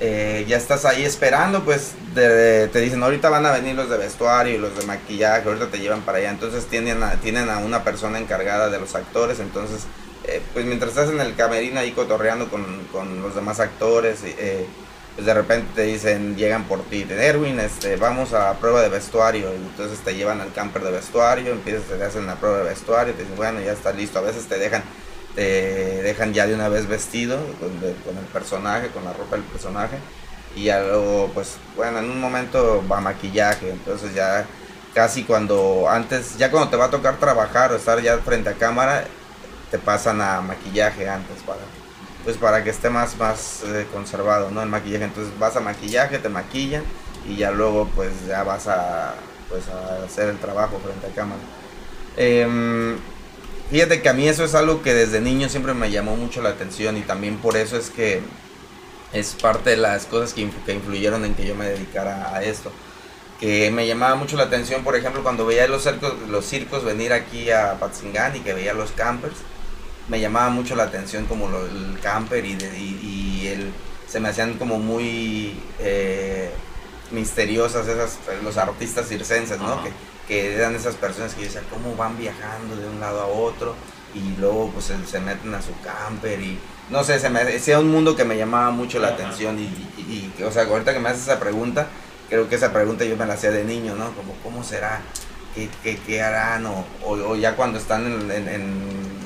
ya 0.00 0.56
estás 0.56 0.84
ahí 0.84 1.04
esperando, 1.04 1.64
pues 1.64 1.92
de- 2.14 2.68
te 2.68 2.80
dicen, 2.80 3.02
ahorita 3.02 3.28
van 3.30 3.44
a 3.46 3.52
venir 3.52 3.74
los 3.74 3.90
de 3.90 3.98
vestuario 3.98 4.54
y 4.54 4.58
los 4.58 4.76
de 4.78 4.86
maquillaje, 4.86 5.48
ahorita 5.48 5.66
te 5.70 5.78
llevan 5.78 6.02
para 6.02 6.18
allá, 6.18 6.30
entonces 6.30 6.66
tienen 6.66 7.02
a, 7.02 7.12
tienen 7.20 7.50
a 7.50 7.58
una 7.58 7.82
persona 7.84 8.18
encargada 8.18 8.70
de 8.70 8.78
los 8.78 8.94
actores, 8.94 9.40
entonces, 9.40 9.80
eh, 10.28 10.42
pues 10.52 10.64
mientras 10.66 10.90
estás 10.90 11.10
en 11.10 11.20
el 11.20 11.34
camerino 11.36 11.80
ahí 11.80 11.92
cotorreando 11.92 12.48
con, 12.50 12.64
con 12.92 13.22
los 13.22 13.34
demás 13.34 13.60
actores, 13.60 14.20
eh, 14.24 14.66
pues 15.14 15.26
de 15.26 15.34
repente 15.34 15.68
te 15.74 15.82
dicen, 15.82 16.36
llegan 16.36 16.64
por 16.64 16.82
ti, 16.84 17.06
Erwin, 17.08 17.58
este, 17.60 17.96
vamos 17.96 18.32
a 18.34 18.58
prueba 18.60 18.82
de 18.82 18.88
vestuario, 18.88 19.52
y 19.52 19.56
entonces 19.56 19.98
te 20.00 20.14
llevan 20.14 20.40
al 20.40 20.52
camper 20.52 20.82
de 20.82 20.92
vestuario, 20.92 21.52
empiezas, 21.52 21.84
te 21.88 22.02
hacen 22.04 22.26
la 22.26 22.36
prueba 22.36 22.58
de 22.58 22.64
vestuario, 22.64 23.14
te 23.14 23.22
dicen, 23.22 23.36
bueno, 23.36 23.60
ya 23.60 23.72
está 23.72 23.92
listo, 23.92 24.18
a 24.20 24.22
veces 24.22 24.46
te 24.46 24.58
dejan 24.58 24.82
te 25.34 26.02
dejan 26.02 26.32
ya 26.34 26.46
de 26.46 26.54
una 26.54 26.68
vez 26.68 26.86
vestido 26.88 27.38
con, 27.60 27.80
de- 27.80 27.94
con 28.04 28.16
el 28.18 28.24
personaje, 28.26 28.88
con 28.88 29.04
la 29.04 29.12
ropa 29.12 29.36
del 29.36 29.44
personaje. 29.44 29.98
Y 30.54 30.64
ya 30.64 30.80
luego, 30.82 31.30
pues, 31.34 31.56
bueno, 31.76 31.98
en 32.00 32.10
un 32.10 32.20
momento 32.20 32.84
va 32.90 33.00
maquillaje. 33.00 33.70
Entonces 33.70 34.14
ya 34.14 34.46
casi 34.94 35.24
cuando 35.24 35.88
antes, 35.88 36.36
ya 36.38 36.50
cuando 36.50 36.70
te 36.70 36.76
va 36.76 36.86
a 36.86 36.90
tocar 36.90 37.18
trabajar 37.18 37.72
o 37.72 37.76
estar 37.76 38.00
ya 38.00 38.18
frente 38.18 38.48
a 38.50 38.54
cámara, 38.54 39.06
te 39.70 39.78
pasan 39.78 40.20
a 40.20 40.40
maquillaje 40.40 41.08
antes 41.08 41.42
para, 41.42 41.60
pues 42.24 42.36
para 42.36 42.64
que 42.64 42.70
esté 42.70 42.90
más, 42.90 43.16
más 43.18 43.62
eh, 43.64 43.86
conservado, 43.92 44.50
¿no? 44.50 44.62
El 44.62 44.68
maquillaje. 44.68 45.04
Entonces 45.04 45.32
vas 45.38 45.56
a 45.56 45.60
maquillaje, 45.60 46.18
te 46.18 46.28
maquillan 46.28 46.84
y 47.26 47.36
ya 47.36 47.50
luego 47.50 47.88
pues 47.94 48.12
ya 48.26 48.42
vas 48.42 48.66
a, 48.68 49.14
pues, 49.48 49.64
a 49.68 50.04
hacer 50.04 50.28
el 50.28 50.38
trabajo 50.38 50.80
frente 50.80 51.06
a 51.06 51.14
cámara. 51.14 51.40
Em, 52.16 52.98
Fíjate 53.70 54.00
que 54.00 54.08
a 54.08 54.14
mí 54.14 54.26
eso 54.26 54.44
es 54.44 54.54
algo 54.54 54.82
que 54.82 54.94
desde 54.94 55.20
niño 55.20 55.48
siempre 55.50 55.74
me 55.74 55.90
llamó 55.90 56.16
mucho 56.16 56.40
la 56.40 56.48
atención 56.50 56.96
y 56.96 57.02
también 57.02 57.36
por 57.36 57.56
eso 57.56 57.76
es 57.76 57.90
que 57.90 58.22
es 59.12 59.34
parte 59.34 59.70
de 59.70 59.76
las 59.76 60.06
cosas 60.06 60.32
que, 60.32 60.50
que 60.64 60.72
influyeron 60.72 61.24
en 61.26 61.34
que 61.34 61.46
yo 61.46 61.54
me 61.54 61.66
dedicara 61.66 62.34
a 62.34 62.42
esto. 62.42 62.72
Que 63.38 63.70
me 63.70 63.86
llamaba 63.86 64.14
mucho 64.16 64.36
la 64.36 64.44
atención, 64.44 64.84
por 64.84 64.96
ejemplo, 64.96 65.22
cuando 65.22 65.44
veía 65.46 65.68
los 65.68 65.82
circos, 65.82 66.14
los 66.28 66.46
circos 66.46 66.82
venir 66.82 67.12
aquí 67.12 67.50
a 67.50 67.78
Patzingán 67.78 68.36
y 68.36 68.40
que 68.40 68.54
veía 68.54 68.72
los 68.72 68.92
campers. 68.92 69.36
Me 70.08 70.20
llamaba 70.20 70.48
mucho 70.50 70.74
la 70.74 70.84
atención 70.84 71.26
como 71.26 71.48
lo, 71.48 71.64
el 71.66 71.98
camper 72.02 72.44
y, 72.44 72.54
de- 72.54 72.78
y, 72.78 73.40
y 73.42 73.46
el, 73.48 73.70
se 74.08 74.20
me 74.20 74.28
hacían 74.30 74.54
como 74.54 74.78
muy 74.78 75.60
eh, 75.78 76.50
misteriosas 77.10 77.86
esas, 77.88 78.18
los 78.42 78.56
artistas 78.56 79.08
circenses, 79.08 79.58
¿no? 79.58 79.82
Que, 79.82 79.90
que 80.26 80.54
eran 80.56 80.74
esas 80.74 80.94
personas 80.94 81.34
que 81.34 81.40
yo 81.42 81.46
decía, 81.46 81.62
¿cómo 81.70 81.96
van 81.96 82.16
viajando 82.18 82.76
de 82.76 82.86
un 82.88 83.00
lado 83.00 83.20
a 83.22 83.26
otro? 83.26 83.74
Y 84.14 84.38
luego 84.40 84.70
pues 84.72 84.86
se, 84.86 85.06
se 85.06 85.20
meten 85.20 85.54
a 85.54 85.62
su 85.62 85.78
camper 85.82 86.40
y 86.40 86.58
no 86.90 87.04
sé, 87.04 87.18
se 87.18 87.28
me 87.28 87.40
hacía 87.40 87.78
un 87.78 87.90
mundo 87.90 88.16
que 88.16 88.24
me 88.24 88.36
llamaba 88.36 88.70
mucho 88.70 88.98
la 88.98 89.08
atención 89.08 89.58
y, 89.58 89.62
y- 90.00 90.32
y, 90.38 90.42
o 90.42 90.50
sea, 90.50 90.64
ahorita 90.64 90.92
que 90.94 91.00
me 91.00 91.10
haces 91.10 91.22
esa 91.24 91.38
pregunta, 91.38 91.86
creo 92.30 92.48
que 92.48 92.54
esa 92.56 92.72
pregunta 92.72 93.04
yo 93.04 93.16
me 93.16 93.26
la 93.26 93.34
hacía 93.34 93.50
de 93.50 93.64
niño, 93.64 93.94
¿no? 93.94 94.10
Como, 94.14 94.34
¿cómo 94.42 94.64
será? 94.64 95.00
¿Qué, 95.54 95.68
qué, 95.82 95.98
qué 95.98 96.22
harán? 96.22 96.64
O, 96.66 96.86
o, 97.04 97.12
o 97.12 97.36
ya 97.36 97.56
cuando 97.56 97.78
están 97.78 98.06
en, 98.06 98.30
en- 98.30 98.48
en- 98.48 98.54
en 98.54 99.17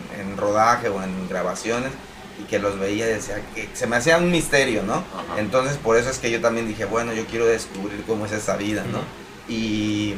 rodaje 0.43 0.89
o 0.89 1.03
en 1.03 1.29
grabaciones 1.29 1.93
y 2.41 2.45
que 2.45 2.59
los 2.59 2.79
veía 2.79 3.09
y 3.09 3.15
decía 3.15 3.41
que 3.55 3.69
se 3.73 3.87
me 3.87 3.97
hacía 3.97 4.19
un 4.19 4.31
misterio, 4.31 4.83
¿no? 4.83 4.95
Ajá. 4.95 5.39
Entonces 5.39 5.77
por 5.77 5.97
eso 5.97 6.11
es 6.11 6.19
que 6.19 6.31
yo 6.31 6.41
también 6.41 6.69
dije, 6.69 6.85
bueno, 6.85 7.13
yo 7.13 7.25
quiero 7.27 7.47
descubrir 7.47 8.05
cómo 8.07 8.27
es 8.27 8.33
esa 8.33 8.57
vida, 8.57 8.85
¿no? 8.91 9.01
Y, 9.49 10.15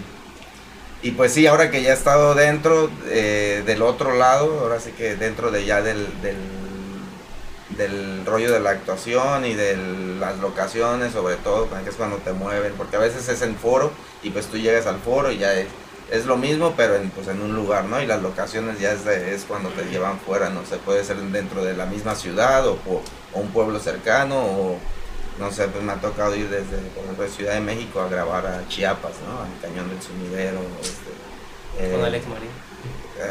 y 1.03 1.11
pues 1.13 1.33
sí, 1.33 1.47
ahora 1.47 1.71
que 1.71 1.83
ya 1.83 1.91
he 1.91 1.95
estado 1.95 2.35
dentro 2.35 2.91
eh, 3.07 3.63
del 3.67 3.83
otro 3.83 4.17
lado, 4.17 4.61
ahora 4.61 4.81
sí 4.81 4.93
que 4.93 5.17
dentro 5.17 5.51
de 5.51 5.65
ya 5.65 5.83
del, 5.83 6.07
del, 6.23 6.37
del 7.77 8.25
rollo 8.25 8.53
de 8.53 8.61
la 8.61 8.71
actuación 8.71 9.45
y 9.45 9.55
de 9.55 9.77
las 10.19 10.39
locaciones, 10.39 11.13
sobre 11.13 11.37
todo, 11.37 11.69
que 11.69 11.91
es 11.91 11.97
cuando 11.97 12.17
te 12.19 12.33
mueven, 12.33 12.73
porque 12.77 12.97
a 12.97 13.01
veces 13.01 13.29
es 13.29 13.43
en 13.43 13.57
foro 13.57 13.91
y 14.23 14.31
pues 14.31 14.47
tú 14.47 14.57
llegas 14.57 14.87
al 14.87 14.99
foro 14.99 15.31
y 15.31 15.39
ya 15.39 15.53
es, 15.55 15.67
es 16.17 16.27
lo 16.27 16.37
mismo, 16.37 16.75
pero 16.77 16.97
en, 16.97 17.11
pues 17.11 17.29
en 17.29 17.41
un 17.41 17.55
lugar, 17.55 17.85
¿no? 17.85 18.01
Y 18.01 18.07
las 18.07 18.23
locaciones 18.23 18.79
ya 18.81 18.93
es, 18.93 19.05
de- 19.05 19.35
es 19.35 19.45
cuando 19.45 19.69
te 19.71 19.85
llevan 19.85 20.19
fuera, 20.21 20.49
no 20.51 20.65
sé, 20.67 20.77
puede 20.79 21.05
ser 21.05 21.17
dentro 21.17 21.65
de 21.65 21.75
la 21.75 21.87
misma 21.87 22.15
ciudad 22.15 22.67
o, 22.67 22.77
po- 22.77 23.03
o 23.33 23.41
un 23.41 23.49
pueblo 23.51 23.79
cercano 23.81 24.37
o 24.39 24.79
no 25.39 25.51
sé, 25.51 25.67
pues 25.69 25.83
me 25.83 25.93
ha 25.93 25.97
tocado 25.97 26.37
ir 26.37 26.49
desde, 26.49 26.77
por 26.95 27.03
ejemplo, 27.05 27.25
de 27.25 27.31
Ciudad 27.31 27.55
de 27.55 27.61
México 27.61 28.01
a 28.01 28.09
grabar 28.09 28.47
a 28.47 28.69
Chiapas, 28.69 29.13
¿no? 29.29 29.41
Al 29.43 29.61
Cañón 29.61 29.89
del 29.91 30.01
Sumidero. 30.01 30.61
Este, 30.81 31.11
eh, 31.87 31.91
Con 31.93 32.05
Alex 32.05 32.27
Marín. 32.29 32.49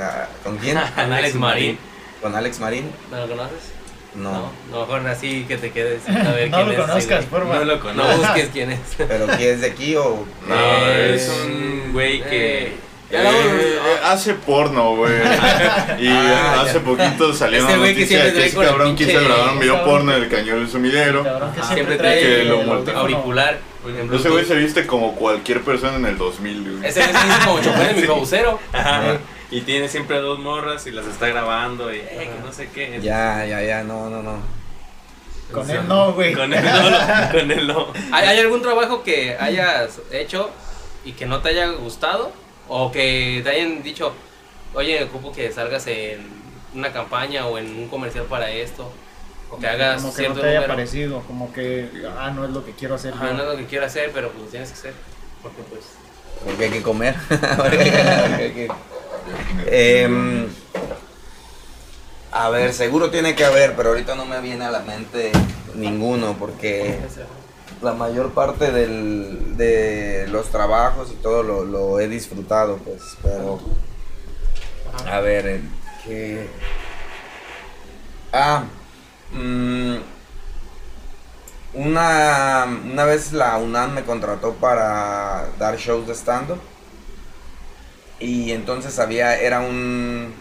ah, 0.02 0.28
¿Con 0.44 0.58
quién? 0.58 0.78
Con 0.96 1.14
Alex 1.14 1.36
Marín. 1.36 1.80
¿Con 2.22 2.36
Alex 2.36 2.60
Marín? 2.60 2.92
¿No 3.12 3.18
lo 3.18 3.28
conoces? 3.30 3.73
No. 4.16 4.52
No. 4.72 4.80
Mejor 4.82 5.08
así 5.08 5.46
que 5.48 5.58
te 5.58 5.72
quedes 5.72 6.02
a 6.08 6.32
ver 6.32 6.50
No 6.52 6.58
quién 6.58 6.68
lo 6.68 6.74
es 6.74 6.80
conozcas, 6.80 7.26
porfa. 7.26 7.54
No 7.56 7.64
lo 7.66 7.76
No 7.78 7.82
conozco. 7.82 8.18
busques 8.18 8.50
quién 8.54 8.72
es. 8.72 8.80
¿Pero 8.98 9.26
quién 9.28 9.54
es 9.56 9.62
de 9.62 9.68
aquí 9.68 9.96
o...? 9.96 10.26
No, 10.48 10.56
Eh, 10.56 11.16
es 11.16 11.30
un 11.30 11.92
güey 11.94 12.22
que. 12.24 12.64
Eh, 12.68 12.78
Eh, 13.12 13.20
eh, 13.22 13.80
hace 14.06 14.34
porno, 14.34 14.96
güey. 14.96 15.14
Y 16.00 16.08
Ah, 16.08 16.62
hace 16.62 16.80
ya. 16.80 16.80
poquito 16.84 17.34
salió 17.34 17.60
Ese 17.60 17.68
una 17.68 17.78
güey 17.78 17.94
que 17.96 18.02
noticia 18.02 18.24
que 18.26 18.32
trae 18.32 18.46
ese 18.48 18.58
cabrón 18.58 18.96
quiso 18.96 19.20
grabar 19.24 19.54
un 19.54 19.60
video 19.60 19.84
porno 19.86 20.16
en 20.16 20.24
el 20.24 20.30
cañón 20.30 20.60
del 20.60 20.70
sumidero. 20.70 21.24
Cabrón 21.24 21.54
que 21.54 21.62
siempre 21.64 21.96
trae 21.98 22.20
que 22.22 22.42
el 22.42 22.48
lo 22.50 22.84
Auricular. 22.98 23.60
en 23.88 24.14
Ese 24.14 24.30
güey 24.30 24.46
se 24.46 24.56
viste 24.56 24.88
como 24.88 25.14
cualquier 25.16 25.62
persona 25.62 25.96
en 25.98 26.06
el 26.06 26.18
2000, 26.18 26.78
güey. 26.78 26.90
Ese 26.90 27.02
güey 27.02 27.14
se 27.14 27.26
dice 27.28 27.40
como 27.46 27.62
chofer 27.62 27.96
de 27.96 28.02
mi. 28.02 28.08
Ajá. 28.74 29.02
Y 29.54 29.62
tiene 29.62 29.88
siempre 29.88 30.20
dos 30.20 30.40
morras 30.40 30.86
y 30.88 30.92
las 30.92 31.06
está 31.06 31.28
grabando 31.28 31.94
y 31.94 31.98
eh, 31.98 32.30
que 32.34 32.42
no 32.46 32.52
sé 32.52 32.70
qué. 32.74 33.00
Ya, 33.02 33.46
ya, 33.46 33.62
ya, 33.62 33.84
no, 33.84 34.10
no, 34.10 34.24
no. 34.24 34.38
Con 35.52 35.70
él 35.70 35.88
no, 35.88 36.14
güey. 36.14 36.34
Con 36.34 36.52
él 36.54 36.64
no, 36.64 37.32
con 37.32 37.52
él 37.52 37.68
no. 37.68 37.88
¿Hay, 38.12 38.28
hay 38.28 38.40
algún 38.40 38.62
trabajo 38.62 39.04
que 39.04 39.38
hayas 39.40 40.00
hecho 40.12 40.50
y 41.06 41.12
que 41.12 41.26
no 41.26 41.42
te 41.42 41.50
haya 41.50 41.68
gustado? 41.68 42.32
¿O 42.68 42.92
que 42.92 43.42
te 43.44 43.50
hayan 43.52 43.84
dicho, 43.84 44.14
oye, 44.74 45.04
ocupo 45.04 45.32
que 45.32 45.52
salgas 45.52 45.86
en 45.88 46.26
una 46.74 46.92
campaña 46.92 47.46
o 47.46 47.58
en 47.60 47.68
un 47.78 47.88
comercial 47.90 48.26
para 48.26 48.50
esto? 48.50 48.92
O 49.52 49.60
que 49.60 49.68
hagas 49.68 49.98
Como 50.02 50.10
que 50.16 50.18
cierto 50.22 50.36
no 50.38 50.42
te 50.42 50.48
haya 50.48 50.60
número. 50.62 50.74
parecido, 50.74 51.20
como 51.28 51.54
que, 51.54 51.90
ah, 52.18 52.32
no 52.34 52.46
es 52.46 52.50
lo 52.52 52.66
que 52.66 52.72
quiero 52.72 52.96
hacer. 52.96 53.14
Yo. 53.14 53.20
no 53.20 53.44
es 53.44 53.48
lo 53.50 53.58
que 53.58 53.66
quiero 53.68 53.86
hacer, 53.86 54.10
pero 54.12 54.32
pues 54.32 54.50
tienes 54.50 54.70
que 54.70 54.76
hacer. 54.76 54.94
Porque 55.44 55.62
pues... 55.70 55.82
Porque 56.44 56.64
hay 56.66 56.72
que 56.72 56.82
comer. 56.82 57.16
Porque 57.30 57.78
hay 57.80 58.52
que- 58.54 58.68
Em, 59.68 60.48
a 62.32 62.50
ver, 62.50 62.74
seguro 62.74 63.12
tiene 63.12 63.36
que 63.36 63.46
haber, 63.46 63.76
pero 63.76 63.90
ahorita 63.90 64.16
no 64.16 64.26
me 64.26 64.42
viene 64.42 64.66
a 64.66 64.72
la 64.72 64.80
mente 64.80 65.32
ninguno, 65.76 66.36
porque 66.40 67.00
la 67.82 67.94
mayor 67.94 68.32
parte 68.32 68.72
de 68.72 70.26
los 70.30 70.50
trabajos 70.50 71.12
y 71.12 71.16
todo 71.16 71.44
lo, 71.44 72.00
he 72.00 72.08
disfrutado, 72.08 72.78
pues, 72.78 73.18
pero... 73.22 73.60
A 75.10 75.20
ver, 75.20 75.48
eh, 75.48 75.62
¿qué...? 76.04 76.48
Ah, 78.32 78.64
mm, 79.32 79.96
una, 81.74 82.66
una 82.66 83.06
vez 83.06 83.32
la 83.32 83.58
UNAM 83.58 83.94
me 83.94 84.04
contrató 84.04 84.54
para 84.54 85.50
dar 85.60 85.78
shows 85.78 86.08
de 86.08 86.16
stand-up. 86.16 86.60
Y 88.24 88.54
entonces 88.54 89.00
había, 89.00 89.38
era 89.38 89.60
un 89.60 90.34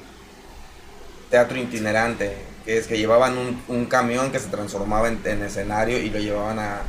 teatro 1.31 1.59
itinerante, 1.59 2.37
que 2.65 2.79
es 2.79 2.87
que 2.87 2.97
llevaban 2.97 3.35
un, 3.67 3.87
camión 3.87 4.31
que 4.31 4.39
se 4.39 4.51
transformaba 4.51 5.09
en, 5.09 5.21
en 5.25 5.43
escenario 5.43 5.99
y 5.99 6.09
lo 6.09 6.21
llevaban 6.21 6.61
a, 6.61 6.83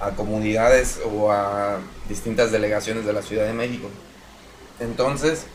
a 0.00 0.10
comunidades 0.10 0.98
o 1.04 1.30
a 1.30 1.78
distintas 2.08 2.50
delegaciones 2.50 3.06
de 3.06 3.12
la 3.12 3.22
Ciudad 3.22 3.46
de 3.46 3.52
México. 3.52 3.90
Entonces, 4.80 5.46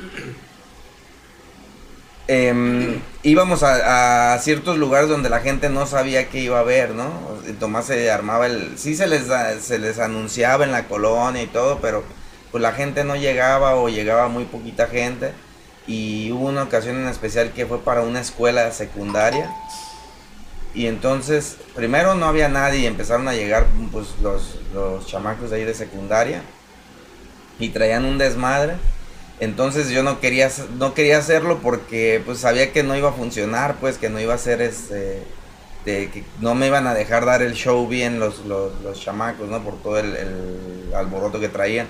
em, 2.26 3.00
íbamos 3.22 3.62
a, 3.62 4.34
a 4.34 4.38
ciertos 4.40 4.76
lugares 4.76 5.08
donde 5.08 5.30
la 5.30 5.38
gente 5.38 5.68
no 5.68 5.86
sabía 5.86 6.28
qué 6.30 6.40
iba 6.40 6.58
a 6.58 6.64
ver, 6.64 6.96
¿no? 6.96 7.12
Tomás 7.60 7.86
se 7.86 8.10
armaba 8.10 8.46
el... 8.46 8.76
Sí 8.76 8.96
se 8.96 9.06
les, 9.06 9.28
se 9.60 9.78
les 9.78 10.00
anunciaba 10.00 10.64
en 10.64 10.72
la 10.72 10.88
colonia 10.88 11.44
y 11.44 11.46
todo, 11.46 11.78
pero 11.80 12.02
pues 12.52 12.62
la 12.62 12.72
gente 12.72 13.02
no 13.02 13.16
llegaba 13.16 13.74
o 13.74 13.88
llegaba 13.88 14.28
muy 14.28 14.44
poquita 14.44 14.86
gente. 14.86 15.32
Y 15.86 16.30
hubo 16.30 16.48
una 16.48 16.62
ocasión 16.62 16.96
en 16.96 17.08
especial 17.08 17.52
que 17.52 17.66
fue 17.66 17.82
para 17.82 18.02
una 18.02 18.20
escuela 18.20 18.70
secundaria. 18.70 19.50
Y 20.74 20.86
entonces, 20.86 21.56
primero 21.74 22.14
no 22.14 22.26
había 22.26 22.48
nadie 22.48 22.80
y 22.80 22.86
empezaron 22.86 23.26
a 23.26 23.34
llegar 23.34 23.66
pues, 23.90 24.08
los, 24.22 24.60
los 24.72 25.06
chamacos 25.06 25.50
de 25.50 25.56
ahí 25.56 25.64
de 25.64 25.74
secundaria. 25.74 26.42
Y 27.58 27.70
traían 27.70 28.04
un 28.04 28.18
desmadre. 28.18 28.74
Entonces 29.40 29.88
yo 29.88 30.02
no 30.02 30.20
quería, 30.20 30.50
no 30.78 30.94
quería 30.94 31.18
hacerlo 31.18 31.58
porque 31.62 32.22
pues 32.24 32.38
sabía 32.38 32.72
que 32.72 32.84
no 32.84 32.96
iba 32.96 33.08
a 33.08 33.12
funcionar, 33.12 33.76
pues 33.80 33.98
que 33.98 34.08
no 34.08 34.20
iba 34.20 34.34
a 34.34 34.38
ser 34.38 34.62
este, 34.62 35.24
que 35.84 36.24
no 36.40 36.54
me 36.54 36.68
iban 36.68 36.86
a 36.86 36.94
dejar 36.94 37.26
dar 37.26 37.42
el 37.42 37.54
show 37.54 37.88
bien 37.88 38.20
los, 38.20 38.44
los, 38.46 38.80
los 38.82 39.00
chamacos, 39.00 39.48
¿no? 39.48 39.60
Por 39.64 39.82
todo 39.82 39.98
el 39.98 40.92
alboroto 40.94 41.40
que 41.40 41.48
traían. 41.48 41.88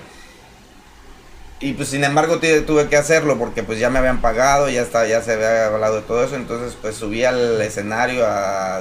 Y 1.65 1.73
pues 1.73 1.87
sin 1.89 2.03
embargo 2.03 2.39
tu- 2.39 2.61
tuve 2.63 2.89
que 2.89 2.97
hacerlo 2.97 3.37
porque 3.39 3.63
pues 3.63 3.79
ya 3.79 3.89
me 3.89 3.99
habían 3.99 4.19
pagado, 4.19 4.69
ya 4.69 4.81
está, 4.81 5.07
ya 5.07 5.21
se 5.21 5.31
había 5.33 5.67
hablado 5.67 5.95
de 5.95 6.01
todo 6.01 6.21
eso, 6.23 6.35
entonces 6.35 6.75
pues 6.81 6.95
subí 6.95 7.23
al 7.23 7.61
escenario 7.61 8.25
a, 8.27 8.77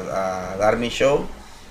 a 0.52 0.56
dar 0.56 0.76
mi 0.78 0.88
show. 0.88 1.26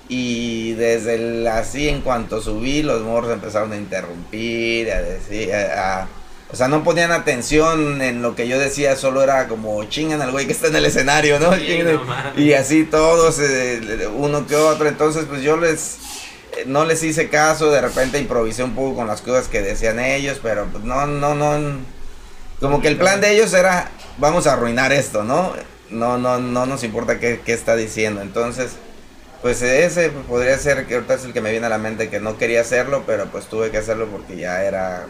Y 0.08 0.74
desde 0.74 1.15
el, 1.15 1.47
así 1.47 1.89
en 1.89 2.02
cuanto 2.02 2.41
subí 2.41 2.82
los 2.84 3.02
morros 3.02 3.32
empezaron 3.34 3.71
a 3.74 3.78
interrumpir, 3.78 4.91
a 4.91 5.02
decir, 5.02 5.54
a- 5.54 6.02
a- 6.04 6.08
o 6.52 6.56
sea, 6.56 6.67
no 6.67 6.84
ponían 6.84 7.12
atención 7.12 8.02
en 8.02 8.21
lo 8.21 8.36
que 8.36 8.47
yo 8.47 8.60
decía, 8.60 8.95
solo 8.97 9.21
era 9.24 9.47
como 9.47 9.84
chingan 9.86 10.21
al 10.21 10.32
güey 10.32 10.45
que 10.47 10.52
está 10.54 10.67
en 10.67 10.76
el 10.78 10.86
escenario, 10.86 11.39
¿no? 11.39 11.54
Sí, 11.56 11.80
y 12.38 12.54
así 12.54 12.84
todos, 12.86 13.38
eh, 13.39 14.08
uno 14.15 14.45
que 14.47 14.56
otro, 14.56 14.88
entonces 14.88 15.26
pues 15.30 15.41
yo 15.41 15.56
les 15.58 15.97
no 16.65 16.85
les 16.85 17.03
hice 17.03 17.29
caso, 17.29 17.71
de 17.71 17.81
repente 17.81 18.19
improvisé 18.19 18.63
un 18.63 18.75
poco 18.75 18.95
con 18.95 19.07
las 19.07 19.21
cosas 19.21 19.47
que 19.47 19.61
decían 19.61 19.99
ellos, 19.99 20.39
pero 20.41 20.65
pues 20.65 20.83
no, 20.83 21.05
no, 21.05 21.35
no, 21.35 21.79
como 22.59 22.81
que 22.81 22.89
el 22.89 22.97
plan 22.97 23.21
de 23.21 23.33
ellos 23.33 23.53
era, 23.53 23.89
vamos 24.17 24.47
a 24.47 24.53
arruinar 24.53 24.91
esto, 24.91 25.23
¿no? 25.23 25.53
No, 25.89 26.17
no, 26.17 26.39
no 26.39 26.65
nos 26.65 26.83
importa 26.83 27.19
qué, 27.19 27.41
qué 27.43 27.53
está 27.53 27.75
diciendo, 27.75 28.21
entonces, 28.21 28.73
pues 29.41 29.61
ese 29.61 30.09
podría 30.09 30.57
ser, 30.57 30.86
que 30.86 30.95
ahorita 30.95 31.15
es 31.15 31.26
el 31.26 31.34
que 31.34 31.41
me 31.41 31.51
viene 31.51 31.65
a 31.65 31.69
la 31.69 31.80
mente, 31.80 32.09
que 32.09 32.19
no 32.19 32.38
quería 32.38 32.61
hacerlo, 32.61 33.03
pero 33.05 33.26
pues 33.26 33.45
tuve 33.47 33.71
que 33.71 33.78
hacerlo 33.78 34.07
porque 34.07 34.38
ya 34.38 34.63
era, 34.63 35.07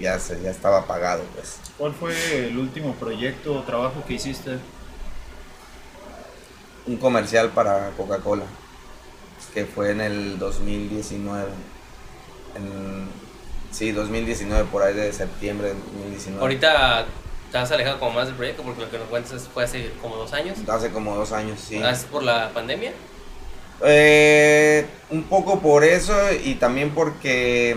ya, 0.00 0.18
se, 0.18 0.40
ya 0.40 0.50
estaba 0.50 0.86
pagado, 0.86 1.24
pues. 1.34 1.56
¿Cuál 1.76 1.92
fue 1.92 2.14
el 2.46 2.56
último 2.56 2.94
proyecto 2.94 3.54
o 3.54 3.62
trabajo 3.62 4.04
que 4.06 4.14
hiciste? 4.14 4.58
Un 6.86 6.96
comercial 6.96 7.50
para 7.50 7.90
Coca-Cola, 7.96 8.44
que 9.54 9.66
fue 9.66 9.90
en 9.90 10.00
el 10.00 10.38
2019, 10.38 11.48
en, 12.56 13.08
sí, 13.70 13.92
2019, 13.92 14.64
por 14.70 14.82
ahí 14.82 14.94
de 14.94 15.12
septiembre 15.12 15.68
de 15.68 15.74
2019. 15.74 16.40
Ahorita 16.40 17.06
te 17.50 17.58
has 17.58 17.70
alejado 17.70 17.98
como 17.98 18.12
más 18.12 18.26
del 18.26 18.36
proyecto 18.36 18.62
porque 18.62 18.80
lo 18.82 18.90
que 18.90 18.98
nos 18.98 19.08
cuentas 19.08 19.48
fue 19.52 19.64
hace 19.64 19.90
como 20.00 20.16
dos 20.16 20.32
años. 20.32 20.58
Hace 20.68 20.90
como 20.90 21.14
dos 21.14 21.32
años, 21.32 21.60
sí. 21.60 21.76
¿Es 21.76 22.04
por 22.04 22.22
la 22.22 22.50
pandemia? 22.54 22.92
Eh, 23.84 24.86
un 25.10 25.24
poco 25.24 25.60
por 25.60 25.84
eso 25.84 26.14
y 26.44 26.54
también 26.54 26.90
porque 26.90 27.76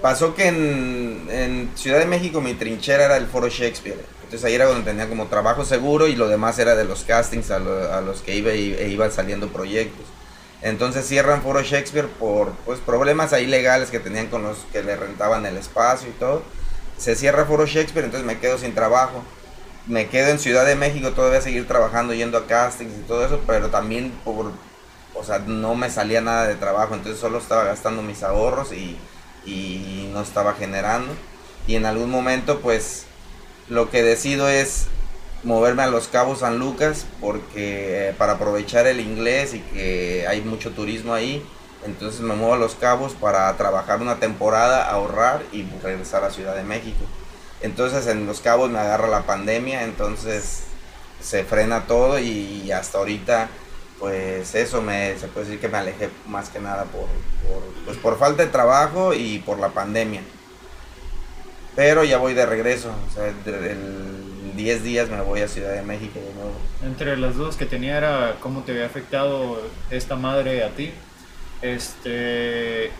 pasó 0.00 0.34
que 0.34 0.48
en, 0.48 1.28
en 1.30 1.70
Ciudad 1.76 1.98
de 1.98 2.06
México 2.06 2.40
mi 2.40 2.54
trinchera 2.54 3.04
era 3.04 3.16
el 3.18 3.26
Foro 3.26 3.48
Shakespeare. 3.48 3.98
Entonces 4.24 4.44
ahí 4.44 4.54
era 4.54 4.64
donde 4.64 4.88
tenía 4.88 5.08
como 5.08 5.26
trabajo 5.26 5.64
seguro 5.64 6.06
y 6.06 6.16
lo 6.16 6.28
demás 6.28 6.58
era 6.58 6.74
de 6.76 6.84
los 6.84 7.04
castings 7.04 7.50
a, 7.50 7.58
lo- 7.58 7.92
a 7.92 8.00
los 8.00 8.22
que 8.22 8.34
iba 8.36 8.54
y- 8.54 8.72
e 8.74 8.88
iban 8.88 9.12
saliendo 9.12 9.48
proyectos. 9.48 10.06
Entonces 10.62 11.06
cierran 11.06 11.42
Foro 11.42 11.62
Shakespeare 11.62 12.06
por 12.06 12.52
pues, 12.66 12.80
problemas 12.80 13.32
ahí 13.32 13.46
legales 13.46 13.90
que 13.90 13.98
tenían 13.98 14.26
con 14.26 14.42
los 14.42 14.58
que 14.72 14.82
le 14.82 14.96
rentaban 14.96 15.46
el 15.46 15.56
espacio 15.56 16.08
y 16.08 16.12
todo. 16.12 16.42
Se 16.98 17.16
cierra 17.16 17.46
Foro 17.46 17.66
Shakespeare, 17.66 18.04
entonces 18.04 18.26
me 18.26 18.38
quedo 18.38 18.58
sin 18.58 18.74
trabajo. 18.74 19.24
Me 19.86 20.08
quedo 20.08 20.28
en 20.28 20.38
Ciudad 20.38 20.66
de 20.66 20.74
México 20.74 21.12
todavía 21.12 21.40
seguir 21.40 21.66
trabajando, 21.66 22.12
yendo 22.12 22.36
a 22.36 22.46
castings 22.46 22.92
y 22.98 23.02
todo 23.02 23.24
eso, 23.24 23.40
pero 23.46 23.70
también 23.70 24.12
por, 24.24 24.52
o 25.14 25.24
sea, 25.24 25.38
no 25.38 25.74
me 25.74 25.88
salía 25.88 26.20
nada 26.20 26.46
de 26.46 26.54
trabajo, 26.54 26.94
entonces 26.94 27.18
solo 27.18 27.38
estaba 27.38 27.64
gastando 27.64 28.02
mis 28.02 28.22
ahorros 28.22 28.72
y, 28.72 28.98
y 29.46 30.10
no 30.12 30.20
estaba 30.20 30.52
generando. 30.52 31.14
Y 31.66 31.76
en 31.76 31.86
algún 31.86 32.10
momento, 32.10 32.60
pues, 32.60 33.06
lo 33.68 33.90
que 33.90 34.02
decido 34.02 34.48
es 34.48 34.88
moverme 35.42 35.82
a 35.82 35.86
Los 35.86 36.08
Cabos 36.08 36.40
San 36.40 36.58
Lucas 36.58 37.06
porque 37.20 38.08
eh, 38.08 38.14
para 38.18 38.32
aprovechar 38.32 38.86
el 38.86 39.00
inglés 39.00 39.54
y 39.54 39.60
que 39.60 40.26
hay 40.28 40.42
mucho 40.42 40.70
turismo 40.72 41.14
ahí, 41.14 41.44
entonces 41.84 42.20
me 42.20 42.34
muevo 42.34 42.54
a 42.54 42.58
Los 42.58 42.74
Cabos 42.74 43.14
para 43.14 43.56
trabajar 43.56 44.00
una 44.00 44.16
temporada, 44.16 44.90
ahorrar 44.90 45.42
y 45.52 45.64
regresar 45.82 46.24
a 46.24 46.30
Ciudad 46.30 46.54
de 46.54 46.62
México. 46.62 47.04
Entonces 47.62 48.06
en 48.06 48.26
Los 48.26 48.40
Cabos 48.40 48.70
me 48.70 48.78
agarra 48.78 49.08
la 49.08 49.22
pandemia, 49.22 49.84
entonces 49.84 50.64
se 51.20 51.44
frena 51.44 51.86
todo 51.86 52.18
y 52.18 52.70
hasta 52.72 52.98
ahorita 52.98 53.48
pues 54.00 54.54
eso 54.54 54.80
me 54.80 55.16
se 55.18 55.28
puede 55.28 55.46
decir 55.46 55.60
que 55.60 55.68
me 55.68 55.76
alejé 55.76 56.08
más 56.26 56.48
que 56.48 56.58
nada 56.58 56.84
por, 56.84 57.06
pues 57.84 57.98
por 57.98 58.18
falta 58.18 58.42
de 58.42 58.48
trabajo 58.48 59.12
y 59.12 59.38
por 59.40 59.58
la 59.58 59.68
pandemia. 59.68 60.22
Pero 61.76 62.02
ya 62.02 62.18
voy 62.18 62.34
de 62.34 62.46
regreso, 62.46 62.90
en 64.50 64.56
10 64.56 64.82
días 64.84 65.08
me 65.08 65.20
voy 65.22 65.40
a 65.40 65.48
Ciudad 65.48 65.72
de 65.74 65.82
México 65.82 66.18
de 66.18 66.34
nuevo. 66.34 66.52
Entre 66.84 67.16
las 67.16 67.36
dudas 67.36 67.56
que 67.56 67.66
tenía 67.66 67.96
era 67.96 68.36
cómo 68.40 68.62
te 68.62 68.72
había 68.72 68.86
afectado 68.86 69.60
esta 69.90 70.16
madre 70.16 70.64
a 70.64 70.70
ti. 70.70 70.90
Este, 71.62 72.90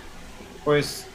pues 0.64 1.06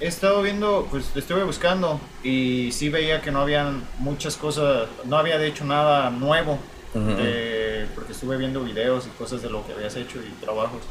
he 0.00 0.06
estado 0.08 0.42
viendo, 0.42 0.88
pues 0.90 1.10
estuve 1.14 1.44
buscando 1.44 2.00
y 2.24 2.70
sí 2.72 2.88
veía 2.88 3.20
que 3.22 3.30
no 3.30 3.40
habían 3.40 3.84
muchas 3.98 4.36
cosas, 4.36 4.88
no 5.04 5.16
había 5.16 5.38
de 5.38 5.46
hecho 5.48 5.64
nada 5.64 6.10
nuevo, 6.10 6.58
de- 6.94 7.86
porque 7.94 8.12
estuve 8.12 8.36
viendo 8.36 8.62
videos 8.62 9.06
y 9.06 9.10
cosas 9.10 9.42
de 9.42 9.48
lo 9.50 9.64
que 9.66 9.72
habías 9.72 9.94
hecho 9.96 10.18
y 10.20 10.30
trabajos. 10.42 10.82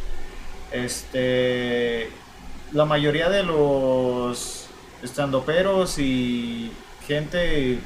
Este, 0.72 2.10
la 2.72 2.86
mayoría 2.86 3.30
de 3.30 3.44
los 3.44 4.66
estandoperos 5.04 6.00
y 6.00 6.72
gente 7.06 7.80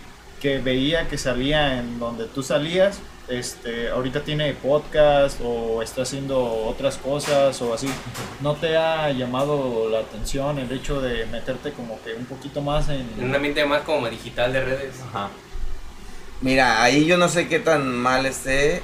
que 0.45 0.59
veía 0.59 1.07
que 1.07 1.17
salía 1.17 1.79
en 1.79 1.97
donde 1.97 2.25
tú 2.25 2.43
salías, 2.43 2.99
este, 3.27 3.89
ahorita 3.89 4.19
tiene 4.21 4.53
podcast 4.53 5.41
o 5.43 5.81
está 5.81 6.03
haciendo 6.03 6.39
otras 6.67 6.97
cosas 6.97 7.59
o 7.63 7.73
así. 7.73 7.89
¿No 8.41 8.53
te 8.53 8.77
ha 8.77 9.09
llamado 9.09 9.89
la 9.89 10.01
atención 10.01 10.59
el 10.59 10.71
hecho 10.71 11.01
de 11.01 11.25
meterte 11.25 11.71
como 11.71 11.99
que 12.03 12.13
un 12.13 12.25
poquito 12.25 12.61
más 12.61 12.89
en... 12.89 13.09
En 13.17 13.23
un 13.29 13.33
ambiente 13.33 13.65
más 13.65 13.81
como 13.81 14.07
digital 14.07 14.53
de 14.53 14.63
redes. 14.63 14.93
Ajá. 15.09 15.29
Mira, 16.41 16.83
ahí 16.83 17.07
yo 17.07 17.17
no 17.17 17.27
sé 17.27 17.47
qué 17.47 17.57
tan 17.57 17.97
mal 17.97 18.27
esté 18.27 18.83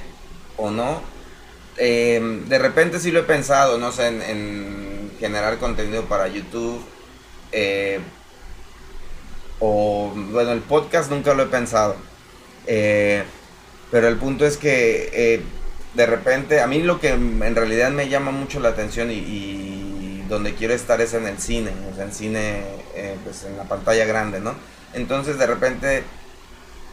o 0.57 0.71
no. 0.71 0.99
Eh, 1.77 2.41
de 2.47 2.57
repente 2.57 2.99
sí 2.99 3.11
lo 3.11 3.19
he 3.19 3.23
pensado, 3.23 3.77
no 3.77 3.91
sé, 3.91 4.07
en, 4.07 4.23
en 4.23 5.11
generar 5.19 5.59
contenido 5.59 6.05
para 6.05 6.27
YouTube. 6.27 6.83
eh, 7.51 7.99
o 9.61 10.11
bueno, 10.31 10.51
el 10.51 10.59
podcast 10.59 11.09
nunca 11.09 11.33
lo 11.33 11.43
he 11.43 11.47
pensado. 11.47 11.95
Eh, 12.67 13.23
pero 13.91 14.07
el 14.07 14.17
punto 14.17 14.45
es 14.45 14.57
que 14.57 15.09
eh, 15.13 15.41
de 15.93 16.05
repente, 16.05 16.61
a 16.61 16.67
mí 16.67 16.81
lo 16.81 16.99
que 16.99 17.09
en 17.09 17.55
realidad 17.55 17.91
me 17.91 18.09
llama 18.09 18.31
mucho 18.31 18.59
la 18.59 18.69
atención 18.69 19.11
y, 19.11 20.23
donde 20.27 20.55
quiero 20.55 20.73
estar 20.73 21.01
es 21.01 21.13
en 21.13 21.27
el 21.27 21.39
cine, 21.39 21.71
o 21.91 21.95
sea, 21.95 22.05
en 22.05 22.13
cine, 22.13 22.63
eh, 22.95 23.17
pues 23.21 23.43
en 23.43 23.57
la 23.57 23.65
pantalla 23.65 24.05
grande, 24.05 24.39
¿no? 24.39 24.55
Entonces 24.93 25.37
de 25.37 25.45
repente 25.45 26.03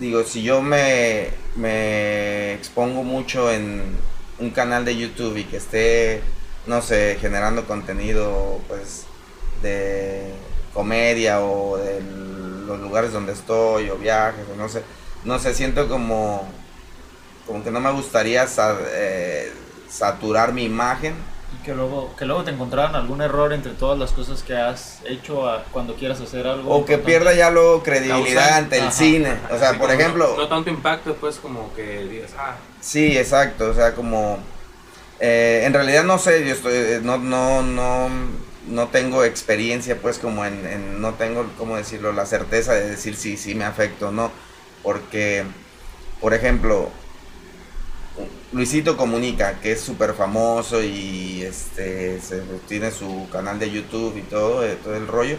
digo, 0.01 0.25
si 0.25 0.43
yo 0.43 0.61
me, 0.61 1.29
me 1.55 2.55
expongo 2.55 3.05
mucho 3.05 3.53
en 3.53 3.97
un 4.41 4.51
canal 4.51 4.85
de 4.85 4.97
YouTube 4.97 5.37
y 5.37 5.45
que 5.45 5.59
esté, 5.59 6.21
no 6.67 6.83
sé, 6.83 7.17
generando 7.21 7.65
contenido, 7.65 8.61
pues, 8.67 9.05
de 9.63 10.33
comedia 10.75 11.41
o 11.41 11.77
de 11.77 12.01
los 12.69 12.79
lugares 12.81 13.13
donde 13.13 13.33
estoy 13.33 13.91
o 13.91 13.97
viajes 13.97 14.45
o 14.53 14.57
no 14.57 14.69
sé, 14.69 14.83
no 15.25 15.39
sé, 15.41 15.55
siento 15.55 15.89
como, 15.89 16.47
como 17.47 17.65
que 17.65 17.71
no 17.71 17.81
me 17.81 17.91
gustaría 17.91 18.47
sa- 18.47 18.77
eh, 18.93 19.53
saturar 19.91 20.53
mi 20.53 20.65
imagen. 20.65 21.15
Y 21.59 21.65
que 21.65 21.75
luego, 21.75 22.15
que 22.15 22.27
luego 22.27 22.45
te 22.45 22.51
encontraran 22.51 22.95
algún 22.95 23.23
error 23.23 23.55
entre 23.55 23.73
todas 23.73 23.99
las 23.99 24.13
cosas 24.13 24.43
que 24.43 24.55
has 24.55 24.99
hecho 25.07 25.49
a- 25.49 25.65
cuando 25.73 25.95
quieras 25.95 26.21
hacer 26.21 26.47
algo. 26.47 26.71
O 26.75 26.85
que 26.85 26.99
pierda 26.99 27.33
ya 27.33 27.51
luego 27.51 27.83
credibilidad 27.83 28.59
ante 28.59 28.77
el 28.77 28.83
ajá. 28.83 28.91
cine. 28.93 29.39
O 29.51 29.59
sea, 29.59 29.71
Así 29.71 29.79
por 29.79 29.91
ejemplo... 29.91 30.35
No, 30.37 30.43
no 30.43 30.49
tanto 30.49 30.69
impacto, 30.69 31.15
pues 31.15 31.37
como 31.37 31.73
que 31.75 32.05
digas, 32.05 32.33
ah, 32.39 32.55
Sí, 32.83 33.17
exacto, 33.17 33.71
o 33.71 33.75
sea, 33.75 33.95
como... 33.95 34.39
eh, 35.21 35.63
en 35.65 35.73
realidad 35.73 36.05
no 36.05 36.19
sé, 36.19 36.47
yo 36.47 36.53
estoy, 36.53 36.75
eh, 36.75 37.01
no, 37.03 37.17
no, 37.17 37.63
no, 37.63 38.11
no 38.69 38.89
tengo 38.89 39.25
experiencia, 39.25 40.01
pues 40.01 40.19
como 40.19 40.45
en, 40.45 40.67
en- 40.67 41.01
no 41.01 41.15
tengo, 41.15 41.47
¿cómo 41.59 41.77
decirlo?, 41.77 42.13
la 42.13 42.27
certeza 42.27 42.75
de 42.75 42.91
decir 42.91 43.17
si 43.17 43.37
sí 43.37 43.55
me 43.55 43.65
afecta 43.65 44.09
o 44.09 44.13
no, 44.13 44.31
porque, 44.83 45.45
por 46.21 46.35
ejemplo, 46.35 46.91
Luisito 48.53 48.97
Comunica, 48.97 49.61
que 49.61 49.73
es 49.73 49.81
súper 49.81 50.15
famoso 50.15 50.83
y 50.83 51.43
este, 51.43 52.21
se- 52.21 52.43
tiene 52.67 52.91
su 52.91 53.29
canal 53.31 53.59
de 53.59 53.71
YouTube 53.71 54.17
y 54.17 54.23
todo, 54.23 54.65
eh, 54.65 54.77
todo 54.83 54.97
el 54.97 55.07
rollo, 55.07 55.37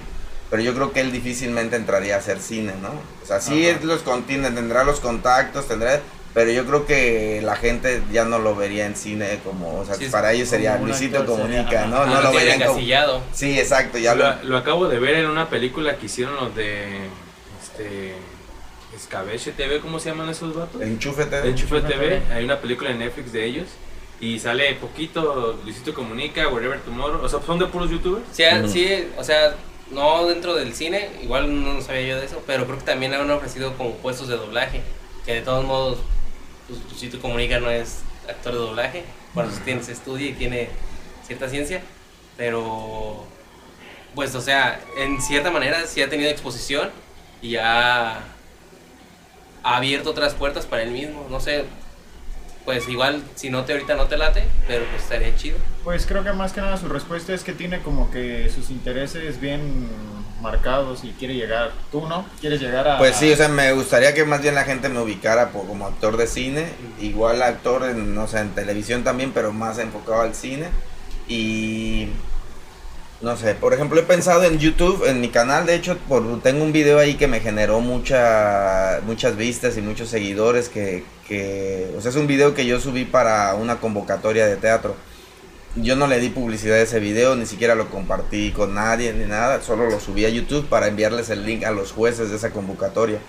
pero 0.49 0.61
yo 0.61 0.73
creo 0.73 0.91
que 0.93 1.01
él 1.01 1.11
difícilmente 1.11 1.75
entraría 1.75 2.15
a 2.15 2.19
hacer 2.19 2.39
cine, 2.39 2.73
¿no? 2.81 2.91
O 3.23 3.25
sea, 3.25 3.39
sí 3.41 3.67
Ajá. 3.67 3.79
los 3.83 4.03
tendrá 4.51 4.83
los 4.83 4.99
contactos, 4.99 5.67
tendrá, 5.67 6.01
pero 6.33 6.51
yo 6.51 6.65
creo 6.65 6.85
que 6.85 7.41
la 7.43 7.55
gente 7.55 8.01
ya 8.11 8.25
no 8.25 8.39
lo 8.39 8.55
vería 8.55 8.85
en 8.85 8.95
cine 8.95 9.39
como, 9.43 9.79
o 9.79 9.85
sea, 9.85 9.95
Sí, 9.95 10.05
para 10.11 10.31
ellos 10.33 10.47
sería 10.49 10.77
Luisito 10.77 11.19
sería, 11.19 11.25
Comunica, 11.25 11.79
ajá. 11.81 11.87
¿no? 11.87 11.97
Ah, 11.97 12.05
No 12.05 12.21
lo 12.21 12.31
verían 12.33 12.59
como... 12.59 12.71
encasillado. 12.71 13.21
Sí, 13.33 13.59
exacto, 13.59 13.97
ya 13.97 14.15
lo... 14.15 14.23
lo, 14.25 14.43
lo 14.43 14.57
acabo 14.57 14.87
de 14.87 14.99
ver 14.99 15.15
en 15.15 15.27
una 15.27 15.49
película 15.49 15.97
que 15.97 16.05
hicieron 16.05 16.35
los 16.35 16.55
de 16.55 16.85
este 17.61 18.13
Escabeche 18.95 19.51
TV, 19.51 19.79
¿cómo 19.79 19.99
se 19.99 20.09
llaman 20.09 20.29
esos 20.29 20.55
vatos? 20.55 20.81
Enchufe 20.81 21.25
TV. 21.25 21.49
Enchufe 21.49 21.81
TV, 21.81 22.21
hay 22.33 22.43
una 22.43 22.59
película 22.59 22.89
en 22.91 22.99
Netflix 22.99 23.31
de 23.31 23.45
ellos 23.45 23.67
y 24.19 24.37
sale 24.39 24.73
poquito, 24.75 25.57
Luisito 25.63 25.93
Comunica, 25.93 26.47
Wherever 26.49 26.79
Tomorrow, 26.81 27.23
o 27.23 27.29
sea, 27.29 27.39
son 27.45 27.57
de 27.59 27.65
puros 27.67 27.89
youtubers. 27.89 28.25
Sí, 28.33 28.43
ah, 28.43 28.61
sí, 28.67 29.07
o 29.17 29.23
sea, 29.23 29.55
no 29.91 30.27
dentro 30.27 30.55
del 30.55 30.73
cine, 30.73 31.09
igual 31.23 31.63
no 31.63 31.81
sabía 31.81 32.01
yo 32.01 32.19
de 32.19 32.25
eso, 32.25 32.43
pero 32.45 32.65
creo 32.65 32.77
que 32.79 32.83
también 32.83 33.13
han 33.13 33.29
ofrecido 33.31 33.73
como 33.77 33.93
puestos 33.95 34.27
de 34.27 34.35
doblaje, 34.35 34.81
que 35.25 35.35
de 35.35 35.41
todos 35.41 35.63
modos, 35.63 35.99
pues, 36.69 36.99
si 36.99 37.09
tú 37.09 37.19
comunica 37.19 37.59
no 37.59 37.69
es 37.69 37.99
actor 38.27 38.53
de 38.53 38.59
doblaje, 38.59 39.03
bueno, 39.33 39.51
tiene, 39.65 39.83
se 39.83 39.91
estudia 39.91 40.29
y 40.29 40.33
tiene 40.33 40.69
cierta 41.25 41.49
ciencia, 41.49 41.81
pero 42.37 43.25
pues, 44.15 44.33
o 44.35 44.41
sea, 44.41 44.79
en 44.97 45.21
cierta 45.21 45.51
manera 45.51 45.85
sí 45.85 46.01
ha 46.01 46.09
tenido 46.09 46.29
exposición 46.29 46.89
y 47.41 47.55
ha, 47.57 48.17
ha 49.63 49.77
abierto 49.77 50.11
otras 50.11 50.33
puertas 50.33 50.65
para 50.65 50.83
él 50.83 50.91
mismo, 50.91 51.27
no 51.29 51.39
sé, 51.39 51.65
pues 52.65 52.87
igual 52.87 53.23
si 53.35 53.49
no 53.49 53.65
te 53.65 53.73
ahorita 53.73 53.95
no 53.95 54.05
te 54.05 54.17
late, 54.17 54.43
pero 54.67 54.85
pues 54.85 55.03
estaría 55.03 55.35
chido. 55.35 55.57
Pues 55.83 56.05
creo 56.05 56.23
que 56.23 56.31
más 56.33 56.53
que 56.53 56.61
nada 56.61 56.77
su 56.77 56.87
respuesta 56.87 57.33
es 57.33 57.43
que 57.43 57.53
tiene 57.53 57.81
como 57.81 58.11
que 58.11 58.49
sus 58.49 58.69
intereses 58.69 59.41
bien 59.41 59.89
marcados 60.41 61.03
y 61.03 61.09
quiere 61.19 61.35
llegar. 61.35 61.71
¿Tú 61.91 62.07
no? 62.07 62.25
¿Quieres 62.39 62.59
llegar 62.61 62.87
a...? 62.87 62.97
Pues 62.97 63.15
sí, 63.15 63.31
o 63.31 63.35
sea, 63.35 63.47
me 63.49 63.71
gustaría 63.73 64.13
que 64.13 64.25
más 64.25 64.41
bien 64.41 64.55
la 64.55 64.63
gente 64.63 64.89
me 64.89 64.99
ubicara 64.99 65.49
po- 65.49 65.65
como 65.65 65.85
actor 65.87 66.17
de 66.17 66.27
cine, 66.27 66.67
igual 66.99 67.41
actor 67.41 67.83
en, 67.83 68.15
no 68.15 68.27
sé, 68.27 68.39
en 68.39 68.49
televisión 68.51 69.03
también, 69.03 69.31
pero 69.33 69.51
más 69.53 69.77
enfocado 69.79 70.21
al 70.21 70.35
cine. 70.35 70.67
Y 71.27 72.09
no 73.21 73.35
sé, 73.35 73.53
por 73.53 73.73
ejemplo, 73.73 73.99
he 73.99 74.03
pensado 74.03 74.43
en 74.45 74.59
YouTube, 74.59 75.05
en 75.05 75.19
mi 75.19 75.29
canal, 75.29 75.65
de 75.65 75.75
hecho, 75.75 75.97
por, 76.07 76.41
tengo 76.41 76.63
un 76.63 76.71
video 76.71 76.99
ahí 76.99 77.15
que 77.15 77.27
me 77.27 77.41
generó 77.41 77.81
mucha, 77.81 79.01
muchas 79.05 79.35
vistas 79.35 79.77
y 79.77 79.81
muchos 79.81 80.09
seguidores, 80.09 80.69
que, 80.69 81.03
que, 81.27 81.93
o 81.97 82.01
sea, 82.01 82.11
es 82.11 82.15
un 82.17 82.27
video 82.27 82.53
que 82.55 82.65
yo 82.65 82.79
subí 82.79 83.03
para 83.05 83.53
una 83.55 83.79
convocatoria 83.79 84.45
de 84.47 84.55
teatro. 84.55 84.95
Yo 85.81 85.95
no 85.95 86.07
le 86.07 86.19
di 86.19 86.29
publicidad 86.29 86.77
a 86.77 86.81
ese 86.81 86.99
video, 86.99 87.35
ni 87.35 87.45
siquiera 87.45 87.75
lo 87.75 87.89
compartí 87.89 88.51
con 88.51 88.73
nadie 88.73 89.13
ni 89.13 89.25
nada, 89.25 89.61
solo 89.61 89.89
lo 89.89 89.99
subí 89.99 90.25
a 90.25 90.29
YouTube 90.29 90.67
para 90.67 90.87
enviarles 90.87 91.29
el 91.29 91.45
link 91.45 91.63
a 91.63 91.71
los 91.71 91.91
jueces 91.91 92.29
de 92.31 92.35
esa 92.37 92.49
convocatoria. 92.51 93.19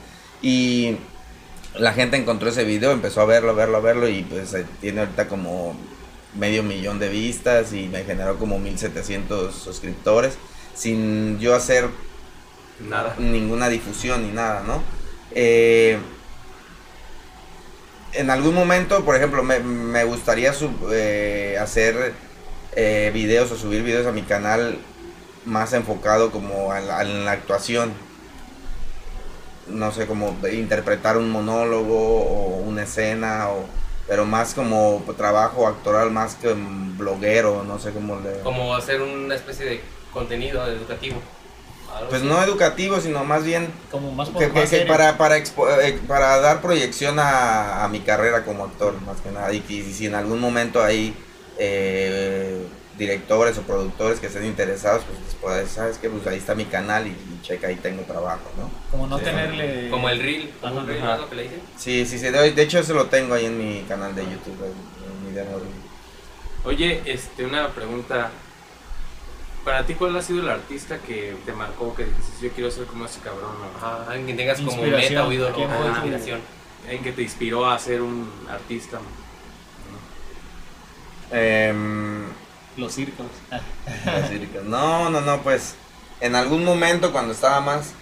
Y 0.42 0.96
la 1.76 1.92
gente 1.92 2.16
encontró 2.16 2.48
ese 2.48 2.64
video, 2.64 2.92
empezó 2.92 3.20
a 3.20 3.26
verlo, 3.26 3.51
a 3.51 3.55
verlo, 3.55 3.76
a 3.76 3.80
verlo 3.80 4.09
y 4.09 4.22
pues 4.22 4.53
eh, 4.55 4.64
tiene 4.80 5.01
ahorita 5.01 5.28
como 5.28 5.76
medio 6.34 6.62
millón 6.62 6.98
de 6.98 7.09
vistas 7.09 7.72
y 7.72 7.88
me 7.88 8.05
generó 8.05 8.36
como 8.38 8.59
1700 8.59 9.55
suscriptores. 9.55 10.34
sin 10.74 11.38
yo 11.40 11.55
hacer 11.55 11.88
Nada. 12.88 13.14
ninguna 13.18 13.68
difusión 13.68 14.22
ni 14.26 14.32
nada, 14.32 14.62
¿no? 14.66 14.82
Eh, 15.32 15.98
en 18.14 18.30
algún 18.30 18.55
momento, 18.55 19.05
por 19.05 19.14
ejemplo, 19.14 19.42
me, 19.44 19.61
me 19.61 20.03
gustaría 20.05 20.53
sub- 20.53 20.88
eh, 20.92 21.57
hacer 21.61 22.14
eh, 22.76 23.10
videos 23.12 23.50
o 23.52 23.56
subir 23.56 23.82
videos 23.82 24.06
a 24.06 24.12
mi 24.12 24.22
canal 24.22 24.78
más 25.44 25.72
enfocado 25.72 26.30
como 26.30 26.72
a 26.72 26.80
la, 26.80 27.02
en 27.02 27.24
la 27.24 27.32
actuación. 27.32 27.92
No 29.68 29.92
sé, 29.92 30.06
como 30.06 30.36
interpretar 30.52 31.16
un 31.16 31.30
monólogo 31.30 32.22
o 32.22 32.56
una 32.60 32.82
escena, 32.82 33.50
o, 33.50 33.66
pero 34.08 34.24
más 34.24 34.54
como 34.54 35.02
trabajo 35.16 35.68
actoral, 35.68 36.10
más 36.10 36.34
que 36.34 36.52
bloguero, 36.52 37.62
no 37.62 37.78
sé 37.78 37.92
cómo 37.92 38.18
le... 38.18 38.40
Como 38.40 38.74
hacer 38.74 39.00
una 39.00 39.34
especie 39.34 39.66
de 39.66 39.80
contenido 40.12 40.66
educativo. 40.66 41.20
Pues 42.08 42.22
no 42.22 42.42
educativo, 42.42 43.00
sino 43.00 43.24
más 43.24 43.44
bien 43.44 43.68
Como 43.90 44.12
más 44.12 44.28
que, 44.30 44.50
que 44.50 44.66
serio. 44.66 44.88
para, 44.88 45.18
para, 45.18 45.38
expo- 45.38 45.68
eh, 45.82 45.98
para 46.06 46.38
dar 46.40 46.60
proyección 46.60 47.18
a, 47.18 47.84
a 47.84 47.88
mi 47.88 48.00
carrera 48.00 48.44
como 48.44 48.64
actor, 48.64 49.00
más 49.02 49.20
que 49.20 49.30
nada. 49.30 49.52
Y, 49.52 49.60
que 49.60 49.82
si 49.92 50.06
en 50.06 50.14
algún 50.14 50.40
momento 50.40 50.82
hay 50.82 51.14
eh, 51.62 52.66
directores 52.96 53.56
o 53.58 53.62
productores 53.62 54.18
que 54.18 54.26
estén 54.28 54.44
interesados, 54.46 55.02
pues 55.42 55.70
¿sabes 55.70 55.98
qué? 55.98 56.08
Pues 56.08 56.26
ahí 56.26 56.38
está 56.38 56.54
mi 56.54 56.64
canal 56.64 57.06
y, 57.06 57.11
y 57.11 57.38
checa, 57.42 57.68
ahí 57.68 57.76
tengo 57.76 58.02
trabajo, 58.02 58.50
¿no? 58.58 58.70
Como 58.90 59.06
no 59.06 59.18
Sí. 59.18 59.24
tenerle. 59.24 59.88
Como 59.90 60.08
el 60.08 60.20
reel, 60.20 60.50
como 60.61 60.80
¿no 60.80 60.86
que 60.86 61.34
le 61.36 61.42
dicen? 61.44 61.61
Sí, 61.76 62.06
sí, 62.06 62.18
sí. 62.18 62.28
De, 62.30 62.52
de 62.52 62.62
hecho, 62.62 62.78
eso 62.78 62.94
lo 62.94 63.06
tengo 63.06 63.34
ahí 63.34 63.44
en 63.46 63.58
mi 63.58 63.82
canal 63.82 64.14
de 64.14 64.22
YouTube, 64.24 64.58
en, 64.64 64.72
en 64.72 65.26
mi 65.28 65.32
demo 65.32 65.58
reel. 65.58 65.70
Oye, 66.64 67.02
este, 67.06 67.44
una 67.44 67.68
pregunta. 67.68 68.30
Para 69.64 69.84
ti, 69.84 69.92
¿cuál 69.94 70.16
ha 70.16 70.22
sido 70.22 70.40
el 70.40 70.48
artista 70.48 70.98
que 70.98 71.34
te 71.44 71.52
marcó, 71.52 71.94
que 71.94 72.04
dijiste, 72.06 72.46
yo 72.46 72.52
quiero 72.52 72.70
ser 72.70 72.86
como 72.86 73.04
ese 73.04 73.20
cabrón? 73.20 73.50
o 73.62 73.76
Ajá, 73.76 74.11
alguien 74.11 74.28
que 74.28 74.34
tengas 74.42 74.58
como 74.62 74.82
meta 74.82 75.26
o 75.26 75.32
ídolo, 75.32 75.54
¿Quién 75.54 75.70
o 75.70 75.74
fue 75.74 75.82
tu- 75.84 75.90
inspiración. 75.90 76.40
Alguien 76.84 77.02
que 77.02 77.12
te 77.12 77.22
inspiró 77.22 77.68
a 77.68 77.78
ser 77.78 78.00
un 78.00 78.30
artista. 78.50 78.98
Em, 81.32 82.24
Los 82.76 82.94
circos. 82.94 83.26
Así 84.06 84.38
que, 84.40 84.60
No, 84.64 85.10
no, 85.10 85.20
no, 85.20 85.42
pues 85.42 85.74
en 86.20 86.34
algún 86.34 86.64
momento 86.64 87.12
cuando 87.12 87.32
estaba 87.32 87.60
más, 87.60 87.92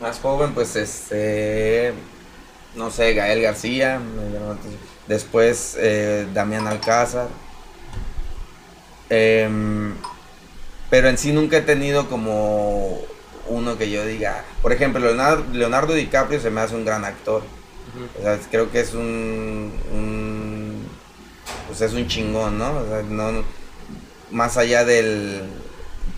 más 0.00 0.18
joven, 0.20 0.54
pues 0.54 0.76
este, 0.76 1.92
no 2.74 2.90
sé, 2.90 3.14
Gael 3.14 3.42
García, 3.42 4.00
después 5.06 5.76
eh, 5.78 6.26
Damián 6.32 6.66
Alcázar, 6.66 7.28
Em, 9.10 9.94
pero 10.90 11.08
en 11.08 11.18
sí 11.18 11.32
nunca 11.32 11.58
he 11.58 11.62
tenido 11.62 12.08
como 12.08 12.98
uno 13.48 13.76
que 13.76 13.90
yo 13.90 14.06
diga, 14.06 14.44
por 14.62 14.72
ejemplo, 14.72 15.00
Leonardo, 15.00 15.44
Leonardo 15.52 15.92
DiCaprio 15.94 16.40
se 16.40 16.50
me 16.50 16.60
hace 16.62 16.74
un 16.74 16.84
gran 16.84 17.04
actor, 17.04 17.42
o 18.18 18.22
sea, 18.22 18.38
creo 18.50 18.70
que 18.70 18.80
es 18.80 18.94
un, 18.94 19.72
un 19.92 20.41
pues 21.72 21.80
es 21.80 21.94
un 21.94 22.06
chingón, 22.06 22.58
¿no? 22.58 22.82
No 23.08 23.42
más 24.30 24.58
allá 24.58 24.84
del 24.84 25.42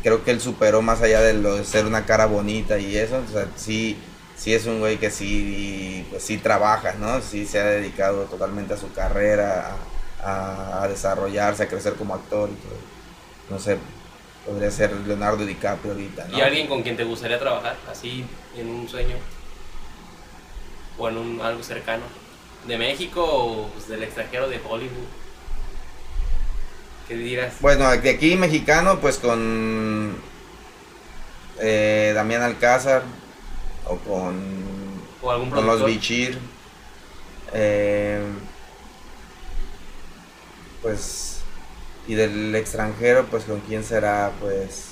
creo 0.03 0.25
que 0.25 0.33
él 0.33 0.41
superó 0.41 0.83
más 0.83 1.01
allá 1.01 1.21
de 1.21 1.35
lo 1.35 1.55
de 1.55 1.65
ser 1.65 1.87
una 1.87 2.07
cara 2.07 2.27
bonita 2.27 2.77
y 2.79 2.97
eso, 2.97 3.23
o 3.29 3.33
sea, 3.33 3.47
sí 3.55 3.97
sí 4.37 4.53
es 4.53 4.67
un 4.67 4.81
güey 4.81 4.99
que 4.99 5.13
sí 5.13 6.05
pues 6.11 6.25
sí 6.25 6.39
trabaja, 6.39 6.95
¿no? 6.95 7.21
Sí 7.21 7.47
se 7.47 7.61
ha 7.61 7.65
dedicado 7.67 8.25
totalmente 8.25 8.75
a 8.75 8.77
su 8.77 8.93
carrera, 8.93 9.77
a, 10.21 10.83
a 10.83 10.89
desarrollarse, 10.89 11.63
a 11.63 11.69
crecer 11.69 11.95
como 11.95 12.17
actor 12.17 12.51
y 12.51 12.55
todo. 12.55 12.79
No 13.51 13.61
sé, 13.61 13.79
podría 14.45 14.73
ser 14.73 14.93
Leonardo 15.07 15.47
DiCaprio 15.47 15.93
ahorita, 15.93 16.27
¿no? 16.27 16.37
¿Y 16.37 16.41
alguien 16.41 16.67
con 16.67 16.83
quien 16.83 16.97
te 16.97 17.05
gustaría 17.05 17.39
trabajar? 17.39 17.77
Así, 17.89 18.25
en 18.57 18.69
un 18.69 18.89
sueño. 18.89 19.15
O 20.99 21.09
en 21.09 21.17
un, 21.17 21.41
algo 21.41 21.63
cercano. 21.63 22.03
¿De 22.67 22.77
México 22.77 23.23
o 23.25 23.69
pues, 23.69 23.87
del 23.87 24.03
extranjero, 24.03 24.49
de 24.49 24.61
Hollywood? 24.69 25.24
¿Qué 27.09 27.17
dirás? 27.17 27.55
Bueno, 27.61 27.91
de 27.91 28.11
aquí 28.11 28.37
mexicano, 28.37 28.99
pues 29.01 29.19
con 29.19 30.17
eh, 31.61 32.13
Damián 32.15 32.43
Alcázar 32.43 33.03
o 33.87 33.97
con, 33.99 34.43
¿O 35.23 35.31
algún 35.31 35.51
con 35.51 35.67
los? 35.67 35.85
Bichir. 35.85 36.39
eh, 37.53 38.23
pues, 40.83 41.39
y 42.07 42.15
del 42.15 42.55
extranjero, 42.55 43.27
pues 43.31 43.45
con 43.45 43.61
quién 43.61 43.85
será, 43.85 44.33
pues, 44.41 44.89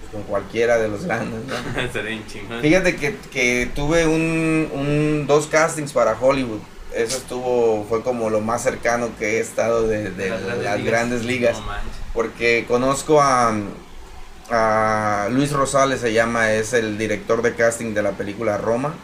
pues, 0.00 0.12
con 0.12 0.22
cualquiera 0.24 0.78
de 0.78 0.88
los 0.88 1.04
grandes, 1.04 1.40
¿no? 1.46 2.60
Fíjate 2.60 2.96
que, 2.96 3.16
que 3.32 3.70
tuve 3.74 4.06
un, 4.06 4.68
un- 4.72 5.26
dos 5.26 5.46
castings 5.46 5.92
para 5.92 6.16
Hollywood. 6.18 6.60
Eso 6.90 7.16
estuvo, 7.18 7.84
fue 7.88 8.02
como 8.02 8.30
lo 8.30 8.40
más 8.40 8.62
cercano 8.62 9.16
que 9.16 9.38
he 9.38 9.40
estado 9.40 9.86
de, 9.86 10.10
de 10.10 10.28
Las 10.28 10.42
grandes 10.42 10.70
las 10.70 10.80
ligas. 10.82 10.84
grandes 10.84 11.24
ligas 11.24 11.58
No 11.58 11.60
manches. 11.60 12.02
porque 12.12 12.64
conozco 12.66 13.20
a, 13.22 13.54
a 14.50 15.28
Luis 15.30 15.52
Rosales, 15.52 16.00
se 16.00 16.12
llama, 16.12 16.52
es 16.52 16.72
el 16.72 16.98
director 16.98 17.42
de 17.42 17.54
casting 17.54 17.94
de 17.94 18.02
la 18.02 18.12
película 18.12 18.58
Roma. 18.58 19.00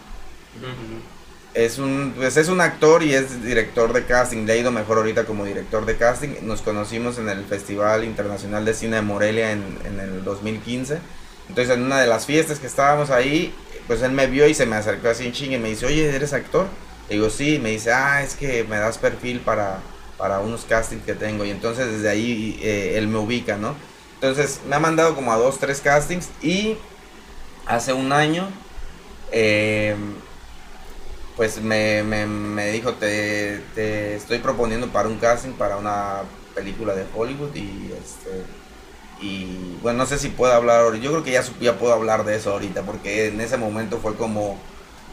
Es 1.54 1.78
un, 1.78 2.12
pues 2.16 2.36
es 2.36 2.48
un 2.48 2.60
actor 2.60 3.02
y 3.02 3.14
es 3.14 3.42
director 3.42 3.92
de 3.94 4.04
casting, 4.04 4.44
le 4.44 4.52
ha 4.52 4.56
ido 4.56 4.70
mejor 4.72 4.98
ahorita 4.98 5.24
como 5.24 5.44
director 5.46 5.86
de 5.86 5.96
casting. 5.96 6.30
Nos 6.42 6.60
conocimos 6.62 7.16
en 7.18 7.28
el 7.30 7.46
Festival 7.46 8.04
Internacional 8.04 8.64
de 8.66 8.74
Cine 8.74 8.96
de 8.96 9.02
Morelia 9.02 9.52
en, 9.52 9.78
en 9.84 9.98
el 10.00 10.22
2015. 10.22 11.00
Entonces 11.48 11.74
en 11.74 11.82
una 11.84 11.98
de 12.00 12.06
las 12.08 12.26
fiestas 12.26 12.58
que 12.60 12.66
estábamos 12.66 13.10
ahí, 13.10 13.54
pues 13.86 14.02
él 14.02 14.12
me 14.12 14.26
vio 14.26 14.46
y 14.48 14.54
se 14.54 14.66
me 14.66 14.76
acercó 14.76 15.08
así 15.08 15.24
en 15.26 15.32
chingue 15.32 15.56
y 15.56 15.60
me 15.60 15.70
dice, 15.70 15.86
oye, 15.86 16.14
¿eres 16.14 16.32
actor? 16.34 16.68
Le 17.08 17.16
digo, 17.16 17.30
sí, 17.30 17.58
me 17.58 17.70
dice, 17.70 17.92
ah, 17.92 18.22
es 18.22 18.34
que 18.34 18.64
me 18.64 18.76
das 18.78 18.98
perfil 18.98 19.40
para, 19.40 19.80
para 20.18 20.40
unos 20.40 20.64
castings 20.64 21.04
que 21.04 21.14
tengo. 21.14 21.44
Y 21.44 21.50
entonces 21.50 21.90
desde 21.90 22.08
ahí 22.08 22.58
eh, 22.62 22.94
él 22.96 23.08
me 23.08 23.18
ubica, 23.18 23.56
¿no? 23.56 23.76
Entonces 24.14 24.60
me 24.68 24.76
ha 24.76 24.80
mandado 24.80 25.14
como 25.14 25.32
a 25.32 25.36
dos, 25.36 25.58
tres 25.58 25.80
castings 25.80 26.30
y 26.42 26.76
hace 27.66 27.92
un 27.92 28.12
año, 28.12 28.48
eh, 29.32 29.96
pues 31.36 31.60
me, 31.60 32.02
me, 32.02 32.26
me 32.26 32.70
dijo, 32.72 32.94
te, 32.94 33.60
te 33.74 34.16
estoy 34.16 34.38
proponiendo 34.38 34.88
para 34.88 35.08
un 35.08 35.18
casting 35.18 35.52
para 35.52 35.76
una 35.76 36.22
película 36.54 36.94
de 36.94 37.04
Hollywood 37.14 37.54
y 37.54 37.92
este... 37.92 38.44
Y 39.18 39.78
bueno, 39.82 40.00
no 40.00 40.06
sé 40.06 40.18
si 40.18 40.28
puedo 40.28 40.52
hablar 40.52 40.82
ahorita. 40.82 41.04
Yo 41.04 41.10
creo 41.10 41.24
que 41.24 41.32
ya, 41.32 41.42
ya 41.60 41.78
puedo 41.78 41.94
hablar 41.94 42.24
de 42.24 42.36
eso 42.36 42.52
ahorita 42.52 42.82
porque 42.82 43.28
en 43.28 43.40
ese 43.40 43.56
momento 43.56 43.98
fue 43.98 44.14
como 44.14 44.58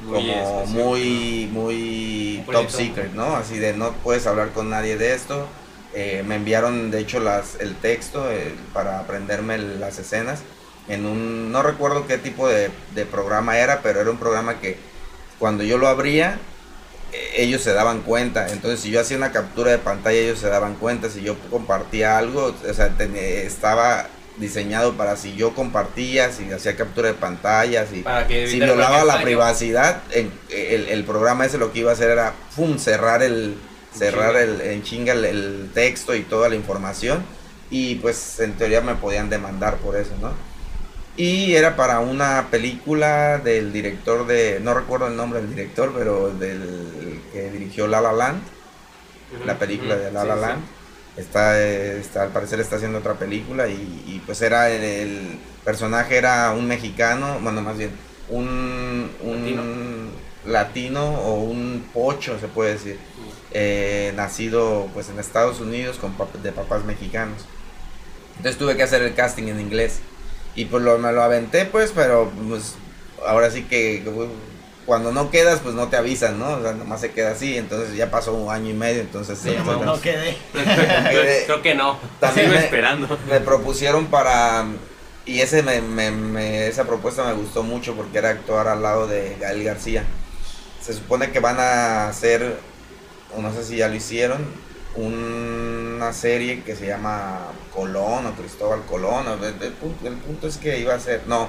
como 0.06 0.66
muy, 0.68 1.50
muy 1.52 2.44
top 2.46 2.70
secret, 2.88 3.14
¿no? 3.14 3.36
Así 3.36 3.58
de 3.60 3.74
no 3.74 3.92
puedes 4.04 4.28
hablar 4.28 4.50
con 4.52 4.70
nadie 4.70 4.98
de 4.98 5.14
esto. 5.14 5.48
Eh, 5.94 6.24
me 6.26 6.36
enviaron, 6.36 6.90
de 6.92 7.00
hecho, 7.00 7.20
las, 7.20 7.56
el 7.60 7.76
texto 7.76 8.32
eh, 8.32 8.54
para 8.74 9.00
aprenderme 9.00 9.58
las 9.58 10.00
escenas. 10.00 10.40
En 10.90 11.06
un, 11.06 11.52
no 11.52 11.62
recuerdo 11.64 12.08
qué 12.08 12.18
tipo 12.18 12.48
de, 12.50 12.70
de 12.96 13.06
programa 13.06 13.58
era, 13.58 13.82
pero 13.82 14.02
era 14.02 14.10
un 14.12 14.18
programa 14.18 14.60
que 14.60 14.78
cuando 15.40 15.64
yo 15.64 15.78
lo 15.78 15.88
abría, 15.88 16.40
eh, 17.14 17.34
ellos 17.38 17.62
se 17.62 17.74
daban 17.74 18.02
cuenta. 18.02 18.50
Entonces, 18.50 18.80
si 18.82 18.90
yo 18.92 19.00
hacía 19.00 19.16
una 19.18 19.32
captura 19.32 19.72
de 19.72 19.78
pantalla, 19.78 20.18
ellos 20.18 20.40
se 20.40 20.50
daban 20.50 20.76
cuenta. 20.76 21.10
Si 21.10 21.22
yo 21.22 21.38
compartía 21.52 22.18
algo, 22.18 22.54
o 22.70 22.74
sea, 22.74 22.90
ten- 22.98 23.16
estaba 23.16 24.08
diseñado 24.38 24.94
para 24.94 25.16
si 25.16 25.36
yo 25.36 25.54
compartía, 25.54 26.32
si 26.32 26.52
hacía 26.52 26.76
captura 26.76 27.10
de 27.10 27.14
pantalla, 27.14 27.86
si 27.86 28.04
si 28.48 28.60
violaba 28.60 29.04
la 29.04 29.22
privacidad, 29.22 30.02
el, 30.12 30.32
el 30.50 31.04
programa 31.04 31.46
ese 31.46 31.58
lo 31.58 31.72
que 31.72 31.80
iba 31.80 31.92
a 31.92 31.94
hacer 31.94 32.10
era 32.10 32.34
pum, 32.56 32.78
cerrar 32.78 33.22
el 33.22 33.56
cerrar 33.96 34.36
el 34.36 34.60
en 34.62 34.82
chinga 34.84 35.14
el, 35.14 35.24
el 35.24 35.70
texto 35.74 36.16
y 36.16 36.24
toda 36.24 36.50
la 36.50 36.56
información 36.56 37.24
y 37.70 37.96
pues 37.96 38.40
en 38.40 38.54
teoría 38.54 38.82
me 38.82 38.96
podían 38.96 39.30
demandar 39.30 39.78
por 39.78 39.96
eso, 39.96 40.12
¿no? 40.22 40.32
Y 41.16 41.54
era 41.54 41.76
para 41.76 42.00
una 42.00 42.48
película 42.50 43.38
del 43.38 43.72
director 43.72 44.26
de 44.26 44.60
no 44.62 44.74
recuerdo 44.74 45.08
el 45.08 45.16
nombre 45.16 45.42
del 45.42 45.50
director, 45.50 45.94
pero 45.96 46.32
del 46.34 47.20
que 47.32 47.52
dirigió 47.52 47.88
La 47.88 48.02
La 48.02 48.14
Land, 48.14 48.42
la 49.46 49.60
película 49.60 49.96
de 49.96 50.12
La 50.12 50.24
La 50.24 50.36
sí. 50.36 50.42
Land. 50.42 50.64
Está, 51.16 51.62
está, 51.64 52.24
al 52.24 52.32
parecer 52.32 52.60
está 52.60 52.78
haciendo 52.78 52.98
otra 53.00 53.20
película 53.20 53.68
y, 53.68 54.04
y, 54.08 54.24
pues 54.26 54.42
era 54.42 54.72
el, 54.72 54.84
el 54.84 55.40
personaje 55.64 56.18
era 56.18 56.52
un 56.54 56.68
mexicano, 56.68 57.40
bueno 57.42 57.62
más 57.62 57.78
bien 57.78 57.92
un, 58.30 59.16
un 59.22 60.12
latino. 60.44 61.04
o 61.22 61.44
un 61.44 61.90
pocho 61.94 62.40
se 62.40 62.48
puede 62.48 62.74
decir, 62.74 63.00
eh, 63.52 64.12
nacido 64.16 64.90
pues 64.94 65.10
en 65.10 65.20
Estados 65.20 65.60
Unidos 65.60 66.00
con 66.00 66.18
pap- 66.18 66.34
de 66.42 66.52
papás 66.52 66.84
mexicanos. 66.84 67.46
Entonces 68.38 68.58
tuve 68.60 68.76
que 68.76 68.84
hacer 68.84 69.02
el 69.04 69.16
casting 69.16 69.48
en 69.48 69.60
inglés 69.60 70.02
y 70.56 70.66
pues 70.66 70.84
lo, 70.84 70.98
me 70.98 71.12
lo 71.12 71.24
aventé 71.24 71.66
pues, 71.66 71.92
pero 71.94 72.32
pues 72.48 72.76
ahora 73.26 73.52
sí 73.52 73.64
que 73.66 74.04
cuando 74.86 75.12
no 75.12 75.30
quedas 75.32 75.60
pues 75.62 75.76
no 75.76 75.88
te 75.88 75.96
avisan, 75.98 76.38
¿no? 76.40 76.50
O 76.56 76.62
sea, 76.62 76.74
nomás 76.74 77.00
se 77.02 77.12
queda 77.12 77.32
así, 77.32 77.58
entonces 77.58 77.96
ya 77.96 78.12
pasó 78.12 78.34
un 78.34 78.52
año 78.54 78.70
y 78.70 78.74
medio, 78.74 79.02
entonces 79.02 79.40
Sí, 79.40 79.50
entonces, 79.50 79.74
mamá. 79.78 79.86
No 79.86 80.02
quedé. 80.02 80.38
Creo 81.46 81.62
que 81.62 81.76
no. 81.76 81.98
también 82.20 82.48
Sigo 82.48 82.60
me, 82.60 82.66
esperando. 82.66 83.18
me 83.30 83.40
propusieron 83.40 84.08
para 84.08 84.66
Y 85.26 85.40
ese 85.40 85.64
me, 85.64 85.82
me- 85.82 86.12
me- 86.12 86.68
esa 86.68 86.84
propuesta 86.84 87.24
me 87.24 87.34
gustó 87.34 87.64
mucho 87.64 87.96
porque 87.96 88.18
era 88.18 88.30
actuar 88.32 88.68
al 88.68 88.82
lado 88.82 89.08
de 89.08 89.38
Gael 89.40 89.64
García. 89.64 90.04
Se 90.82 90.94
supone 90.94 91.32
que 91.32 91.40
van 91.40 91.60
a 91.62 92.10
hacer, 92.10 92.58
o 93.34 93.42
no 93.42 93.54
sé 93.54 93.64
si 93.64 93.78
ya 93.78 93.88
lo 93.88 93.96
hicieron, 93.96 94.46
una 94.98 96.12
serie 96.14 96.62
que 96.64 96.76
se 96.76 96.88
llama 96.88 97.48
Colón 97.74 98.26
o 98.28 98.32
Cristóbal 98.34 98.82
Colón. 98.86 99.28
o- 99.28 99.34
El, 99.46 99.62
el 99.62 99.72
punto, 99.74 100.08
el 100.08 100.16
punto 100.16 100.48
es 100.48 100.58
que 100.58 100.78
iba 100.80 100.94
a 100.94 101.00
ser, 101.00 101.22
no, 101.28 101.48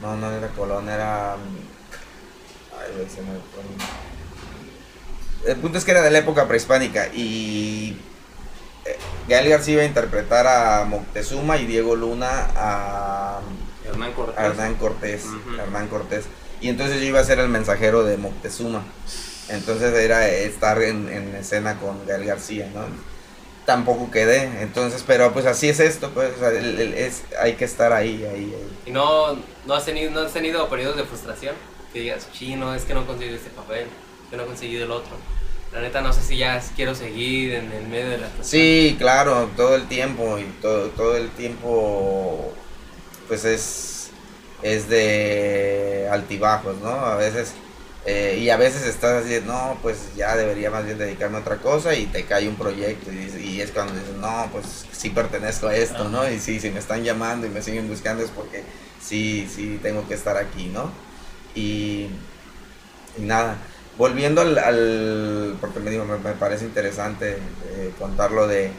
no, 0.00 0.16
no 0.16 0.30
era 0.30 0.46
Colón, 0.48 0.88
era... 0.88 1.34
Ay, 2.82 2.92
güey, 2.96 3.08
se 3.08 3.20
me 3.22 3.28
fue. 3.28 3.62
El 5.52 5.56
punto 5.56 5.78
es 5.78 5.84
que 5.84 5.90
era 5.92 6.02
de 6.02 6.10
la 6.10 6.18
época 6.18 6.46
prehispánica 6.46 7.08
y 7.14 7.96
eh, 8.84 8.96
Gael 9.28 9.48
García 9.48 9.74
iba 9.74 9.82
a 9.82 9.86
interpretar 9.86 10.46
a 10.46 10.84
Moctezuma 10.84 11.56
y 11.56 11.66
Diego 11.66 11.96
Luna 11.96 12.48
a, 12.56 13.40
Hernán 13.86 14.12
Cortés. 14.12 14.38
a 14.38 14.46
Hernán 14.46 14.74
Cortés. 14.74 15.24
Ujú. 15.24 15.54
Hernán 15.58 15.88
Cortés. 15.88 16.24
Y 16.60 16.68
entonces 16.68 17.00
yo 17.00 17.06
iba 17.06 17.20
a 17.20 17.24
ser 17.24 17.38
el 17.38 17.48
mensajero 17.48 18.04
de 18.04 18.18
Moctezuma. 18.18 18.82
Entonces 19.48 19.94
era 19.94 20.28
estar 20.28 20.80
en, 20.82 21.08
en 21.08 21.34
escena 21.34 21.76
con 21.80 22.06
Gael 22.06 22.24
García, 22.26 22.68
¿no? 22.74 22.82
Tampoco 23.66 24.10
quedé, 24.10 24.62
entonces, 24.62 25.04
pero 25.06 25.32
pues 25.32 25.46
así 25.46 25.68
es 25.68 25.80
esto, 25.80 26.10
pues, 26.10 26.30
o 26.36 26.38
sea, 26.40 26.48
el- 26.50 26.80
el- 26.80 26.94
es, 26.94 27.22
hay 27.40 27.54
que 27.54 27.64
estar 27.64 27.92
ahí, 27.92 28.24
ahí, 28.24 28.52
ahí. 28.54 28.78
¿Y 28.86 28.90
no, 28.90 29.36
no, 29.66 29.74
has 29.74 29.84
tenido, 29.84 30.10
no 30.10 30.20
has 30.20 30.32
tenido 30.32 30.68
periodos 30.68 30.96
de 30.96 31.04
frustración? 31.04 31.54
Que 31.92 32.00
digas, 32.00 32.28
chino, 32.32 32.74
es 32.74 32.84
que 32.84 32.94
no 32.94 33.06
conseguí 33.06 33.34
este 33.34 33.50
papel, 33.50 33.86
que 34.30 34.36
no 34.36 34.44
he 34.44 34.46
conseguido 34.46 34.84
el 34.84 34.90
otro. 34.90 35.16
La 35.72 35.80
neta, 35.80 36.00
no 36.00 36.12
sé 36.12 36.22
si 36.22 36.36
ya 36.36 36.60
quiero 36.74 36.94
seguir 36.94 37.54
en 37.54 37.70
el 37.70 37.86
medio 37.86 38.10
de 38.10 38.18
la 38.18 38.26
actuación. 38.26 38.44
Sí, 38.44 38.96
claro, 38.98 39.48
todo 39.56 39.76
el 39.76 39.86
tiempo 39.86 40.38
y 40.38 40.44
todo, 40.60 40.88
todo 40.88 41.16
el 41.16 41.30
tiempo 41.30 42.52
pues 43.28 43.44
es, 43.44 44.10
es 44.62 44.88
de 44.88 46.08
altibajos, 46.10 46.78
¿no? 46.78 46.90
A 46.90 47.14
veces, 47.14 47.52
eh, 48.04 48.38
y 48.40 48.50
a 48.50 48.56
veces 48.56 48.84
estás 48.84 49.24
así, 49.24 49.40
no, 49.46 49.78
pues 49.80 50.16
ya 50.16 50.34
debería 50.34 50.72
más 50.72 50.84
bien 50.84 50.98
dedicarme 50.98 51.36
a 51.38 51.40
otra 51.40 51.58
cosa 51.58 51.94
y 51.94 52.06
te 52.06 52.24
cae 52.24 52.48
un 52.48 52.56
proyecto 52.56 53.12
y 53.12 53.60
es 53.60 53.70
cuando 53.70 53.94
dices, 53.94 54.16
no, 54.16 54.48
pues 54.50 54.86
sí 54.90 55.10
pertenezco 55.10 55.68
a 55.68 55.76
esto, 55.76 56.08
¿no? 56.08 56.28
Y 56.28 56.40
sí, 56.40 56.58
si 56.58 56.70
me 56.70 56.80
están 56.80 57.04
llamando 57.04 57.46
y 57.46 57.50
me 57.50 57.62
siguen 57.62 57.88
buscando 57.88 58.24
es 58.24 58.30
porque 58.30 58.64
sí, 59.00 59.48
sí 59.54 59.78
tengo 59.80 60.08
que 60.08 60.14
estar 60.14 60.36
aquí, 60.36 60.66
¿no? 60.66 60.90
Y, 61.54 62.08
y 63.18 63.22
nada, 63.22 63.56
volviendo 63.98 64.40
al, 64.40 64.58
al- 64.58 65.56
porque 65.60 65.80
me 65.80 65.90
digo, 65.90 66.04
me, 66.04 66.18
me 66.18 66.32
parece 66.32 66.64
interesante 66.64 67.38
eh, 67.70 67.92
contarlo 67.98 68.46
de, 68.46 68.70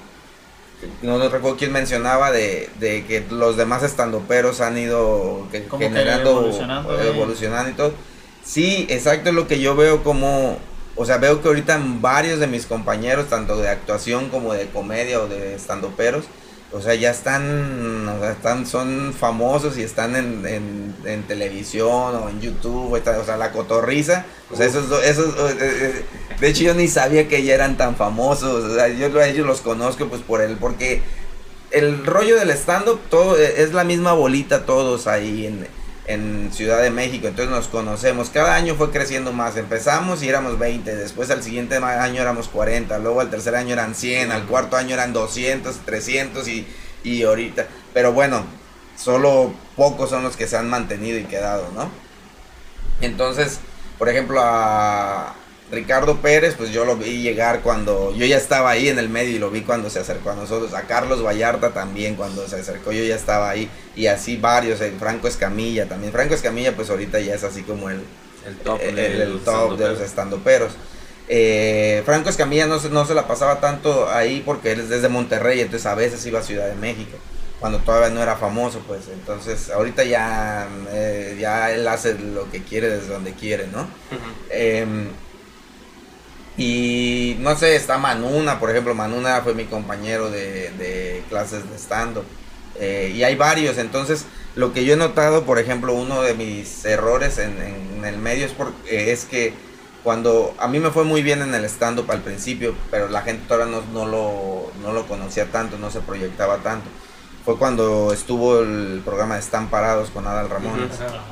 no, 1.04 1.18
no 1.18 1.30
recuerdo 1.30 1.58
quién 1.58 1.72
mencionaba 1.72 2.32
de, 2.32 2.70
de 2.80 3.06
que 3.06 3.24
los 3.30 3.56
demás 3.58 3.84
estandoperos 3.84 4.62
han 4.62 4.78
ido 4.78 5.48
que- 5.52 5.68
generando, 5.70 6.32
evolucionando, 6.32 7.00
eh, 7.00 7.04
eh. 7.04 7.10
evolucionando 7.10 7.70
y 7.70 7.74
todo. 7.74 7.94
Sí, 8.44 8.88
exacto 8.90 9.30
es 9.30 9.36
lo 9.36 9.48
que 9.48 9.60
yo 9.60 9.76
veo 9.76 10.04
como, 10.04 10.58
o 10.96 11.06
sea, 11.06 11.18
veo 11.18 11.42
que 11.42 11.48
ahorita 11.48 11.80
varios 12.00 12.40
de 12.40 12.48
mis 12.48 12.66
compañeros, 12.66 13.30
tanto 13.30 13.58
de 13.58 13.70
actuación 13.70 14.30
como 14.30 14.54
de 14.54 14.68
comedia 14.70 15.20
o 15.22 15.28
de 15.28 15.54
estandoperos, 15.56 16.26
o 16.74 16.82
sea, 16.82 16.96
ya 16.96 17.12
están, 17.12 18.08
o 18.08 18.20
sea, 18.20 18.32
están, 18.32 18.66
son 18.66 19.14
famosos 19.14 19.78
y 19.78 19.84
están 19.84 20.16
en, 20.16 20.46
en, 20.46 20.96
en 21.06 21.24
televisión 21.24 21.90
o 22.16 22.30
en 22.30 22.40
YouTube, 22.42 22.94
o, 22.94 22.98
está- 22.98 23.20
o 23.20 23.26
sea, 23.26 23.38
la 23.38 23.52
cotorriza, 23.52 24.26
o 24.50 24.56
sea, 24.56 24.66
esos, 24.66 24.86
esos, 25.04 25.36
eh, 25.52 25.56
eh, 25.60 26.06
de 26.40 26.48
hecho 26.50 26.64
yo 26.64 26.74
ni 26.74 26.88
sabía 26.88 27.28
que 27.28 27.44
ya 27.44 27.56
eran 27.56 27.76
tan 27.78 27.96
famosos, 27.96 28.64
o 28.64 28.76
sea, 28.76 28.88
yo 28.88 29.20
a 29.20 29.28
ellos 29.28 29.46
los 29.46 29.62
conozco 29.62 30.08
pues 30.08 30.22
por 30.22 30.42
él, 30.42 30.58
porque 30.60 31.02
el 31.72 32.06
rollo 32.06 32.38
del 32.38 32.50
stand-up, 32.52 33.00
todo 33.10 33.38
eh, 33.38 33.56
es 33.64 33.74
la 33.74 33.84
misma 33.84 34.14
bolita 34.14 34.66
todos 34.66 35.08
ahí 35.08 35.48
en, 35.48 35.68
en 36.12 36.52
Ciudad 36.54 36.82
de 36.82 36.92
México, 36.92 37.28
entonces 37.28 37.54
nos 37.54 37.68
conocemos. 37.68 38.30
Cada 38.30 38.56
año 38.56 38.76
fue 38.76 38.92
creciendo 38.92 39.34
más. 39.34 39.58
Empezamos 39.58 40.24
y 40.24 40.30
éramos 40.30 40.60
20, 40.60 40.96
después 40.96 41.30
al 41.32 41.44
siguiente 41.44 41.78
año 41.78 42.22
éramos 42.22 42.48
40, 42.48 43.00
luego 43.00 43.22
al 43.22 43.30
tercer 43.30 43.56
año 43.56 43.74
eran 43.74 43.96
100, 43.96 44.32
al 44.32 44.46
cuarto 44.46 44.78
año 44.78 44.94
eran 44.94 45.14
200, 45.14 45.76
300 45.86 46.48
y, 46.48 46.68
y 47.04 47.24
ahorita. 47.24 47.68
Pero 47.94 48.14
bueno, 48.14 48.44
solo 48.98 49.54
pocos 49.76 50.10
son 50.10 50.24
los 50.24 50.38
que 50.38 50.48
se 50.48 50.58
han 50.58 50.70
mantenido 50.70 51.18
y 51.18 51.24
quedado, 51.24 51.70
¿no? 51.76 51.90
Entonces, 53.02 53.60
por 53.98 54.10
ejemplo, 54.10 54.40
a 54.42 55.36
Ricardo 55.72 56.18
Pérez, 56.18 56.56
pues 56.58 56.70
yo 56.72 56.84
lo 56.84 56.98
vi 56.98 57.22
llegar 57.22 57.62
cuando 57.62 58.14
yo 58.14 58.26
ya 58.26 58.36
estaba 58.38 58.72
ahí 58.72 58.90
en 58.90 59.00
el 59.00 59.08
medio 59.10 59.36
y 59.36 59.40
lo 59.40 59.50
vi 59.50 59.62
cuando 59.62 59.90
se 59.90 60.00
acercó 60.00 60.32
a 60.32 60.36
nosotros. 60.36 60.74
A 60.74 60.82
Carlos 60.82 61.24
Vallarta 61.26 61.70
también 61.74 62.16
cuando 62.16 62.48
se 62.48 62.58
acercó 62.58 62.92
yo 62.92 63.04
ya 63.04 63.16
estaba 63.16 63.50
ahí. 63.50 63.70
Y 63.96 64.08
así 64.08 64.36
varios, 64.38 64.82
el 64.82 64.98
Franco 65.00 65.28
Escamilla 65.30 65.88
también. 65.88 66.12
Franco 66.12 66.34
Escamilla 66.34 66.76
pues 66.76 66.90
ahorita 66.90 67.20
ya 67.22 67.36
es 67.36 67.44
así 67.46 67.62
como 67.64 67.90
el, 67.90 68.02
El 68.46 68.56
top, 68.58 68.80
el, 68.82 68.96
de 68.96 69.06
el- 69.06 69.22
el 69.22 69.34
los 69.34 69.44
top 69.44 69.78
de 69.78 69.88
los 69.90 70.00
estandoperos. 70.02 70.74
Eh, 71.30 72.02
Franco 72.06 72.30
Escamilla 72.30 72.68
no 72.68 72.78
se, 72.80 72.90
no 72.90 73.06
se 73.06 73.14
la 73.14 73.26
pasaba 73.28 73.62
tanto 73.62 74.10
ahí 74.10 74.44
porque 74.46 74.74
él 74.74 74.82
es 74.82 74.90
desde 74.90 75.08
Monterrey, 75.08 75.62
entonces 75.62 75.86
a 75.86 75.96
veces 75.96 76.26
iba 76.26 76.40
a 76.40 76.44
Ciudad 76.44 76.68
de 76.68 76.76
México, 76.76 77.18
cuando 77.62 77.78
todavía 77.80 78.10
no 78.10 78.22
era 78.22 78.36
famoso, 78.36 78.82
pues 78.86 79.02
entonces 79.14 79.70
ahorita 79.70 80.04
ya, 80.04 80.68
eh, 80.92 81.38
ya 81.40 81.72
él 81.72 81.88
hace 81.88 82.16
lo 82.16 82.52
que 82.52 82.62
quiere 82.64 82.90
desde 82.90 83.08
donde 83.14 83.32
quiere, 83.34 83.68
¿no? 83.68 83.88
Y 86.62 87.36
no 87.40 87.56
sé, 87.56 87.76
está 87.76 87.98
Manuna, 87.98 88.60
por 88.60 88.70
ejemplo, 88.70 88.94
Manuna 88.94 89.42
fue 89.42 89.54
mi 89.54 89.66
compañero 89.66 90.30
de, 90.30 90.72
de 90.72 91.24
clases 91.30 91.70
de 91.70 91.78
stand-up. 91.78 92.26
Eh, 92.80 93.12
y 93.16 93.24
hay 93.24 93.36
varios, 93.36 93.78
entonces 93.78 94.26
lo 94.56 94.74
que 94.74 94.86
yo 94.86 94.94
he 94.94 94.98
notado, 94.98 95.44
por 95.44 95.60
ejemplo, 95.60 95.94
uno 95.94 96.22
de 96.22 96.34
mis 96.34 96.84
errores 96.86 97.38
en, 97.38 97.58
en 97.62 98.06
el 98.06 98.18
medio 98.18 98.46
es, 98.46 98.54
por- 98.54 98.74
eh, 98.90 99.12
es 99.12 99.26
que 99.26 99.54
cuando 100.04 100.56
a 100.58 100.68
mí 100.68 100.80
me 100.80 100.90
fue 100.90 101.04
muy 101.04 101.22
bien 101.22 101.42
en 101.42 101.54
el 101.54 101.66
stand-up 101.66 102.10
al 102.12 102.22
principio, 102.22 102.74
pero 102.90 103.08
la 103.10 103.22
gente 103.22 103.44
todavía 103.48 103.76
no, 103.76 103.82
no 103.94 104.06
lo, 104.10 104.72
no 104.82 104.94
lo 104.94 105.06
conocía 105.08 105.46
tanto, 105.52 105.78
no 105.78 105.92
se 105.92 106.00
proyectaba 106.00 106.58
tanto. 106.58 106.90
Fue 107.46 107.58
cuando 107.58 108.14
estuvo 108.14 108.62
el 108.62 109.02
programa 109.04 109.34
de 109.36 109.42
Están 109.42 109.70
Parados 109.70 110.10
con 110.12 110.26
Adal. 110.28 110.48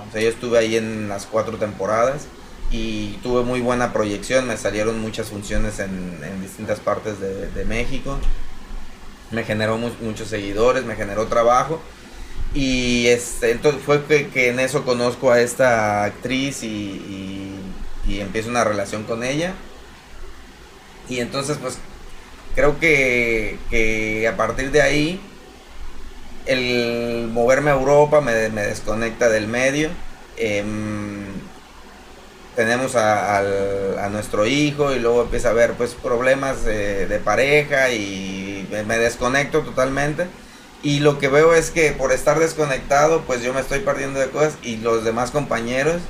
O 0.09 0.11
sea, 0.11 0.21
yo 0.21 0.29
estuve 0.29 0.57
ahí 0.57 0.75
en 0.75 1.07
las 1.07 1.25
cuatro 1.25 1.57
temporadas 1.57 2.23
y 2.71 3.13
tuve 3.23 3.43
muy 3.43 3.61
buena 3.61 3.91
proyección, 3.93 4.47
me 4.47 4.57
salieron 4.57 4.99
muchas 4.99 5.27
funciones 5.27 5.79
en, 5.79 6.41
distintas 6.41 6.79
partes 6.79 7.19
de, 7.19 7.65
México, 7.65 8.17
me 9.31 9.43
generó 9.43 9.77
mu- 9.77 9.91
muchos 10.01 10.27
seguidores, 10.27 10.85
me 10.85 10.95
generó 10.95 11.27
trabajo. 11.27 11.81
Y 12.53 13.07
este, 13.07 13.51
entonces 13.51 13.81
fue 13.83 14.03
que, 14.05 14.49
en 14.49 14.59
eso 14.59 14.83
conozco 14.83 15.31
a 15.31 15.41
esta 15.41 16.03
actriz 16.03 16.63
y, 16.63 17.55
empiezo 18.07 18.49
una 18.49 18.63
relación 18.63 19.03
con 19.03 19.23
ella. 19.23 19.53
Y 21.07 21.19
entonces 21.19 21.57
pues 21.61 21.77
creo 22.55 22.79
que, 22.79 24.27
a 24.31 24.35
partir 24.37 24.71
de 24.71 24.81
ahí 24.81 25.21
el 26.45 27.29
moverme 27.31 27.69
a 27.69 27.75
Europa 27.75 28.21
me, 28.21 28.49
me 28.49 28.61
desconecta 28.61 29.29
del 29.29 29.47
medio. 29.47 29.89
Em, 30.37 31.18
tenemos 32.59 32.97
a, 32.97 34.09
nuestro 34.11 34.45
hijo 34.45 34.93
y 34.93 34.99
luego 34.99 35.21
empieza 35.21 35.47
a 35.47 35.51
haber 35.51 35.75
pues 35.75 35.91
problemas 35.91 36.65
de, 36.65 37.21
pareja 37.23 37.89
y 37.91 38.67
me, 38.85 38.97
desconecto 38.97 39.61
totalmente. 39.61 40.27
Y 40.83 40.99
lo 40.99 41.19
que 41.19 41.29
veo 41.29 41.53
es 41.53 41.71
que 41.71 41.93
por 41.93 42.11
estar 42.11 42.37
desconectado 42.37 43.21
pues 43.21 43.43
yo 43.43 43.53
me 43.53 43.61
estoy 43.61 43.79
perdiendo 43.79 44.19
de 44.19 44.29
cosas 44.29 44.57
y 44.61 44.75
los 44.75 45.05
demás 45.05 45.31
compañeros, 45.31 46.01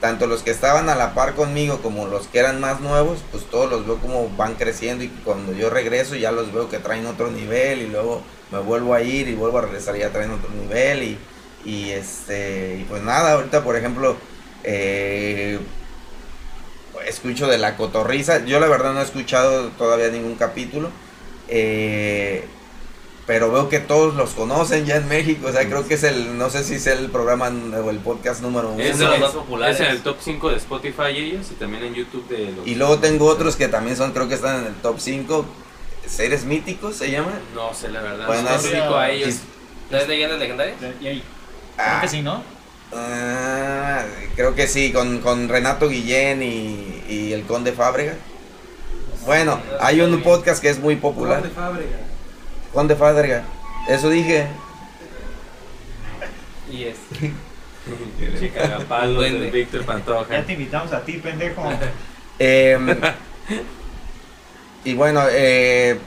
tanto 0.00 0.26
los 0.26 0.42
que 0.42 0.50
estaban 0.50 0.88
a 0.88 0.94
la 0.94 1.12
par 1.12 1.34
conmigo 1.34 1.82
como 1.82 2.06
los 2.06 2.26
que 2.26 2.38
eran 2.38 2.58
más 2.58 2.80
nuevos, 2.80 3.18
pues 3.30 3.44
todos 3.50 3.68
los 3.68 3.86
veo 3.86 3.98
como 3.98 4.30
van 4.34 4.54
creciendo 4.54 5.04
y 5.04 5.08
cuando 5.08 5.52
yo 5.52 5.68
regreso 5.68 6.16
ya 6.16 6.32
los 6.32 6.54
veo 6.54 6.70
que 6.70 6.78
traen 6.78 7.04
otro 7.04 7.30
nivel 7.30 7.82
y 7.82 7.88
luego 7.88 8.22
me 8.50 8.60
vuelvo 8.60 8.94
a 8.94 9.02
ir 9.02 9.28
y 9.28 9.34
vuelvo 9.34 9.58
a 9.58 9.62
regresar 9.62 9.94
y 9.96 9.98
ya 9.98 10.08
traen 10.08 10.30
otro 10.30 10.48
nivel 10.54 11.02
y, 11.02 11.18
y 11.66 11.90
este 11.90 12.78
y 12.80 12.84
pues 12.84 13.02
nada 13.02 13.32
ahorita 13.32 13.62
por 13.62 13.76
ejemplo 13.76 14.16
eh, 14.64 15.58
escucho 17.06 17.46
de 17.46 17.58
la 17.58 17.76
cotorriza 17.76 18.44
yo 18.44 18.60
la 18.60 18.66
verdad 18.68 18.92
no 18.94 19.00
he 19.00 19.04
escuchado 19.04 19.68
todavía 19.78 20.08
ningún 20.08 20.34
capítulo 20.36 20.90
eh, 21.48 22.44
pero 23.26 23.52
veo 23.52 23.68
que 23.68 23.78
todos 23.78 24.14
los 24.14 24.30
conocen 24.30 24.84
ya 24.86 24.96
en 24.96 25.08
México 25.08 25.48
o 25.48 25.52
sea 25.52 25.66
creo 25.66 25.86
que 25.86 25.94
es 25.94 26.02
el 26.04 26.36
no 26.38 26.50
sé 26.50 26.64
si 26.64 26.74
es 26.74 26.86
el 26.86 27.10
programa 27.10 27.50
o 27.84 27.90
el 27.90 27.98
podcast 27.98 28.42
número 28.42 28.70
uno 28.70 28.82
Es 28.82 28.98
de 28.98 29.06
los 29.06 29.20
más 29.20 29.30
populares. 29.30 29.76
Es 29.80 29.86
en 29.86 29.92
el 29.92 30.02
top 30.02 30.16
5 30.20 30.50
de 30.50 30.56
Spotify 30.56 31.02
ellos 31.16 31.46
y 31.50 31.54
también 31.54 31.84
en 31.84 31.94
YouTube 31.94 32.26
de 32.28 32.52
los... 32.52 32.66
y 32.66 32.74
luego 32.74 32.98
tengo 32.98 33.26
otros 33.26 33.56
que 33.56 33.68
también 33.68 33.96
son 33.96 34.12
creo 34.12 34.28
que 34.28 34.34
están 34.34 34.60
en 34.60 34.66
el 34.66 34.74
top 34.74 34.98
5 34.98 35.44
seres 36.06 36.44
míticos 36.44 36.96
se 36.96 37.10
llama 37.10 37.32
No 37.54 37.72
sé, 37.74 37.88
la 37.88 38.02
verdad. 38.02 38.26
Bueno, 38.26 38.42
no 38.42 38.56
es- 38.56 38.74
a 38.74 39.10
ellos. 39.10 39.36
¿No 39.90 39.98
es 39.98 40.08
leyendas 40.08 40.38
legendarias? 40.38 40.76
Y 41.00 41.06
ahí. 41.06 41.22
Ah. 41.78 41.84
Creo 41.84 42.00
que 42.02 42.08
sí, 42.08 42.22
¿no? 42.22 42.42
Ah, 42.94 44.04
creo 44.36 44.54
que 44.54 44.66
sí, 44.66 44.92
con, 44.92 45.20
con 45.20 45.48
Renato 45.48 45.88
Guillén 45.88 46.42
y, 46.42 47.04
y 47.08 47.32
el 47.32 47.44
Conde 47.44 47.72
Fábrega. 47.72 48.14
Bueno, 49.24 49.60
hay 49.80 50.00
un 50.00 50.20
podcast 50.22 50.60
que 50.60 50.68
es 50.68 50.78
muy 50.80 50.96
popular. 50.96 51.42
Conde 52.72 52.96
Fábrega. 52.96 53.44
Eso 53.88 54.10
dije. 54.10 54.46
Y 56.70 56.84
es. 56.84 56.96
Duende. 59.14 59.40
del 59.40 59.50
Víctor 59.50 59.84
Pantoja. 59.84 60.26
Ya 60.30 60.44
te 60.44 60.52
invitamos 60.52 60.92
a 60.92 61.04
ti, 61.04 61.14
pendejo. 61.14 61.68
Em, 62.38 62.96
y 64.84 64.94
bueno, 64.94 65.22
eh, 65.30 65.98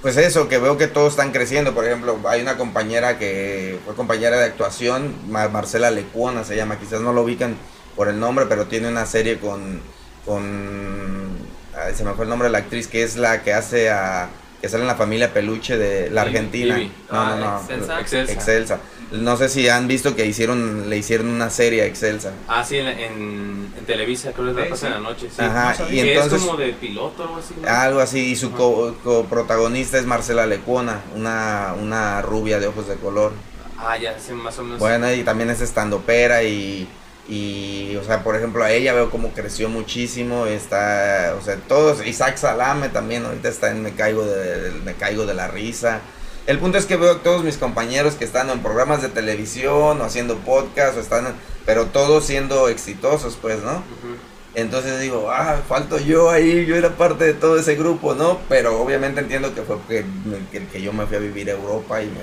pues 0.00 0.16
eso, 0.16 0.48
que 0.48 0.58
veo 0.58 0.76
que 0.78 0.86
todos 0.88 1.12
están 1.12 1.32
creciendo. 1.32 1.74
Por 1.74 1.84
ejemplo, 1.86 2.20
hay 2.28 2.40
una 2.42 2.56
compañera 2.56 3.18
que 3.18 3.80
fue 3.84 3.94
compañera 3.96 4.36
de 4.38 4.44
actuación, 4.46 5.16
Ma- 5.30 5.48
Marcela 5.48 5.90
Lecuona 5.90 6.44
se 6.44 6.56
llama, 6.56 6.78
quizás 6.78 7.00
no 7.00 7.12
lo 7.12 7.22
ubican 7.22 7.56
por 7.96 8.08
el 8.08 8.18
nombre, 8.20 8.46
pero 8.46 8.66
tiene 8.68 8.88
una 8.88 9.06
serie 9.06 9.38
con, 9.40 9.82
con 10.24 11.48
ay, 11.74 11.94
se 11.94 12.04
me 12.04 12.14
fue 12.14 12.24
el 12.24 12.30
nombre 12.30 12.46
de 12.48 12.52
la 12.52 12.58
actriz, 12.58 12.86
que 12.88 13.02
es 13.02 13.16
la 13.16 13.42
que 13.42 13.52
hace 13.52 13.90
a, 13.90 14.30
que 14.60 14.68
sale 14.68 14.82
en 14.82 14.88
la 14.88 14.96
familia 14.96 15.32
Peluche 15.32 15.76
de 15.76 16.10
la 16.10 16.22
Argentina. 16.22 16.76
No, 16.78 16.90
Ah, 17.10 17.36
no, 17.38 17.46
no. 17.50 17.60
Excelsa. 17.60 18.00
Excelsa. 18.00 18.32
Excelsa. 18.32 18.80
No 19.12 19.36
sé 19.38 19.48
si 19.48 19.68
han 19.68 19.88
visto 19.88 20.14
que 20.14 20.26
hicieron, 20.26 20.90
le 20.90 20.98
hicieron 20.98 21.28
una 21.28 21.48
serie 21.48 21.82
a 21.82 21.86
Excelsa. 21.86 22.32
Ah, 22.46 22.62
sí, 22.62 22.76
en, 22.76 22.88
en, 22.88 23.72
en 23.78 23.84
Televisa, 23.86 24.32
creo 24.32 24.48
que 24.54 24.60
la 24.60 24.64
Sí, 24.64 24.70
pasa 24.70 24.86
en 24.88 24.92
sí. 24.92 24.98
la 25.02 25.08
noche. 25.08 25.28
Sí. 25.30 25.42
Ajá, 25.42 25.76
no 25.78 25.88
y 25.88 25.92
Que 26.02 26.12
entonces... 26.14 26.40
es 26.40 26.46
como 26.46 26.58
de 26.58 26.72
piloto 26.74 27.22
o 27.22 27.26
algo 27.26 27.36
así. 27.38 27.54
¿no? 27.60 27.68
Algo 27.68 28.00
así, 28.00 28.18
y 28.32 28.36
su 28.36 28.52
co- 28.52 28.94
coprotagonista 29.02 29.96
es 29.98 30.04
Marcela 30.04 30.46
Lecuona, 30.46 31.00
una, 31.14 31.74
una 31.80 32.20
rubia 32.20 32.58
de 32.60 32.66
ojos 32.66 32.86
de 32.88 32.96
color. 32.96 33.32
Ah, 33.78 33.96
ya, 33.96 34.18
sí, 34.18 34.32
más 34.32 34.58
o 34.58 34.64
menos. 34.64 34.78
Bueno, 34.78 35.10
y 35.14 35.22
también 35.22 35.48
es 35.50 35.60
estandopera 35.62 36.42
y, 36.42 36.86
y, 37.28 37.94
o 37.96 38.04
sea, 38.04 38.24
por 38.24 38.36
ejemplo, 38.36 38.64
a 38.64 38.72
ella 38.72 38.94
veo 38.94 39.10
como 39.10 39.32
creció 39.32 39.68
muchísimo, 39.68 40.46
está, 40.46 41.36
o 41.38 41.42
sea, 41.42 41.56
todos, 41.56 42.04
Isaac 42.06 42.38
Salame 42.38 42.88
también 42.88 43.26
ahorita 43.26 43.48
está 43.48 43.70
en 43.70 43.82
Me 43.82 43.92
Caigo 43.92 44.24
de, 44.24 44.72
me 44.84 44.94
caigo 44.94 45.26
de 45.26 45.34
la 45.34 45.48
risa. 45.48 46.00
El 46.46 46.58
punto 46.58 46.78
es 46.78 46.86
que 46.86 46.96
veo 46.96 47.12
a 47.12 47.22
todos 47.22 47.44
mis 47.44 47.58
compañeros 47.58 48.14
que 48.14 48.24
están 48.24 48.48
en 48.48 48.60
programas 48.60 49.02
de 49.02 49.10
televisión 49.10 50.00
o 50.00 50.04
haciendo 50.04 50.38
podcast, 50.38 50.96
o 50.96 51.00
están, 51.00 51.34
pero 51.66 51.86
todos 51.86 52.24
siendo 52.24 52.70
exitosos, 52.70 53.36
pues, 53.40 53.62
¿no? 53.62 53.72
Ujú. 53.72 54.16
Entonces 54.60 55.00
digo, 55.00 55.30
ah, 55.30 55.60
falto 55.68 55.98
yo 55.98 56.30
ahí, 56.30 56.66
yo 56.66 56.74
era 56.76 56.90
parte 56.90 57.24
de 57.24 57.34
todo 57.34 57.58
ese 57.58 57.74
grupo, 57.76 58.14
¿no? 58.14 58.38
Pero 58.48 58.80
obviamente 58.80 59.20
entiendo 59.20 59.54
que 59.54 59.62
fue 59.62 59.76
porque 59.76 60.04
que, 60.50 60.66
que 60.66 60.82
yo 60.82 60.92
me 60.92 61.06
fui 61.06 61.16
a 61.16 61.20
vivir 61.20 61.48
a 61.50 61.52
Europa 61.52 62.02
y 62.02 62.06
me... 62.06 62.20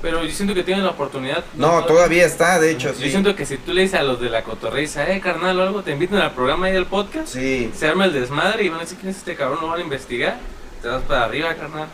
Pero 0.00 0.24
yo 0.24 0.30
siento 0.32 0.52
que 0.54 0.64
tienen 0.64 0.84
la 0.84 0.90
oportunidad. 0.90 1.44
No, 1.54 1.84
todavía 1.84 2.24
está, 2.26 2.58
de 2.58 2.72
hecho, 2.72 2.88
Yo 2.92 2.98
sí. 2.98 3.10
siento 3.10 3.36
que 3.36 3.46
si 3.46 3.56
tú 3.56 3.72
le 3.72 3.82
dices 3.82 4.00
a 4.00 4.02
los 4.02 4.20
de 4.20 4.30
la 4.30 4.42
cotorriza, 4.42 5.08
eh, 5.12 5.20
carnal 5.20 5.58
o 5.60 5.62
algo, 5.62 5.82
te 5.82 5.92
invitan 5.92 6.18
al 6.18 6.32
programa 6.32 6.66
ahí 6.66 6.72
del 6.72 6.86
podcast, 6.86 7.28
Sí, 7.28 7.70
se 7.76 7.86
arma 7.88 8.06
el 8.06 8.12
desmadre 8.12 8.64
y 8.64 8.68
van 8.68 8.78
a 8.78 8.82
decir 8.82 8.98
quién 8.98 9.10
es 9.10 9.18
este 9.18 9.36
cabrón, 9.36 9.60
lo 9.60 9.68
van 9.68 9.78
a 9.80 9.82
investigar, 9.82 10.38
te 10.82 10.88
vas 10.88 11.02
para 11.02 11.24
arriba, 11.24 11.54
carnal. 11.54 11.86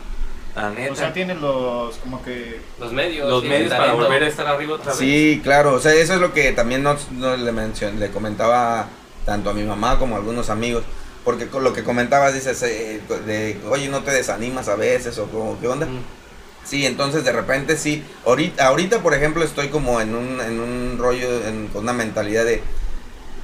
La 0.55 0.71
neta. 0.71 0.91
O 0.91 0.95
sea, 0.95 1.13
tienes 1.13 1.37
los, 1.39 1.97
como 1.97 2.23
que... 2.23 2.59
Los 2.79 2.91
medios. 2.91 3.29
los 3.29 3.43
medios 3.43 3.71
para 3.71 3.93
volver 3.93 4.23
a 4.23 4.27
estar 4.27 4.47
arriba 4.47 4.73
otra 4.75 4.87
vez. 4.91 4.97
sí, 4.97 5.39
claro, 5.43 5.73
o 5.75 5.79
sea, 5.79 5.93
eso 5.93 6.15
es 6.15 6.19
lo 6.19 6.33
que 6.33 6.51
también 6.51 6.81
no, 6.81 6.97
no 7.11 7.37
le, 7.37 7.51
mencion- 7.53 7.93
le 7.99 8.09
comentaba 8.09 8.87
tanto 9.25 9.49
a 9.49 9.53
mi 9.53 9.63
mamá 9.63 9.99
como 9.99 10.15
a 10.15 10.19
algunos 10.19 10.49
amigos. 10.49 10.83
Porque 11.23 11.47
con 11.47 11.63
lo 11.63 11.73
que 11.73 11.83
comentabas, 11.83 12.33
dices, 12.33 12.61
eh, 12.63 13.01
de, 13.25 13.59
oye, 13.69 13.89
no 13.89 14.03
te 14.03 14.11
desanimas 14.11 14.67
a 14.69 14.75
veces 14.75 15.17
o 15.19 15.27
como, 15.29 15.59
¿qué 15.59 15.67
onda? 15.67 15.85
Mm. 15.85 15.99
Sí, 16.63 16.85
entonces 16.85 17.23
de 17.23 17.31
repente 17.31 17.77
sí. 17.77 18.03
Ahorita, 18.25 18.67
ahorita 18.67 19.01
por 19.01 19.13
ejemplo, 19.13 19.43
estoy 19.43 19.69
como 19.69 20.01
en 20.01 20.15
un, 20.15 20.39
en 20.41 20.59
un 20.59 20.97
rollo, 20.99 21.47
en- 21.47 21.67
con 21.69 21.83
una 21.83 21.93
mentalidad 21.93 22.45
de, 22.45 22.63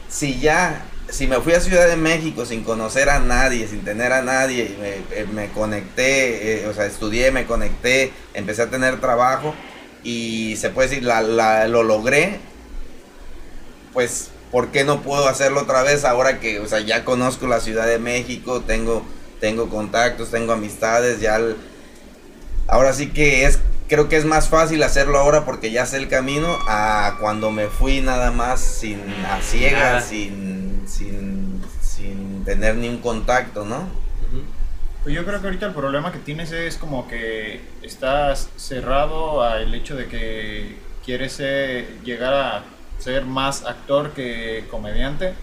si 0.07 0.39
ya, 0.39 0.85
si 1.09 1.27
me 1.27 1.41
fui 1.41 1.53
a 1.53 1.59
Ciudad 1.61 1.87
de 1.87 1.97
México 1.97 2.45
sin 2.45 2.63
conocer 2.63 3.09
a 3.09 3.19
nadie, 3.19 3.67
sin 3.67 3.83
tener 3.83 4.13
a 4.13 4.21
nadie, 4.21 4.75
y 4.75 4.77
me, 4.81 4.89
eh, 5.21 5.25
me 5.31 5.49
conecté, 5.51 6.63
eh, 6.63 6.67
o 6.67 6.73
sea, 6.73 6.85
estudié, 6.85 7.31
me 7.31 7.45
conecté, 7.45 8.13
empecé 8.33 8.63
a 8.63 8.69
tener 8.69 8.99
trabajo 9.01 9.55
y 10.03 10.55
se 10.57 10.69
puede 10.69 10.89
decir, 10.89 11.03
la, 11.03 11.21
la- 11.21 11.67
lo 11.67 11.83
logré, 11.83 12.39
pues, 13.93 14.34
¿por 14.51 14.69
qué 14.69 14.83
no 14.83 15.01
puedo 15.01 15.27
hacerlo 15.27 15.61
otra 15.61 15.83
vez 15.83 16.05
ahora 16.05 16.39
que, 16.39 16.59
o 16.59 16.67
sea, 16.67 16.79
ya 16.79 17.03
conozco 17.05 17.47
la 17.47 17.59
Ciudad 17.59 17.87
de 17.87 17.99
México, 17.99 18.61
tengo, 18.61 19.03
tengo 19.39 19.69
contactos, 19.69 20.31
tengo 20.31 20.53
amistades, 20.53 21.19
ya... 21.19 21.35
el- 21.37 21.57
ahora 22.67 22.93
sí 22.93 23.09
que 23.11 23.45
es 23.45 23.59
creo 23.87 24.09
que 24.09 24.17
es 24.17 24.25
más 24.25 24.49
fácil 24.49 24.81
hacerlo 24.81 25.19
ahora 25.19 25.45
porque 25.45 25.69
ya 25.71 25.85
sé 25.85 25.97
el 25.97 26.07
camino 26.09 26.57
a 26.67 27.17
cuando 27.19 27.51
me 27.51 27.67
fui 27.67 28.01
nada 28.01 28.31
más 28.31 28.59
sin 28.59 28.99
a 29.25 29.35
Ah. 29.35 29.41
ciegas 29.43 30.05
sin 30.05 30.81
sin 30.87 31.61
sin 31.81 32.43
tener 32.45 32.75
ni 32.75 32.89
un 32.89 32.97
contacto 32.97 33.63
no. 33.65 33.87
Pues 35.03 35.13
yo 35.13 35.23
creo 35.23 35.39
que 35.39 35.45
ahorita 35.45 35.67
el 35.67 35.73
problema 35.73 36.11
que 36.11 36.17
tienes 36.17 36.51
es 36.51 36.77
como 36.77 37.07
que 37.07 37.61
estás 37.83 38.49
cerrado 38.57 39.43
al 39.43 39.71
hecho 39.75 39.95
de 39.95 40.07
que 40.07 40.77
quieres 41.05 41.33
ser- 41.33 42.01
llegar 42.03 42.33
a 42.33 42.63
ser 42.99 43.25
más 43.25 43.65
actor 43.65 44.11
que 44.11 44.65
comediante, 44.71 45.33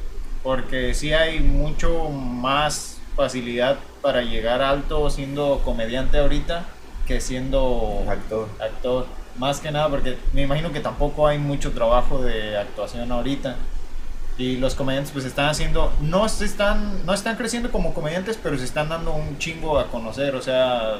porque 0.42 0.94
sí 0.94 1.12
hay 1.12 1.40
mucho 1.40 2.08
más 2.08 2.98
facilidad 3.16 3.78
para 4.00 4.22
llegar 4.22 4.62
alto 4.62 5.08
siendo 5.10 5.60
comediante 5.64 6.18
ahorita 6.18 6.66
que 7.06 7.20
siendo 7.20 8.04
actor 8.08 8.48
actor. 8.60 9.06
Más 9.36 9.60
que 9.60 9.70
nada 9.70 9.88
porque 9.88 10.18
me 10.32 10.42
imagino 10.42 10.72
que 10.72 10.80
tampoco 10.80 11.26
hay 11.26 11.38
mucho 11.38 11.72
trabajo 11.72 12.22
de 12.22 12.56
actuación 12.56 13.10
ahorita. 13.10 13.56
Y 14.38 14.56
los 14.56 14.74
comediantes 14.74 15.12
pues 15.12 15.26
están 15.26 15.46
haciendo, 15.50 15.92
no 16.00 16.28
se 16.28 16.46
están, 16.46 17.04
no 17.04 17.12
están 17.12 17.36
creciendo 17.36 17.70
como 17.70 17.92
comediantes, 17.92 18.38
pero 18.42 18.56
se 18.56 18.64
están 18.64 18.88
dando 18.88 19.12
un 19.12 19.38
chingo 19.38 19.78
a 19.78 19.88
conocer, 19.88 20.34
o 20.34 20.40
sea, 20.40 20.96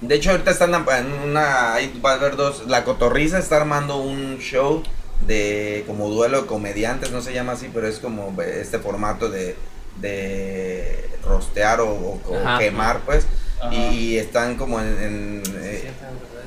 de 0.00 0.14
hecho 0.14 0.30
ahorita 0.30 0.52
están 0.52 0.72
en 0.74 1.12
una 1.30 1.74
ahí 1.74 2.00
va 2.04 2.12
a 2.12 2.14
haber 2.14 2.36
dos 2.36 2.66
la 2.68 2.84
cotorriza 2.84 3.38
está 3.38 3.56
armando 3.56 3.96
un 3.98 4.38
show 4.38 4.82
de 5.26 5.84
como 5.86 6.08
duelo 6.08 6.42
de 6.42 6.46
comediantes 6.46 7.10
no 7.12 7.20
se 7.20 7.32
llama 7.34 7.52
así 7.52 7.70
pero 7.72 7.86
es 7.86 7.98
como 7.98 8.34
este 8.42 8.78
formato 8.78 9.28
de 9.30 9.56
de 10.00 11.08
rostear 11.24 11.80
o, 11.80 11.88
o- 11.90 12.58
quemar 12.58 13.00
pues 13.00 13.26
Ajá. 13.60 13.74
y 13.74 14.16
están 14.16 14.56
como 14.56 14.80
en, 14.80 14.86
en, 15.02 15.42
eh, 15.56 15.90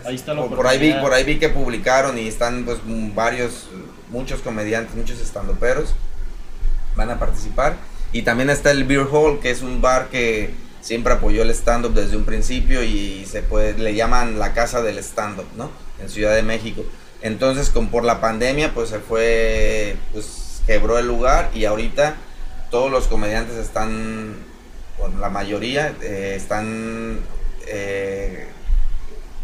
ahí 0.05 0.15
está 0.15 0.35
por, 0.35 0.55
por 0.55 0.67
ahí 0.67 0.79
vi, 0.79 0.93
por 0.93 1.13
ahí 1.13 1.23
vi 1.23 1.37
que 1.37 1.49
publicaron 1.49 2.17
y 2.17 2.27
están 2.27 2.65
pues 2.65 2.79
varios, 3.13 3.67
muchos 4.09 4.41
comediantes, 4.41 4.95
muchos 4.95 5.19
estandoperos 5.21 5.93
van 6.95 7.11
a 7.11 7.19
participar. 7.19 7.75
Y 8.11 8.21
también 8.23 8.49
está 8.49 8.71
el 8.71 8.83
Beer 8.83 9.07
Hall, 9.11 9.39
que 9.39 9.49
es 9.51 9.61
un 9.61 9.81
bar 9.81 10.07
que 10.09 10.51
siempre 10.81 11.13
apoyó 11.13 11.41
el 11.43 11.49
stand-up 11.51 11.93
desde 11.93 12.17
un 12.17 12.23
principio 12.25 12.83
y 12.83 13.25
se 13.27 13.41
puede, 13.43 13.77
le 13.77 13.95
llaman 13.95 14.37
la 14.39 14.53
casa 14.53 14.81
del 14.81 14.97
stand-up, 14.99 15.45
¿no? 15.55 15.69
En 15.99 16.09
Ciudad 16.09 16.35
de 16.35 16.43
México. 16.43 16.83
Entonces, 17.23 17.69
con, 17.69 17.87
por 17.87 18.03
la 18.03 18.21
pandemia, 18.21 18.73
pues 18.73 18.89
se 18.89 18.99
fue, 18.99 19.95
pues 20.11 20.61
quebró 20.67 20.99
el 20.99 21.07
lugar 21.07 21.49
y 21.55 21.65
ahorita 21.65 22.15
todos 22.69 22.91
los 22.91 23.07
comediantes 23.07 23.55
están, 23.55 24.35
bueno, 24.99 25.19
la 25.19 25.29
mayoría 25.29 25.93
eh, 26.01 26.33
están 26.35 27.21
eh, 27.67 28.47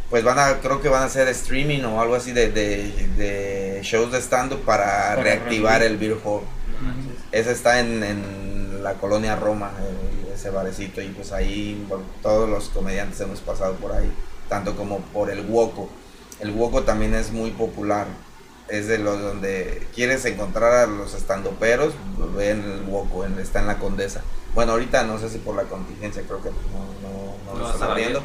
pues 0.10 0.24
van 0.24 0.40
a, 0.40 0.60
creo 0.60 0.82
que 0.82 0.90
van 0.90 1.04
a 1.04 1.06
hacer 1.06 1.28
streaming 1.30 1.84
o 1.84 2.02
algo 2.02 2.16
así 2.16 2.32
de, 2.32 2.52
de, 2.52 3.08
de 3.16 3.80
shows 3.84 4.12
de 4.12 4.20
stand-up 4.20 4.66
para, 4.66 4.86
Para 4.86 5.22
reactivar 5.22 5.84
el 5.84 5.98
Beer 5.98 6.18
Hall. 6.24 6.42
Ese 7.32 7.52
está 7.52 7.80
en, 7.80 8.04
en 8.04 8.84
la 8.84 8.96
colonia 8.96 9.36
Roma, 9.36 9.72
eh, 9.80 10.34
ese 10.34 10.50
barecito, 10.50 11.02
y 11.02 11.10
pues 11.10 11.32
ahí 11.32 11.86
bueno, 11.88 12.04
todos 12.22 12.50
los 12.50 12.70
comediantes 12.70 13.22
hemos 13.22 13.40
pasado 13.40 13.76
por 13.76 13.92
ahí, 13.92 14.12
tanto 14.50 14.76
como 14.76 15.00
por 15.00 15.30
el 15.30 15.46
Woco. 15.46 15.90
El 16.40 16.52
Woco 16.52 16.84
también 16.84 17.14
es 17.16 17.32
muy 17.32 17.52
popular, 17.52 18.08
es 18.70 18.88
de 18.88 18.98
los 19.00 19.22
donde 19.22 19.88
quieres 19.94 20.24
encontrar 20.26 20.74
a 20.74 20.88
los 20.88 21.14
estandoperos, 21.14 21.94
ve 22.36 22.52
en 22.52 22.64
el 22.64 22.82
Woco, 22.84 23.26
en- 23.26 23.40
está 23.40 23.60
en 23.60 23.68
la 23.68 23.78
Condesa. 23.80 24.22
Bueno, 24.56 24.72
ahorita 24.74 25.04
no 25.04 25.20
sé 25.20 25.30
si 25.30 25.38
por 25.40 25.56
la 25.56 25.64
contingencia, 25.64 26.24
creo 26.26 26.42
que 26.42 26.50
no, 26.50 26.56
no, 27.54 27.58
lo 27.60 27.66
está 27.66 27.74
están 27.76 27.92
abriendo, 27.92 28.24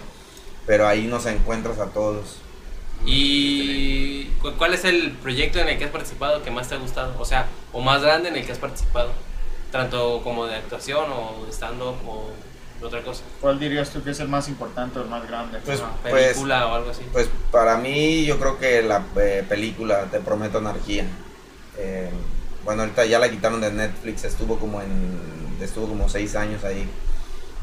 pero 0.67 0.87
ahí 0.87 1.07
nos 1.07 1.27
encuentras 1.27 1.79
a 1.79 1.87
todos. 1.87 2.37
¿Y 3.07 4.25
cu- 4.41 4.53
cuál 4.57 4.75
es 4.75 4.85
el 4.85 5.13
proyecto 5.13 5.59
en 5.59 5.69
el 5.69 5.79
que 5.79 5.85
has 5.85 5.91
participado 5.91 6.43
que 6.43 6.51
más 6.51 6.69
te 6.69 6.75
ha 6.75 6.79
gustado? 6.79 7.15
O 7.19 7.25
sea, 7.25 7.47
o 7.73 7.81
más 7.81 8.03
grande 8.03 8.29
en 8.29 8.37
el 8.37 8.47
que 8.47 8.53
has 8.53 8.59
participado. 8.59 9.11
Tanto 9.73 10.21
como 10.23 10.47
de 10.47 10.55
actuación 10.55 11.07
o 11.11 11.45
de 11.47 11.53
stand-up 11.53 11.97
o 12.07 12.31
otra 12.87 13.03
cosa. 13.03 13.23
¿Cuál 13.41 13.59
dirías 13.59 13.91
tú 13.91 14.03
que 14.03 14.11
es 14.11 14.21
el 14.21 14.29
más 14.29 14.49
importante 14.49 14.99
o 14.99 15.03
el 15.03 15.09
más 15.09 15.27
grande? 15.27 15.59
Pues, 15.65 15.81
Ajá, 15.81 15.97
pues, 16.03 16.35
película 16.35 16.67
o 16.69 16.75
algo 16.75 16.91
así. 16.91 17.03
Pues 17.13 17.29
para 17.51 17.77
mí 17.79 18.25
yo 18.25 18.39
creo 18.39 18.59
que 18.59 18.83
la 18.83 19.05
eh, 19.17 19.45
película 19.49 20.05
Te 20.11 20.21
Prometo 20.21 20.59
Anarquía. 20.59 21.07
eh, 21.79 22.11
bueno, 22.65 22.83
ahorita 22.83 23.05
ya 23.05 23.19
la 23.19 23.31
quitaron 23.31 23.61
de 23.61 23.71
Netflix, 23.73 24.25
estuvo 24.25 24.59
como 24.59 24.81
en 24.81 25.59
estuvo 25.61 25.89
como 25.89 26.09
seis 26.09 26.35
años 26.37 26.65
ahí. 26.65 26.89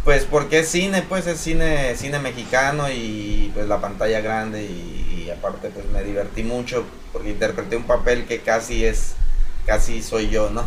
Pues 0.03 0.25
porque 0.25 0.59
es 0.59 0.69
cine, 0.69 1.03
pues 1.03 1.27
es 1.27 1.39
cine, 1.39 1.95
cine 1.95 2.19
mexicano 2.19 2.89
y 2.89 3.51
pues 3.53 3.67
la 3.67 3.79
pantalla 3.81 4.19
grande 4.21 4.63
y, 4.63 5.25
y 5.27 5.29
aparte 5.29 5.69
pues 5.69 5.85
me 5.87 6.03
divertí 6.03 6.43
mucho 6.43 6.85
porque 7.13 7.29
interpreté 7.31 7.75
un 7.77 7.83
papel 7.83 8.25
que 8.25 8.41
casi 8.41 8.85
es, 8.85 9.13
casi 9.65 10.01
soy 10.01 10.29
yo, 10.29 10.49
¿no? 10.49 10.63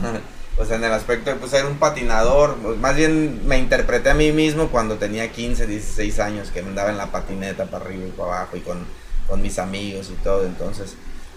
O 0.57 0.65
sea, 0.65 0.77
en 0.77 0.85
el 0.85 0.93
aspecto 0.93 1.31
de 1.31 1.37
pues, 1.37 1.51
ser 1.51 1.67
un 1.67 1.79
patinador, 1.79 2.57
pues, 2.63 2.79
más 2.79 2.95
bien 2.95 3.47
me 3.47 3.59
interpreté 3.59 4.11
a 4.11 4.15
mí 4.15 4.31
mismo 4.33 4.69
cuando 4.69 4.97
tenía 4.97 5.31
15, 5.33 5.67
16 5.67 6.21
años, 6.21 6.51
que 6.51 6.61
andaba 6.61 6.91
en 6.91 6.97
la 6.97 7.11
patineta 7.11 7.65
para 7.67 7.85
arriba 7.85 8.07
y 8.07 8.11
para 8.13 8.37
abajo 8.39 8.57
y 8.57 8.61
con, 8.61 8.79
con 9.27 9.43
mis 9.43 9.59
amigos 9.59 10.11
y 10.11 10.23
todo. 10.23 10.47
Entonces, 10.47 10.95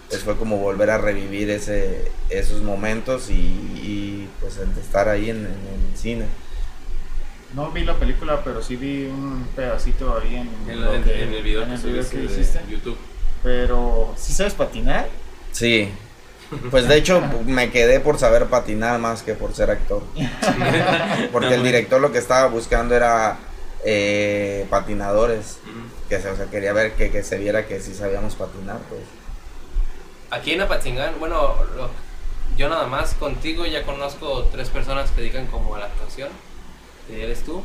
pues 0.08 0.22
fue 0.22 0.36
como 0.36 0.58
volver 0.58 0.90
a 0.90 0.98
revivir 0.98 1.50
ese, 1.50 2.10
esos 2.30 2.62
momentos 2.62 3.28
y, 3.28 3.34
y, 3.34 4.28
pues 4.40 4.56
el 4.58 4.72
de 4.74 4.80
estar 4.80 5.08
ahí 5.08 5.30
en, 5.30 5.38
en 5.46 5.90
el 5.90 5.96
cine. 5.98 6.26
No 7.54 7.70
vi 7.72 7.84
la 7.84 7.94
película, 7.94 8.42
pero 8.44 8.62
sí 8.62 8.76
vi 8.76 9.06
un 9.06 9.46
pedacito 9.56 10.16
ahí 10.18 10.36
en, 10.36 10.48
En, 10.70 11.02
que- 11.02 11.22
en 11.24 11.32
el 11.32 11.42
video 11.42 11.62
en 11.62 11.68
que 11.70 11.74
el 11.74 11.80
video 11.92 12.08
que 12.10 12.24
hiciste. 12.24 12.60
YouTube. 12.70 12.96
Pero, 13.42 14.14
¿sí 14.16 14.32
sabes 14.32 14.54
patinar? 14.54 15.08
Sí. 15.52 15.88
Pues 16.70 16.88
de 16.88 16.96
hecho 16.96 17.22
me 17.46 17.70
quedé 17.70 18.00
por 18.00 18.18
saber 18.18 18.46
patinar 18.46 18.98
más 19.00 19.22
que 19.22 19.34
por 19.34 19.54
ser 19.54 19.70
actor. 19.70 20.02
Porque 21.32 21.54
el 21.54 21.62
director 21.62 22.00
lo 22.00 22.10
que 22.12 22.18
estaba 22.18 22.46
buscando 22.48 22.94
era 22.94 23.38
eh, 23.84 24.66
patinadores. 24.70 25.58
Que 26.08 26.20
se, 26.20 26.30
o 26.30 26.36
sea, 26.36 26.46
quería 26.46 26.72
ver 26.72 26.92
que, 26.94 27.10
que 27.10 27.22
se 27.22 27.36
viera 27.38 27.66
que 27.66 27.80
sí 27.80 27.94
sabíamos 27.94 28.34
patinar, 28.34 28.78
pues. 28.88 29.02
Aquí 30.30 30.52
en 30.52 30.62
Apatzingán, 30.62 31.14
bueno, 31.18 31.54
lo- 31.76 31.90
yo 32.56 32.68
nada 32.68 32.86
más 32.86 33.14
contigo 33.14 33.66
ya 33.66 33.82
conozco 33.84 34.44
tres 34.50 34.68
personas 34.70 35.10
que 35.10 35.20
dedican 35.20 35.46
como 35.48 35.74
a 35.74 35.80
la 35.80 35.84
actuación. 35.86 36.30
Eres 37.12 37.42
tú, 37.44 37.62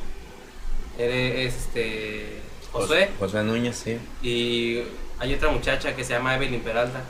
eres 0.98 1.54
este 1.56 2.42
Josué 2.72 3.10
Josué 3.20 3.44
Núñez, 3.44 3.76
sí. 3.78 3.98
y 4.22 4.84
hay 5.20 5.34
otra 5.34 5.50
muchacha 5.50 5.96
que 5.96 6.04
se 6.04 6.14
llama 6.14 6.36
Evelyn 6.36 6.62
Peralta. 6.62 7.02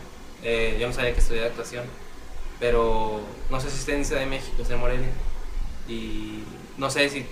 Eh, 0.44 0.78
yo 0.80 0.88
no 0.88 0.94
sabía 0.94 1.14
que 1.14 1.20
estudiaba 1.20 1.48
actuación, 1.48 1.86
pero 2.60 3.22
no 3.50 3.60
sé 3.60 3.70
si 3.70 3.78
está 3.80 3.94
en 3.94 4.06
Ciudad 4.06 4.22
de 4.22 4.28
México, 4.28 4.62
está 4.62 4.74
en 4.74 4.80
Morelia. 4.80 5.08
Y 5.88 6.44
no 6.78 6.90
sé 6.90 7.10
si 7.10 7.26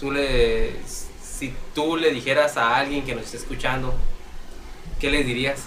tú 0.00 0.10
le 0.10 0.76
si 0.86 1.54
tú 1.74 1.96
le 1.96 2.10
dijeras 2.10 2.56
a 2.56 2.76
alguien 2.76 3.04
que 3.04 3.14
nos 3.14 3.24
esté 3.26 3.36
escuchando, 3.36 3.94
¿qué 5.00 5.10
le 5.10 5.22
dirías 5.22 5.60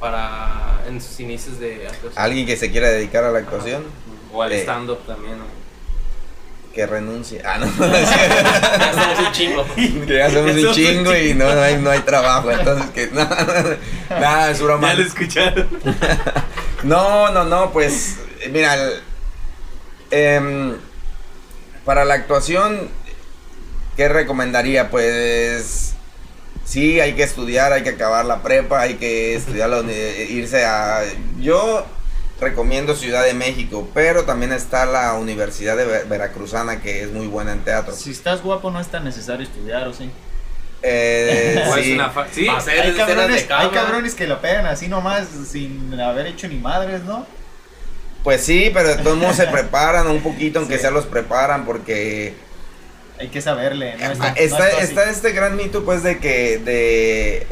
para 0.00 0.82
en 0.88 1.00
sus 1.00 1.20
inicios 1.20 1.58
de 1.58 1.86
actuación? 1.86 2.12
Alguien 2.16 2.46
que 2.46 2.56
se 2.56 2.70
quiera 2.70 2.88
dedicar 2.88 3.24
a 3.24 3.30
la 3.30 3.38
actuación, 3.40 3.84
O 4.32 4.42
al 4.42 4.52
Eh. 4.52 4.62
stand-up 4.62 4.98
también. 5.06 5.38
¿no? 5.38 5.44
Que 6.76 6.86
renuncie. 6.86 7.40
Ah, 7.42 7.56
no. 7.58 7.66
Ya 7.78 8.92
somos 8.92 9.18
un 9.26 9.32
chingo. 9.32 9.66
que 9.74 10.14
ya 10.14 10.30
somos 10.30 10.52
un 10.52 10.72
chingo 10.74 11.16
y 11.16 11.32
no, 11.32 11.52
no, 11.54 11.62
hay, 11.62 11.76
no 11.78 11.90
hay 11.90 12.00
trabajo. 12.00 12.50
Entonces, 12.50 12.90
que 12.90 13.06
no, 13.08 13.24
nada, 14.10 14.50
es 14.50 14.60
broma. 14.60 14.92
escucharon. 14.92 15.66
No, 16.82 17.30
no, 17.32 17.44
no, 17.44 17.72
pues 17.72 18.16
mira, 18.52 18.74
el- 18.74 19.00
em, 20.10 20.76
para 21.86 22.04
la 22.04 22.14
actuación, 22.14 22.90
¿qué 23.96 24.08
recomendaría? 24.08 24.90
Pues 24.90 25.94
sí, 26.64 27.00
hay 27.00 27.14
que 27.14 27.22
estudiar, 27.22 27.72
hay 27.72 27.82
que 27.82 27.88
acabar 27.90 28.26
la 28.26 28.42
prepa, 28.42 28.82
hay 28.82 28.96
que 28.96 29.34
estudiar, 29.34 29.70
la 29.70 29.80
irse 29.90 30.64
a... 30.66 31.02
Yo 31.40 31.86
recomiendo 32.40 32.94
Ciudad 32.94 33.24
de 33.24 33.34
México, 33.34 33.88
pero 33.94 34.24
también 34.24 34.52
está 34.52 34.84
la 34.86 35.14
Universidad 35.14 35.76
de 35.76 35.86
Ver- 35.86 36.06
Veracruzana, 36.06 36.82
que 36.82 37.02
es 37.02 37.10
muy 37.10 37.26
buena 37.26 37.52
en 37.52 37.60
teatro. 37.64 37.94
Si 37.94 38.10
estás 38.10 38.42
guapo 38.42 38.70
no 38.70 38.78
es 38.80 38.88
tan 38.88 39.04
necesario 39.04 39.44
estudiar, 39.46 39.88
¿o 39.88 39.92
sí? 39.94 40.10
Eh, 40.82 41.64
O 41.70 41.76
es 41.78 41.84
sí. 41.86 41.92
una 41.94 42.12
sí, 42.32 42.46
Va 42.46 42.58
a 42.58 42.60
ser 42.60 42.80
Hay 42.80 42.92
cabrones, 42.92 43.46
hay 43.50 43.68
cabrones 43.70 44.14
que 44.14 44.26
lo 44.26 44.40
pegan 44.40 44.66
así 44.66 44.88
nomás 44.88 45.26
sin 45.50 45.98
haber 45.98 46.26
hecho 46.26 46.46
ni 46.48 46.56
madres, 46.56 47.02
¿no? 47.04 47.26
Pues 48.22 48.42
sí, 48.42 48.70
pero 48.74 48.88
de 48.88 48.96
todos 48.98 49.16
modos 49.16 49.36
se 49.36 49.46
preparan 49.48 50.06
un 50.08 50.20
poquito, 50.20 50.58
aunque 50.58 50.74
Sí. 50.76 50.82
sea 50.82 50.90
los 50.90 51.06
preparan, 51.06 51.64
porque 51.64 52.34
Hay 53.18 53.28
que 53.28 53.40
saberle, 53.40 53.96
¿no? 53.96 54.04
Ah, 54.04 54.08
no 54.08 54.12
está, 54.12 54.28
es 54.32 54.50
fácil. 54.50 54.78
está 54.80 55.10
este 55.10 55.32
gran 55.32 55.56
mito 55.56 55.84
pues 55.86 56.02
de 56.02 56.18
que 56.18 56.58
de 56.58 57.46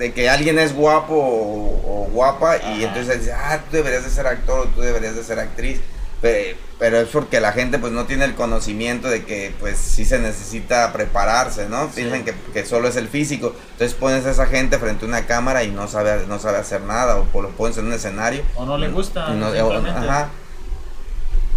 de 0.00 0.12
que 0.14 0.30
alguien 0.30 0.58
es 0.58 0.74
guapo 0.74 1.14
o, 1.14 2.04
o 2.04 2.08
guapa 2.10 2.56
y 2.56 2.84
entonces 2.84 3.20
dice, 3.20 3.32
ah, 3.34 3.60
tú 3.70 3.76
deberías 3.76 4.02
de 4.02 4.10
ser 4.10 4.26
actor 4.26 4.60
o 4.60 4.64
tú 4.66 4.80
deberías 4.80 5.14
de 5.14 5.22
ser 5.22 5.38
actriz. 5.38 5.78
Pe- 6.22 6.56
Pero, 6.78 6.98
es 7.00 7.08
porque 7.08 7.38
la 7.40 7.52
gente 7.52 7.78
pues 7.78 7.92
no 7.92 8.06
tiene 8.06 8.24
el 8.24 8.34
conocimiento 8.34 9.08
de 9.08 9.24
que 9.24 9.54
pues 9.60 9.76
sí 9.78 10.04
se 10.06 10.18
necesita 10.18 10.90
prepararse, 10.94 11.68
¿no? 11.68 11.84
Sí. 11.88 11.96
Piensan 11.96 12.24
que, 12.24 12.34
que 12.54 12.64
solo 12.64 12.88
es 12.88 12.96
el 12.96 13.08
físico. 13.08 13.54
Entonces 13.72 13.94
pones 13.94 14.24
a 14.24 14.30
esa 14.30 14.46
gente 14.46 14.78
frente 14.78 15.04
a 15.04 15.08
una 15.08 15.26
cámara 15.26 15.64
y 15.64 15.70
no 15.70 15.86
sabe, 15.86 16.26
no 16.26 16.38
sabe 16.38 16.56
hacer 16.58 16.80
nada 16.80 17.16
o 17.32 17.42
lo 17.42 17.50
pones 17.50 17.76
en 17.76 17.86
un 17.86 17.92
escenario 17.92 18.42
O 18.56 18.64
no 18.64 18.78
le 18.78 18.88
gusta, 18.88 19.28
no- 19.34 19.48
o- 19.48 19.54
simplemente. 19.54 19.90
ajá. 20.08 20.30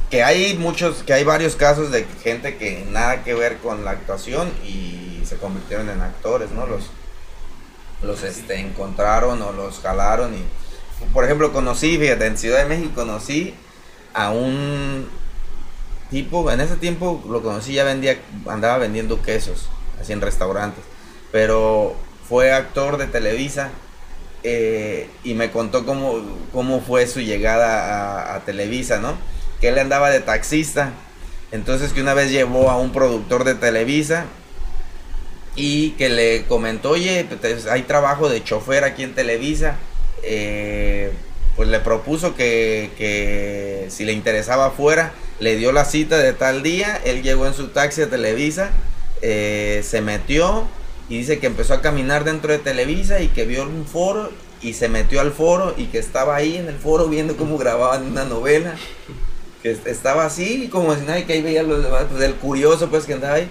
Que 0.09 0.21
hay 0.23 0.55
muchos, 0.57 1.03
que 1.03 1.13
hay 1.13 1.23
varios 1.23 1.55
casos 1.55 1.91
de 1.91 2.05
gente 2.23 2.57
que 2.57 2.85
nada 2.91 3.23
que 3.23 3.33
ver 3.33 3.57
con 3.57 3.83
la 3.83 3.91
actuación 3.91 4.51
y 4.63 5.23
se 5.25 5.37
convirtieron 5.37 5.89
en 5.89 6.01
actores, 6.01 6.51
¿no? 6.51 6.67
Los, 6.67 6.89
los 8.04 8.24
este, 8.24 8.60
encontraron 8.60 9.41
o 9.41 9.51
los 9.51 9.80
jalaron 9.80 10.34
y, 10.34 10.43
por 11.14 11.26
ejemplo, 11.26 11.51
conocí, 11.51 11.95
en 12.01 12.38
Ciudad 12.38 12.60
de 12.60 12.66
México 12.70 12.91
conocí 12.95 13.54
a 14.14 14.32
un 14.32 15.08
tipo, 16.10 16.49
en 16.51 16.62
ese 16.62 16.76
tiempo 16.76 17.24
lo 17.28 17.41
conocí, 17.41 17.74
ya 17.74 17.84
vendía, 17.84 18.20
andaba 18.47 18.78
vendiendo 18.78 19.22
quesos, 19.22 19.70
así 19.99 20.14
en 20.14 20.22
restaurantes, 20.22 20.84
pero 21.32 21.95
fue 22.28 22.54
actor 22.54 22.97
de 22.97 23.08
Televisa 23.08 23.72
eh, 24.43 25.10
y 25.24 25.34
me 25.34 25.51
contó 25.51 25.86
cómo, 25.86 26.22
cómo 26.51 26.82
fue 26.82 27.08
su 27.08 27.22
llegada 27.22 28.32
a, 28.32 28.36
a 28.36 28.39
Televisa, 28.41 28.99
¿no? 28.99 29.16
Que 29.60 29.70
él 29.70 29.80
andaba 29.80 30.10
de 30.10 30.20
taxista, 30.20 30.91
entonces 31.51 31.93
que 31.93 32.01
una 32.01 32.14
vez 32.14 32.30
llevó 32.30 32.70
a 32.70 32.78
un 32.78 32.91
productor 32.91 33.43
de 33.43 33.56
Televisa 33.56 34.26
y 35.56 35.91
que 35.91 36.10
le 36.10 36.45
comentó, 36.45 36.91
oye, 36.91 37.26
pues, 37.39 37.68
hay 37.68 37.84
trabajo 37.84 38.30
de 38.30 38.43
chofer 38.43 38.84
aquí 38.84 39.04
en 39.04 39.14
Televisa, 39.14 39.76
eh, 40.24 41.12
pues 41.56 41.70
le 41.70 41.80
propuso 41.80 42.36
que, 42.36 42.89
que 42.97 43.86
si 43.89 44.06
le 44.06 44.14
interesaba 44.14 44.72
fuera, 44.72 45.14
le 45.39 45.56
dio 45.56 45.72
la 45.72 45.86
cita 45.86 46.18
de 46.18 46.34
tal 46.34 46.64
día, 46.64 46.99
él 47.06 47.22
llegó 47.22 47.45
en 47.45 47.54
su 47.54 47.68
taxi 47.68 48.01
a 48.01 48.10
Televisa, 48.10 48.72
eh, 49.22 49.84
se 49.88 50.01
metió 50.01 50.66
y 51.10 51.18
dice 51.20 51.38
que 51.39 51.47
empezó 51.47 51.76
a 51.76 51.82
caminar 51.82 52.24
dentro 52.24 52.51
de 52.51 52.58
Televisa 52.60 53.20
y 53.22 53.28
que 53.28 53.45
vio 53.45 53.64
un 53.64 53.86
foro 53.86 54.32
y 54.62 54.74
se 54.74 54.88
metió 54.89 55.22
al 55.22 55.32
foro 55.32 55.76
y 55.78 55.86
que 55.88 55.99
estaba 55.99 56.36
ahí 56.36 56.58
en 56.58 56.68
el 56.70 56.76
foro 56.78 57.08
viendo 57.08 57.36
cómo 57.38 57.58
grababan 57.58 58.08
una 58.08 58.24
novela, 58.26 58.74
que 59.62 59.72
est- 59.72 59.86
estaba 59.88 60.26
así 60.26 60.70
como 60.72 60.95
si 60.95 61.01
nadie 61.01 61.26
que 61.26 61.34
ahí 61.34 61.41
veía 61.41 61.62
los 61.64 61.84
demás, 61.84 62.06
pues 62.10 62.24
el 62.24 62.36
curioso 62.36 62.89
pues 62.89 63.06
que 63.06 63.14
andaba 63.14 63.36
ahí 63.36 63.49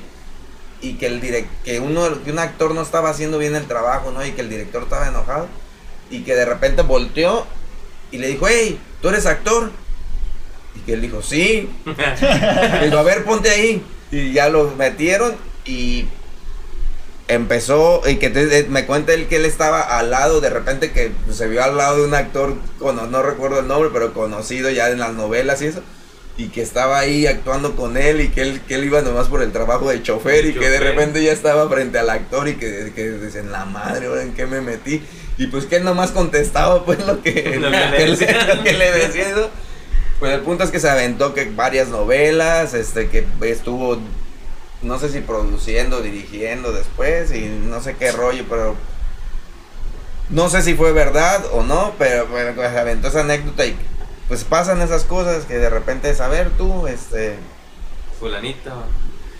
y 0.82 0.94
que 0.94 1.06
el 1.06 1.20
direct, 1.20 1.48
que 1.64 1.80
uno 1.80 2.22
que 2.24 2.30
un 2.32 2.38
actor 2.40 2.74
no 2.74 2.82
estaba 2.82 3.08
haciendo 3.10 3.38
bien 3.38 3.54
el 3.56 3.66
trabajo, 3.66 4.10
¿no? 4.10 4.24
Y 4.26 4.32
que 4.32 4.40
el 4.42 4.50
director 4.50 4.82
estaba 4.82 5.08
enojado 5.08 5.46
y 6.10 6.22
que 6.24 6.34
de 6.34 6.44
repente 6.44 6.82
volteó 6.82 7.46
y 8.10 8.18
le 8.18 8.26
dijo, 8.28 8.46
hey, 8.48 8.78
¿tú 9.00 9.08
eres 9.08 9.24
actor? 9.26 9.70
Y 10.74 10.80
que 10.80 10.94
él 10.94 11.00
dijo, 11.02 11.22
sí. 11.22 11.70
Y 12.82 12.84
dijo, 12.86 12.98
a 12.98 13.02
ver, 13.02 13.24
ponte 13.24 13.48
ahí. 13.50 13.82
Y 14.10 14.32
ya 14.32 14.48
lo 14.50 14.70
metieron 14.72 15.34
y 15.64 16.06
empezó, 17.28 18.02
y 18.06 18.16
que 18.16 18.28
te- 18.30 18.58
eh, 18.58 18.66
me 18.68 18.84
cuenta 18.84 19.14
él 19.14 19.26
que 19.28 19.36
él 19.36 19.44
estaba 19.46 19.80
al 19.80 20.10
lado, 20.10 20.40
de 20.40 20.50
repente 20.50 20.92
que 20.92 21.12
se 21.32 21.48
vio 21.48 21.62
al 21.64 21.76
lado 21.76 21.98
de 21.98 22.04
un 22.06 22.14
actor, 22.14 22.56
cono- 22.78 23.06
no 23.06 23.22
recuerdo 23.22 23.60
el 23.60 23.68
nombre, 23.68 23.90
pero 23.92 24.12
conocido 24.12 24.68
ya 24.70 24.90
en 24.90 24.98
las 24.98 25.12
novelas 25.14 25.62
y 25.62 25.66
eso. 25.66 25.80
Y 26.36 26.48
que 26.48 26.62
estaba 26.62 26.98
ahí 26.98 27.26
actuando 27.26 27.76
con 27.76 27.96
él 27.96 28.22
y 28.22 28.28
que 28.28 28.42
él, 28.42 28.60
que 28.66 28.76
él 28.76 28.84
iba 28.84 29.02
nomás 29.02 29.28
por 29.28 29.42
el 29.42 29.52
trabajo 29.52 29.90
de 29.90 30.02
chofer 30.02 30.46
y 30.46 30.54
que 30.54 30.68
de 30.68 30.80
repente 30.80 31.22
ya 31.22 31.32
estaba 31.32 31.68
frente 31.68 31.98
al 31.98 32.08
actor 32.08 32.48
y 32.48 32.54
que, 32.54 32.92
que 32.94 33.10
dicen, 33.10 33.52
la 33.52 33.66
madre, 33.66 34.06
ahora 34.06 34.22
en 34.22 34.32
qué 34.32 34.46
me 34.46 34.60
metí. 34.60 35.02
Y 35.36 35.48
pues 35.48 35.66
que 35.66 35.76
él 35.76 35.84
nomás 35.84 36.10
contestaba 36.10 36.84
pues 36.84 37.04
lo 37.06 37.22
que, 37.22 37.56
Lo 37.60 37.70
que 37.70 37.76
le 37.90 38.10
decía. 38.10 38.46
lo 38.54 38.62
que 38.62 38.72
le 38.72 38.92
decía. 38.92 39.28
¿no? 39.36 39.48
Pues 40.18 40.32
el 40.32 40.40
punto 40.40 40.64
es 40.64 40.70
que 40.70 40.80
se 40.80 40.88
aventó 40.88 41.34
que 41.34 41.50
varias 41.50 41.88
novelas, 41.88 42.74
este 42.74 43.08
que 43.08 43.26
estuvo 43.42 43.98
no 44.82 44.98
sé 44.98 45.08
si 45.10 45.20
produciendo, 45.20 46.02
dirigiendo 46.02 46.72
después 46.72 47.32
y 47.32 47.46
no 47.46 47.80
sé 47.80 47.94
qué 47.96 48.12
rollo, 48.12 48.44
pero 48.48 48.76
no 50.28 50.48
sé 50.48 50.62
si 50.62 50.74
fue 50.74 50.92
verdad 50.92 51.44
o 51.52 51.62
no, 51.62 51.94
pero, 51.98 52.26
pero 52.32 52.54
pues, 52.54 52.70
se 52.70 52.78
aventó 52.78 53.08
esa 53.08 53.20
anécdota 53.20 53.64
y 53.64 53.76
pues 54.28 54.44
pasan 54.44 54.80
esas 54.80 55.04
cosas 55.04 55.44
que 55.44 55.58
de 55.58 55.70
repente 55.70 56.10
es, 56.10 56.20
a 56.20 56.28
ver 56.28 56.50
tú, 56.50 56.86
este, 56.86 57.36
Fulanito. 58.18 58.70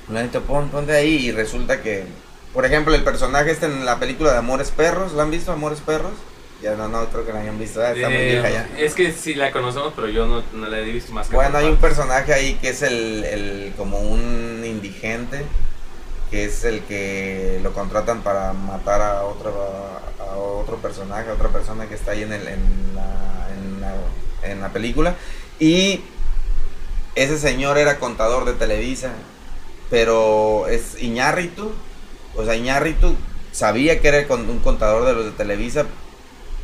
Fulanito, 0.07 0.43
pon, 0.43 0.68
ponte 0.68 0.93
ahí 0.93 1.28
y 1.28 1.33
resulta 1.33 1.80
que, 1.83 2.05
por 2.53 2.66
ejemplo, 2.66 2.95
el 2.95 3.05
personaje 3.05 3.51
este 3.51 3.66
en 3.66 3.85
la 3.85 3.99
película 3.99 4.33
de 4.33 4.39
Amores 4.39 4.70
Perros, 4.70 5.12
¿lo 5.12 5.22
han 5.22 5.30
visto 5.30 5.53
Amores 5.53 5.80
Perros? 5.80 6.12
Ya 6.62 6.76
no, 6.76 6.87
no 6.87 7.07
creo 7.07 7.26
que 7.26 7.33
la 7.33 7.41
hayan 7.41 7.59
visto, 7.59 7.80
ah, 7.83 7.91
está 7.91 8.09
muy 8.09 8.18
Eh, 8.18 8.30
vieja 8.33 8.51
ya. 8.51 8.68
Es 8.78 8.95
que 8.95 9.12
sí 9.12 9.35
la 9.35 9.51
conocemos, 9.51 9.93
pero 9.97 10.09
yo 10.09 10.26
no, 10.26 10.45
no 10.53 10.68
la 10.68 10.78
he 10.78 10.85
visto 10.85 11.12
más 11.12 11.28
que 11.28 11.35
Bueno, 11.35 11.59
hay 11.59 11.66
un 11.66 11.78
personaje 11.78 12.33
ahí 12.33 12.55
que 12.55 12.68
es 12.68 12.83
el, 12.83 13.24
el 13.24 13.74
como 13.76 13.99
un 13.99 14.62
indigente, 14.64 15.45
que 16.30 16.45
es 16.45 16.64
el 16.64 16.83
que 16.83 17.59
lo 17.62 17.72
contratan 17.72 18.22
para 18.22 18.53
matar 18.53 19.03
a 19.03 19.24
otro, 19.24 19.53
a 20.20 20.37
otro 20.37 20.76
personaje, 20.76 21.30
a 21.30 21.35
otra 21.35 21.49
persona 21.49 21.89
que 21.89 21.95
está 21.95 22.12
ahí 22.12 22.22
en, 22.22 22.33
el, 22.33 22.47
en, 22.47 22.95
la, 22.95 23.49
en, 23.57 23.80
la, 23.80 23.95
en 24.43 24.61
la 24.61 24.72
película. 24.72 25.16
Y 25.59 26.01
ese 27.14 27.38
señor 27.38 27.78
era 27.78 27.99
contador 27.99 28.45
de 28.45 28.55
Televisa, 28.55 29.12
pero 29.90 30.66
es 30.68 31.01
Iñárritu, 31.03 31.72
o 32.34 32.45
sea, 32.45 32.57
Iñárritu 32.57 33.14
sabía 33.53 34.01
que 34.01 34.09
era 34.09 34.34
un 34.34 34.61
contador 34.61 35.05
de 35.05 35.12
los 35.12 35.24
de 35.26 35.30
Televisa, 35.32 35.84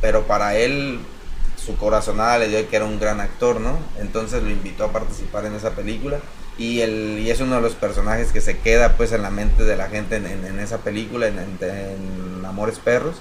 pero 0.01 0.23
para 0.23 0.55
él 0.55 0.99
su 1.55 1.77
corazonada 1.77 2.39
le 2.39 2.47
dio 2.47 2.67
que 2.69 2.75
era 2.75 2.85
un 2.85 2.99
gran 2.99 3.19
actor, 3.19 3.59
¿no? 3.61 3.77
Entonces 3.99 4.41
lo 4.41 4.49
invitó 4.49 4.85
a 4.85 4.91
participar 4.91 5.45
en 5.45 5.53
esa 5.53 5.71
película 5.71 6.19
y, 6.57 6.81
y 6.81 7.29
es 7.29 7.39
uno 7.41 7.55
de 7.55 7.61
los 7.61 7.75
personajes 7.75 8.31
que 8.31 8.41
se 8.41 8.57
queda 8.57 8.97
pues 8.97 9.11
en 9.11 9.21
la 9.21 9.29
mente 9.29 9.63
de 9.63 9.75
la 9.75 9.89
gente 9.89 10.15
en, 10.15 10.59
esa 10.59 10.79
película, 10.79 11.27
en 11.27 12.43
Amores 12.45 12.79
Perros. 12.79 13.15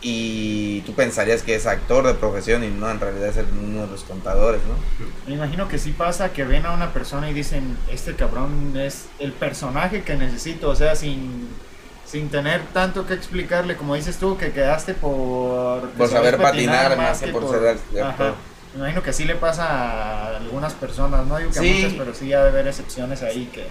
Y 0.00 0.82
tú 0.82 0.94
pensarías 0.94 1.42
que 1.42 1.56
es 1.56 1.66
actor 1.66 2.06
de 2.06 2.14
profesión 2.14 2.62
y 2.62 2.68
no, 2.68 2.88
en 2.90 3.00
realidad 3.00 3.28
es 3.30 3.44
uno 3.60 3.82
de 3.82 3.86
los 3.88 4.04
contadores, 4.04 4.60
¿no? 4.68 5.06
Me 5.26 5.34
imagino 5.34 5.66
que 5.66 5.78
sí 5.78 5.90
pasa 5.90 6.32
que 6.32 6.44
ven 6.44 6.66
a 6.66 6.72
una 6.72 6.92
persona 6.92 7.28
y 7.30 7.34
dicen, 7.34 7.76
este 7.90 8.14
cabrón 8.14 8.76
es 8.76 9.06
el 9.18 9.32
personaje 9.32 10.02
que 10.02 10.14
necesito, 10.14 10.70
o 10.70 10.76
sea, 10.76 10.94
sin, 10.94 11.48
sin 12.06 12.28
tener 12.28 12.62
tanto 12.72 13.06
que 13.06 13.14
explicarle, 13.14 13.76
como 13.76 13.96
dices 13.96 14.18
tú, 14.18 14.36
que 14.38 14.52
quedaste 14.52 14.94
por... 14.94 15.88
Por 15.90 16.08
saber 16.08 16.36
patinar 16.38 16.96
más 16.96 17.20
que 17.20 17.28
por 17.32 17.50
ser 17.50 17.66
actor. 17.68 18.02
Ajá. 18.02 18.34
Me 18.74 18.80
imagino 18.80 19.02
que 19.02 19.12
sí 19.12 19.24
le 19.24 19.34
pasa 19.34 19.64
a 19.66 20.36
algunas 20.36 20.74
personas, 20.74 21.26
no 21.26 21.38
digo 21.38 21.50
que 21.50 21.58
Sí. 21.58 21.70
a 21.70 21.74
muchas, 21.88 21.92
pero 21.98 22.14
sí 22.14 22.32
ha 22.32 22.42
de 22.44 22.50
haber 22.50 22.68
excepciones 22.68 23.22
ahí 23.22 23.50
que, 23.52 23.66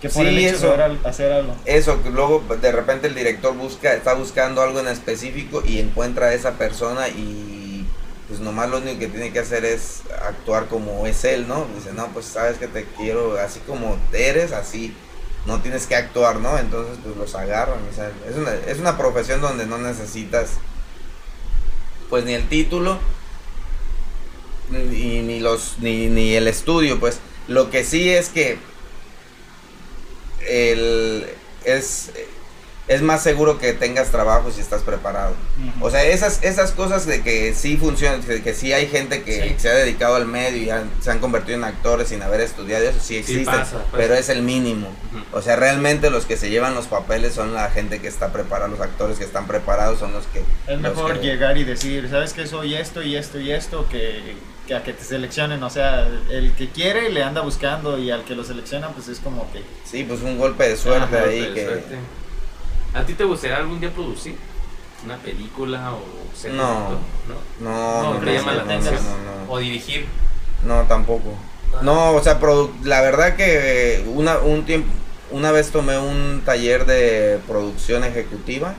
que 0.00 0.08
por 0.08 0.22
Sí, 0.22 0.28
el 0.28 0.38
hecho 0.38 0.56
eso. 0.56 0.76
de 0.76 0.98
hacer 1.08 1.32
algo. 1.32 1.54
Eso, 1.64 2.02
que 2.02 2.10
luego 2.10 2.42
de 2.60 2.72
repente 2.72 3.08
el 3.08 3.14
director 3.14 3.54
busca, 3.54 3.92
está 3.94 4.14
buscando 4.14 4.62
algo 4.62 4.80
en 4.80 4.88
específico 4.88 5.62
y 5.66 5.78
encuentra 5.78 6.26
a 6.26 6.34
esa 6.34 6.52
persona 6.52 7.08
y 7.08 7.84
pues 8.28 8.40
nomás 8.40 8.70
lo 8.70 8.78
único 8.78 8.98
que 8.98 9.08
tiene 9.08 9.32
que 9.32 9.40
hacer 9.40 9.64
es 9.64 10.02
actuar 10.24 10.66
como 10.66 11.06
es 11.06 11.24
él, 11.24 11.48
¿no? 11.48 11.66
Dice, 11.74 11.92
no, 11.92 12.06
pues 12.08 12.26
sabes 12.26 12.58
que 12.58 12.68
te 12.68 12.84
quiero 12.96 13.38
así 13.38 13.60
como 13.66 13.98
eres, 14.12 14.52
así, 14.52 14.94
no 15.46 15.60
tienes 15.60 15.86
que 15.86 15.96
actuar, 15.96 16.36
¿no? 16.36 16.56
Entonces 16.58 16.96
pues 17.02 17.16
los 17.16 17.34
agarran, 17.34 17.78
o 17.90 17.94
sea, 17.94 18.10
es 18.28 18.36
una, 18.36 18.54
es 18.54 18.78
una 18.78 18.96
profesión 18.96 19.40
donde 19.40 19.66
no 19.66 19.78
necesitas 19.78 20.50
pues 22.08 22.24
ni 22.24 22.34
el 22.34 22.48
título 22.48 22.98
ni, 24.70 25.22
ni 25.22 25.40
los 25.40 25.76
ni, 25.80 26.06
ni 26.08 26.34
el 26.34 26.46
estudio, 26.48 27.00
pues 27.00 27.18
lo 27.48 27.70
que 27.70 27.84
sí 27.84 28.10
es 28.10 28.28
que 28.28 28.58
el, 30.50 31.26
es, 31.64 32.10
es 32.88 33.02
más 33.02 33.22
seguro 33.22 33.58
que 33.58 33.72
tengas 33.72 34.08
trabajo 34.10 34.50
si 34.50 34.60
estás 34.60 34.82
preparado. 34.82 35.34
O 35.80 35.90
sea, 35.90 36.02
esas, 36.04 36.42
esas 36.42 36.72
cosas 36.72 37.06
de 37.06 37.22
que 37.22 37.54
sí 37.54 37.76
funcionan, 37.76 38.20
que, 38.20 38.42
que 38.42 38.52
sí 38.52 38.72
hay 38.72 38.88
gente 38.88 39.22
que 39.22 39.50
Sí. 39.50 39.54
se 39.58 39.68
ha 39.68 39.74
dedicado 39.74 40.16
al 40.16 40.26
medio 40.26 40.60
y 40.60 40.70
han- 40.70 40.90
se 41.00 41.10
han 41.12 41.20
convertido 41.20 41.56
en 41.58 41.62
actores 41.64 42.08
sin 42.08 42.20
haber 42.22 42.40
estudiado, 42.40 42.84
eso 42.88 42.98
sí 43.00 43.16
existe, 43.18 43.44
pasa, 43.44 43.84
pues. 43.90 44.02
pero 44.02 44.14
es 44.14 44.28
el 44.28 44.42
mínimo. 44.42 44.88
O 45.32 45.40
sea, 45.40 45.54
realmente 45.54 46.10
los 46.10 46.26
que 46.26 46.36
se 46.36 46.50
llevan 46.50 46.74
los 46.74 46.86
papeles 46.88 47.32
son 47.34 47.54
la 47.54 47.70
gente 47.70 48.00
que 48.00 48.08
está 48.08 48.32
preparada, 48.32 48.68
los 48.68 48.80
actores 48.80 49.18
que 49.18 49.24
están 49.24 49.46
preparados 49.46 50.00
son 50.00 50.12
los 50.12 50.26
que... 50.26 50.40
Es 50.40 50.80
los 50.80 50.80
mejor 50.80 51.20
que- 51.20 51.26
llegar 51.26 51.56
y 51.58 51.62
decir, 51.64 52.08
¿sabes 52.10 52.32
qué? 52.32 52.48
Soy 52.48 52.74
esto 52.74 53.02
y 53.02 53.14
esto 53.14 53.38
y 53.38 53.52
esto 53.52 53.86
que, 53.88 54.34
que 54.70 54.76
a 54.76 54.84
que 54.84 54.92
te 54.92 55.02
seleccionen. 55.02 55.60
O 55.64 55.68
sea, 55.68 56.06
el 56.30 56.52
que 56.52 56.68
quiere 56.68 57.10
le 57.10 57.24
anda 57.24 57.40
buscando 57.40 57.98
y 57.98 58.12
al 58.12 58.22
que 58.24 58.36
lo 58.36 58.44
selecciona 58.44 58.88
pues 58.90 59.08
es 59.08 59.18
como 59.18 59.50
que... 59.52 59.64
Sí, 59.84 60.04
pues 60.04 60.22
un 60.22 60.38
golpe 60.38 60.68
de 60.68 60.76
suerte 60.76 61.16
Ajá, 61.16 61.26
ahí 61.28 61.40
golpe 61.40 61.48
de 61.48 61.54
que... 61.54 61.64
suerte. 61.66 61.96
¿A 62.94 63.02
ti 63.02 63.14
te 63.14 63.24
gustaría 63.24 63.56
algún 63.56 63.80
día 63.80 63.90
producir 63.90 64.36
una 65.04 65.16
película 65.16 65.92
o 65.92 66.36
ser 66.36 66.52
No. 66.52 66.90
¿No? 66.90 66.98
No, 67.60 68.02
No, 68.02 68.14
no, 68.14 68.20
te 68.20 68.26
no, 68.26 68.32
llama 68.32 68.52
la 68.52 68.62
no, 68.62 68.64
no, 68.66 68.72
atención. 68.78 68.94
no, 69.04 69.44
no. 69.46 69.52
O 69.52 69.58
dirigir. 69.58 70.06
No, 70.64 70.82
tampoco. 70.82 71.34
No, 71.82 72.12
o 72.12 72.22
sea, 72.22 72.38
produ- 72.40 72.70
la 72.84 73.00
verdad 73.00 73.34
que 73.34 74.04
una, 74.06 74.38
un 74.38 74.64
tiempo, 74.66 74.88
una 75.32 75.50
vez 75.50 75.70
tomé 75.70 75.98
un 75.98 76.42
taller 76.44 76.86
de 76.86 77.40
producción 77.48 78.04
ejecutiva 78.04 78.74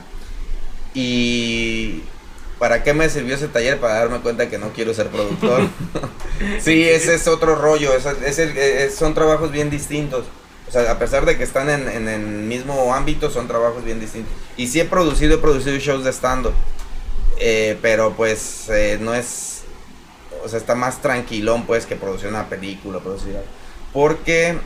y 0.93 2.03
¿para 2.61 2.83
qué 2.83 2.93
me 2.93 3.09
sirvió 3.09 3.35
ese 3.35 3.47
taller? 3.49 3.79
Para 3.79 3.95
darme 3.95 4.19
cuenta 4.21 4.47
que 4.49 4.59
no 4.59 4.69
quiero 4.71 4.93
ser 4.93 5.07
productor. 5.07 5.63
sí, 6.61 6.87
ese 6.87 7.15
es 7.15 7.27
otro 7.27 7.55
rollo, 7.55 7.93
es, 7.95 8.05
es 8.05 8.37
el- 8.39 8.55
es- 8.57 8.95
son 8.95 9.15
trabajos 9.15 9.51
bien 9.51 9.69
distintos. 9.71 10.25
O 10.67 10.71
sea, 10.71 10.89
a 10.91 10.99
pesar 10.99 11.25
de 11.25 11.37
que 11.37 11.43
están 11.43 11.69
en, 11.69 11.89
en 11.89 12.07
el 12.07 12.21
mismo 12.21 12.93
ámbito, 12.95 13.29
son 13.31 13.47
trabajos 13.47 13.83
bien 13.83 13.99
distintos. 13.99 14.31
Y 14.57 14.67
sí 14.67 14.79
he 14.79 14.85
producido, 14.85 15.35
he 15.35 15.39
producido 15.39 15.75
shows 15.77 16.03
de 16.05 16.11
stand-up. 16.13 16.53
eh, 17.39 17.77
pero 17.81 18.13
pues 18.13 18.69
eh, 18.69 18.97
no 19.01 19.13
es 19.15 19.63
o 20.43 20.47
sea, 20.49 20.59
está 20.59 20.75
más 20.75 21.01
tranquilón 21.01 21.65
pues 21.65 21.85
que 21.85 21.95
producir 21.95 22.29
una 22.29 22.47
película, 22.49 22.99
producir 22.99 23.31
algo. 23.35 23.47
Porque, 23.93 24.57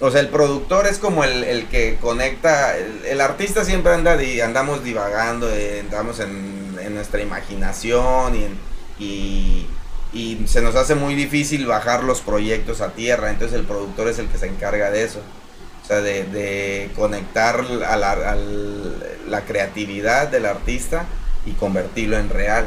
o 0.00 0.10
sea, 0.10 0.20
el 0.20 0.28
productor 0.28 0.86
es 0.86 0.98
como 0.98 1.24
el, 1.24 1.42
el 1.44 1.68
que 1.68 1.96
conecta, 2.00 2.76
el, 2.76 3.04
el 3.06 3.20
artista 3.20 3.64
siempre 3.64 3.92
anda, 3.94 4.16
di- 4.16 4.40
andamos 4.40 4.84
divagando, 4.84 5.48
eh, 5.50 5.80
andamos 5.80 6.20
en, 6.20 6.65
en 6.78 6.94
nuestra 6.94 7.20
imaginación 7.22 8.34
y, 8.34 9.04
y, 9.04 9.66
y 10.12 10.46
se 10.46 10.62
nos 10.62 10.74
hace 10.76 10.94
muy 10.94 11.14
difícil 11.14 11.66
bajar 11.66 12.04
los 12.04 12.20
proyectos 12.20 12.80
a 12.80 12.92
tierra, 12.92 13.30
entonces 13.30 13.58
el 13.58 13.66
productor 13.66 14.08
es 14.08 14.18
el 14.18 14.28
que 14.28 14.38
se 14.38 14.46
encarga 14.46 14.90
de 14.90 15.04
eso. 15.04 15.20
O 15.82 15.86
sea, 15.86 16.00
de, 16.00 16.90
conectar 16.96 17.64
a 17.86 17.96
la, 17.96 18.36
la 19.28 19.44
creatividad 19.44 20.26
del 20.26 20.46
artista 20.46 21.04
y 21.44 21.52
convertirlo 21.52 22.18
en 22.18 22.28
real. 22.28 22.66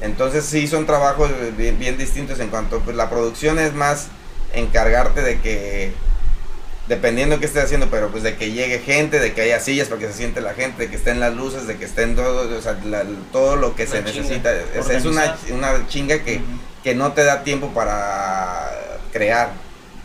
Entonces 0.00 0.44
sí 0.46 0.66
son 0.66 0.86
trabajos 0.86 1.30
bien, 1.56 1.78
bien 1.78 1.98
distintos 1.98 2.40
en 2.40 2.48
cuanto 2.48 2.80
pues 2.80 2.96
la 2.96 3.10
producción 3.10 3.58
es 3.58 3.74
más 3.74 4.08
encargarte 4.54 5.20
de 5.20 5.40
que 5.40 5.92
dependiendo 6.88 7.40
qué 7.40 7.46
estés 7.46 7.64
haciendo, 7.64 7.88
pero 7.90 8.10
pues 8.10 8.22
de 8.22 8.36
que 8.36 8.52
llegue 8.52 8.78
gente, 8.78 9.18
de 9.18 9.32
que 9.32 9.40
haya 9.42 9.58
sillas 9.60 9.88
para 9.88 10.00
que 10.00 10.06
se 10.08 10.14
siente 10.14 10.40
la 10.40 10.54
gente, 10.54 10.84
de 10.84 10.90
que 10.90 10.96
estén 10.96 11.18
las 11.20 11.34
luces, 11.34 11.66
de 11.66 11.76
que 11.76 11.84
estén 11.84 12.14
todo, 12.14 12.56
o 12.56 12.62
sea, 12.62 12.78
la- 12.84 13.04
todo 13.32 13.56
lo 13.56 13.74
que 13.74 13.86
se 13.86 14.04
chinga. 14.04 14.22
necesita. 14.22 14.52
Es, 14.74 14.88
es 14.90 15.04
una, 15.04 15.36
una 15.52 15.86
chinga 15.88 16.20
que, 16.20 16.40
que 16.84 16.94
no 16.94 17.12
te 17.12 17.24
da 17.24 17.42
tiempo 17.42 17.70
para 17.74 18.70
crear. 19.12 19.50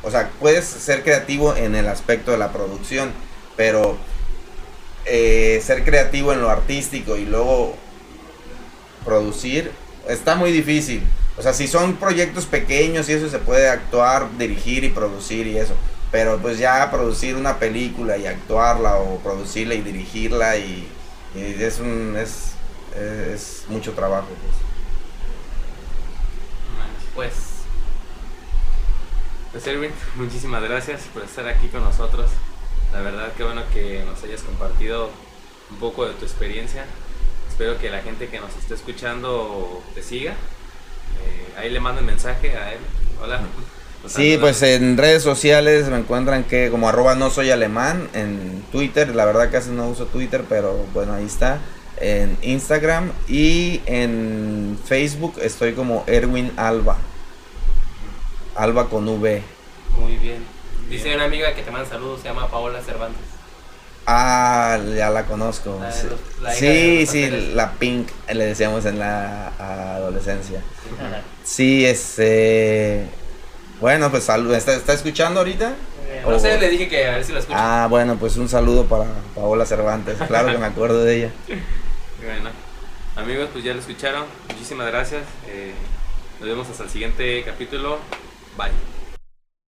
O 0.04 0.10
sea, 0.10 0.30
puedes 0.40 0.66
ser 0.66 1.04
creativo 1.04 1.56
en 1.56 1.76
el 1.76 1.88
aspecto 1.88 2.32
de 2.32 2.40
la 2.40 2.52
producción, 2.52 3.12
pero 3.56 3.98
eh, 5.06 5.62
ser 5.64 5.84
creativo 5.84 6.34
en 6.34 6.42
lo 6.42 6.50
artístico 6.50 7.16
y 7.18 7.26
luego 7.26 7.76
producir 9.06 9.72
está 10.08 10.36
muy 10.36 10.52
difícil. 10.52 11.04
O 11.38 11.42
sea, 11.42 11.54
si 11.54 11.68
son 11.68 11.96
proyectos 11.96 12.46
pequeños 12.46 13.08
y 13.10 13.14
eso 13.14 13.30
se 13.30 13.40
puede 13.40 13.70
actuar, 13.70 14.28
dirigir 14.38 14.84
y 14.84 14.90
producir 14.90 15.48
y 15.48 15.58
eso. 15.58 15.76
Pero 16.12 16.40
pues 16.40 16.58
ya 16.60 16.92
producir 16.92 17.36
una 17.36 17.58
película 17.58 18.18
y 18.18 18.28
actuarla 18.28 18.98
o 18.98 19.20
producirla 19.20 19.76
y 19.76 19.82
dirigirla 19.82 20.58
y, 20.58 20.88
y 21.36 21.64
es 21.64 21.80
un 21.80 22.16
es, 22.18 22.54
es 22.96 23.64
mucho 23.70 23.94
trabajo. 23.94 24.28
pues. 24.42 24.56
Pues, 27.14 27.52
Pues 29.52 29.68
Erwin, 29.68 29.92
muchísimas 30.16 30.64
gracias 30.64 31.02
por 31.14 31.24
estar 31.24 31.48
aquí 31.48 31.68
con 31.68 31.84
nosotros. 31.84 32.30
La 32.94 33.02
verdad 33.02 33.34
que 33.34 33.44
bueno 33.44 33.64
que 33.74 34.04
nos 34.06 34.24
hayas 34.24 34.42
compartido 34.44 35.10
un 35.70 35.78
poco 35.78 36.06
de 36.06 36.14
tu 36.14 36.26
experiencia. 36.26 36.86
Espero 37.50 37.78
que 37.78 37.90
la 37.90 38.02
gente 38.02 38.30
que 38.30 38.40
nos 38.40 38.56
esté 38.56 38.74
escuchando 38.76 39.84
te 39.94 40.04
siga. 40.04 40.32
Eh, 40.32 41.54
ahí 41.58 41.70
le 41.70 41.80
mando 41.80 42.02
un 42.02 42.08
mensaje 42.08 42.56
a 42.58 42.74
él. 42.74 42.80
Hola. 43.22 43.42
Nos 44.04 44.14
Sí, 44.14 44.38
pues 44.40 44.62
en 44.64 44.98
redes 44.98 45.22
sociales 45.22 45.88
me 45.88 45.98
encuentran 45.98 46.44
que 46.44 46.70
como 46.72 46.90
arroba 46.90 47.16
no 47.16 47.30
soy 47.30 47.52
alemán 47.52 48.10
en 48.14 48.64
Twitter, 48.72 49.16
la 49.16 49.26
verdad 49.26 49.50
casi 49.52 49.70
no 49.70 49.88
uso 49.90 50.06
Twitter, 50.08 50.44
pero 50.50 50.86
bueno, 50.94 51.14
ahí 51.14 51.26
está. 51.26 51.60
En 51.98 52.36
Instagram 52.42 53.12
y 53.28 53.82
en 53.86 54.80
Facebook 54.86 55.36
estoy 55.42 55.74
como 55.74 56.04
Erwin 56.08 56.52
Alba. 56.58 56.98
Alba 58.56 58.90
con 58.90 59.08
V. 59.08 59.42
muy 60.00 60.18
bien. 60.18 60.44
Dice 60.90 61.14
una 61.16 61.26
amiga 61.26 61.54
que 61.54 61.62
te 61.62 61.72
manda 61.72 61.88
saludos, 61.88 62.22
se 62.22 62.28
llama 62.28 62.50
Paola 62.50 62.82
Cervantes. 62.82 63.22
Ah, 64.08 64.80
ya 64.98 65.10
la 65.12 65.26
conozco. 65.26 65.78
La 65.80 65.92
Sí, 65.92 66.08
los- 66.10 66.42
la 66.42 66.52
sí, 66.54 67.00
los 67.02 67.10
sí, 67.10 67.22
pasteles. 67.22 67.54
la 67.56 67.72
Pink 67.74 68.10
le 68.34 68.46
decíamos 68.46 68.86
en 68.86 68.98
la 69.00 69.50
adolescencia. 69.96 70.60
Sí, 71.44 71.86
este... 71.86 73.08
Bueno, 73.82 74.10
pues 74.12 74.24
salud. 74.24 74.54
¿Está, 74.54 74.74
está 74.76 74.94
escuchando 74.94 75.40
ahorita? 75.42 75.74
No 76.24 76.36
Oh. 76.36 76.40
sé, 76.40 76.60
le 76.60 76.70
dije 76.70 76.88
que 76.88 77.08
a 77.08 77.12
ver 77.16 77.24
si 77.26 77.34
lo 77.34 77.40
escucha. 77.40 77.84
Ah, 77.84 77.88
bueno, 77.88 78.16
pues 78.18 78.38
un 78.38 78.48
saludo 78.48 78.86
para 78.86 79.06
Paola 79.36 79.66
Cervantes. 79.66 80.18
Claro 80.28 80.50
que 80.52 80.58
me 80.58 80.66
acuerdo 80.68 81.04
de 81.04 81.16
ella. 81.18 81.32
Bueno, 82.24 82.52
amigos, 83.16 83.50
pues 83.52 83.64
ya 83.64 83.74
lo 83.74 83.80
escucharon. 83.80 84.26
Muchísimas 84.48 84.86
gracias. 84.86 85.24
Eh, 85.48 85.74
nos 86.40 86.48
vemos 86.48 86.70
hasta 86.70 86.84
el 86.84 86.90
siguiente 86.92 87.42
capítulo. 87.44 87.98
Bye. 88.56 88.91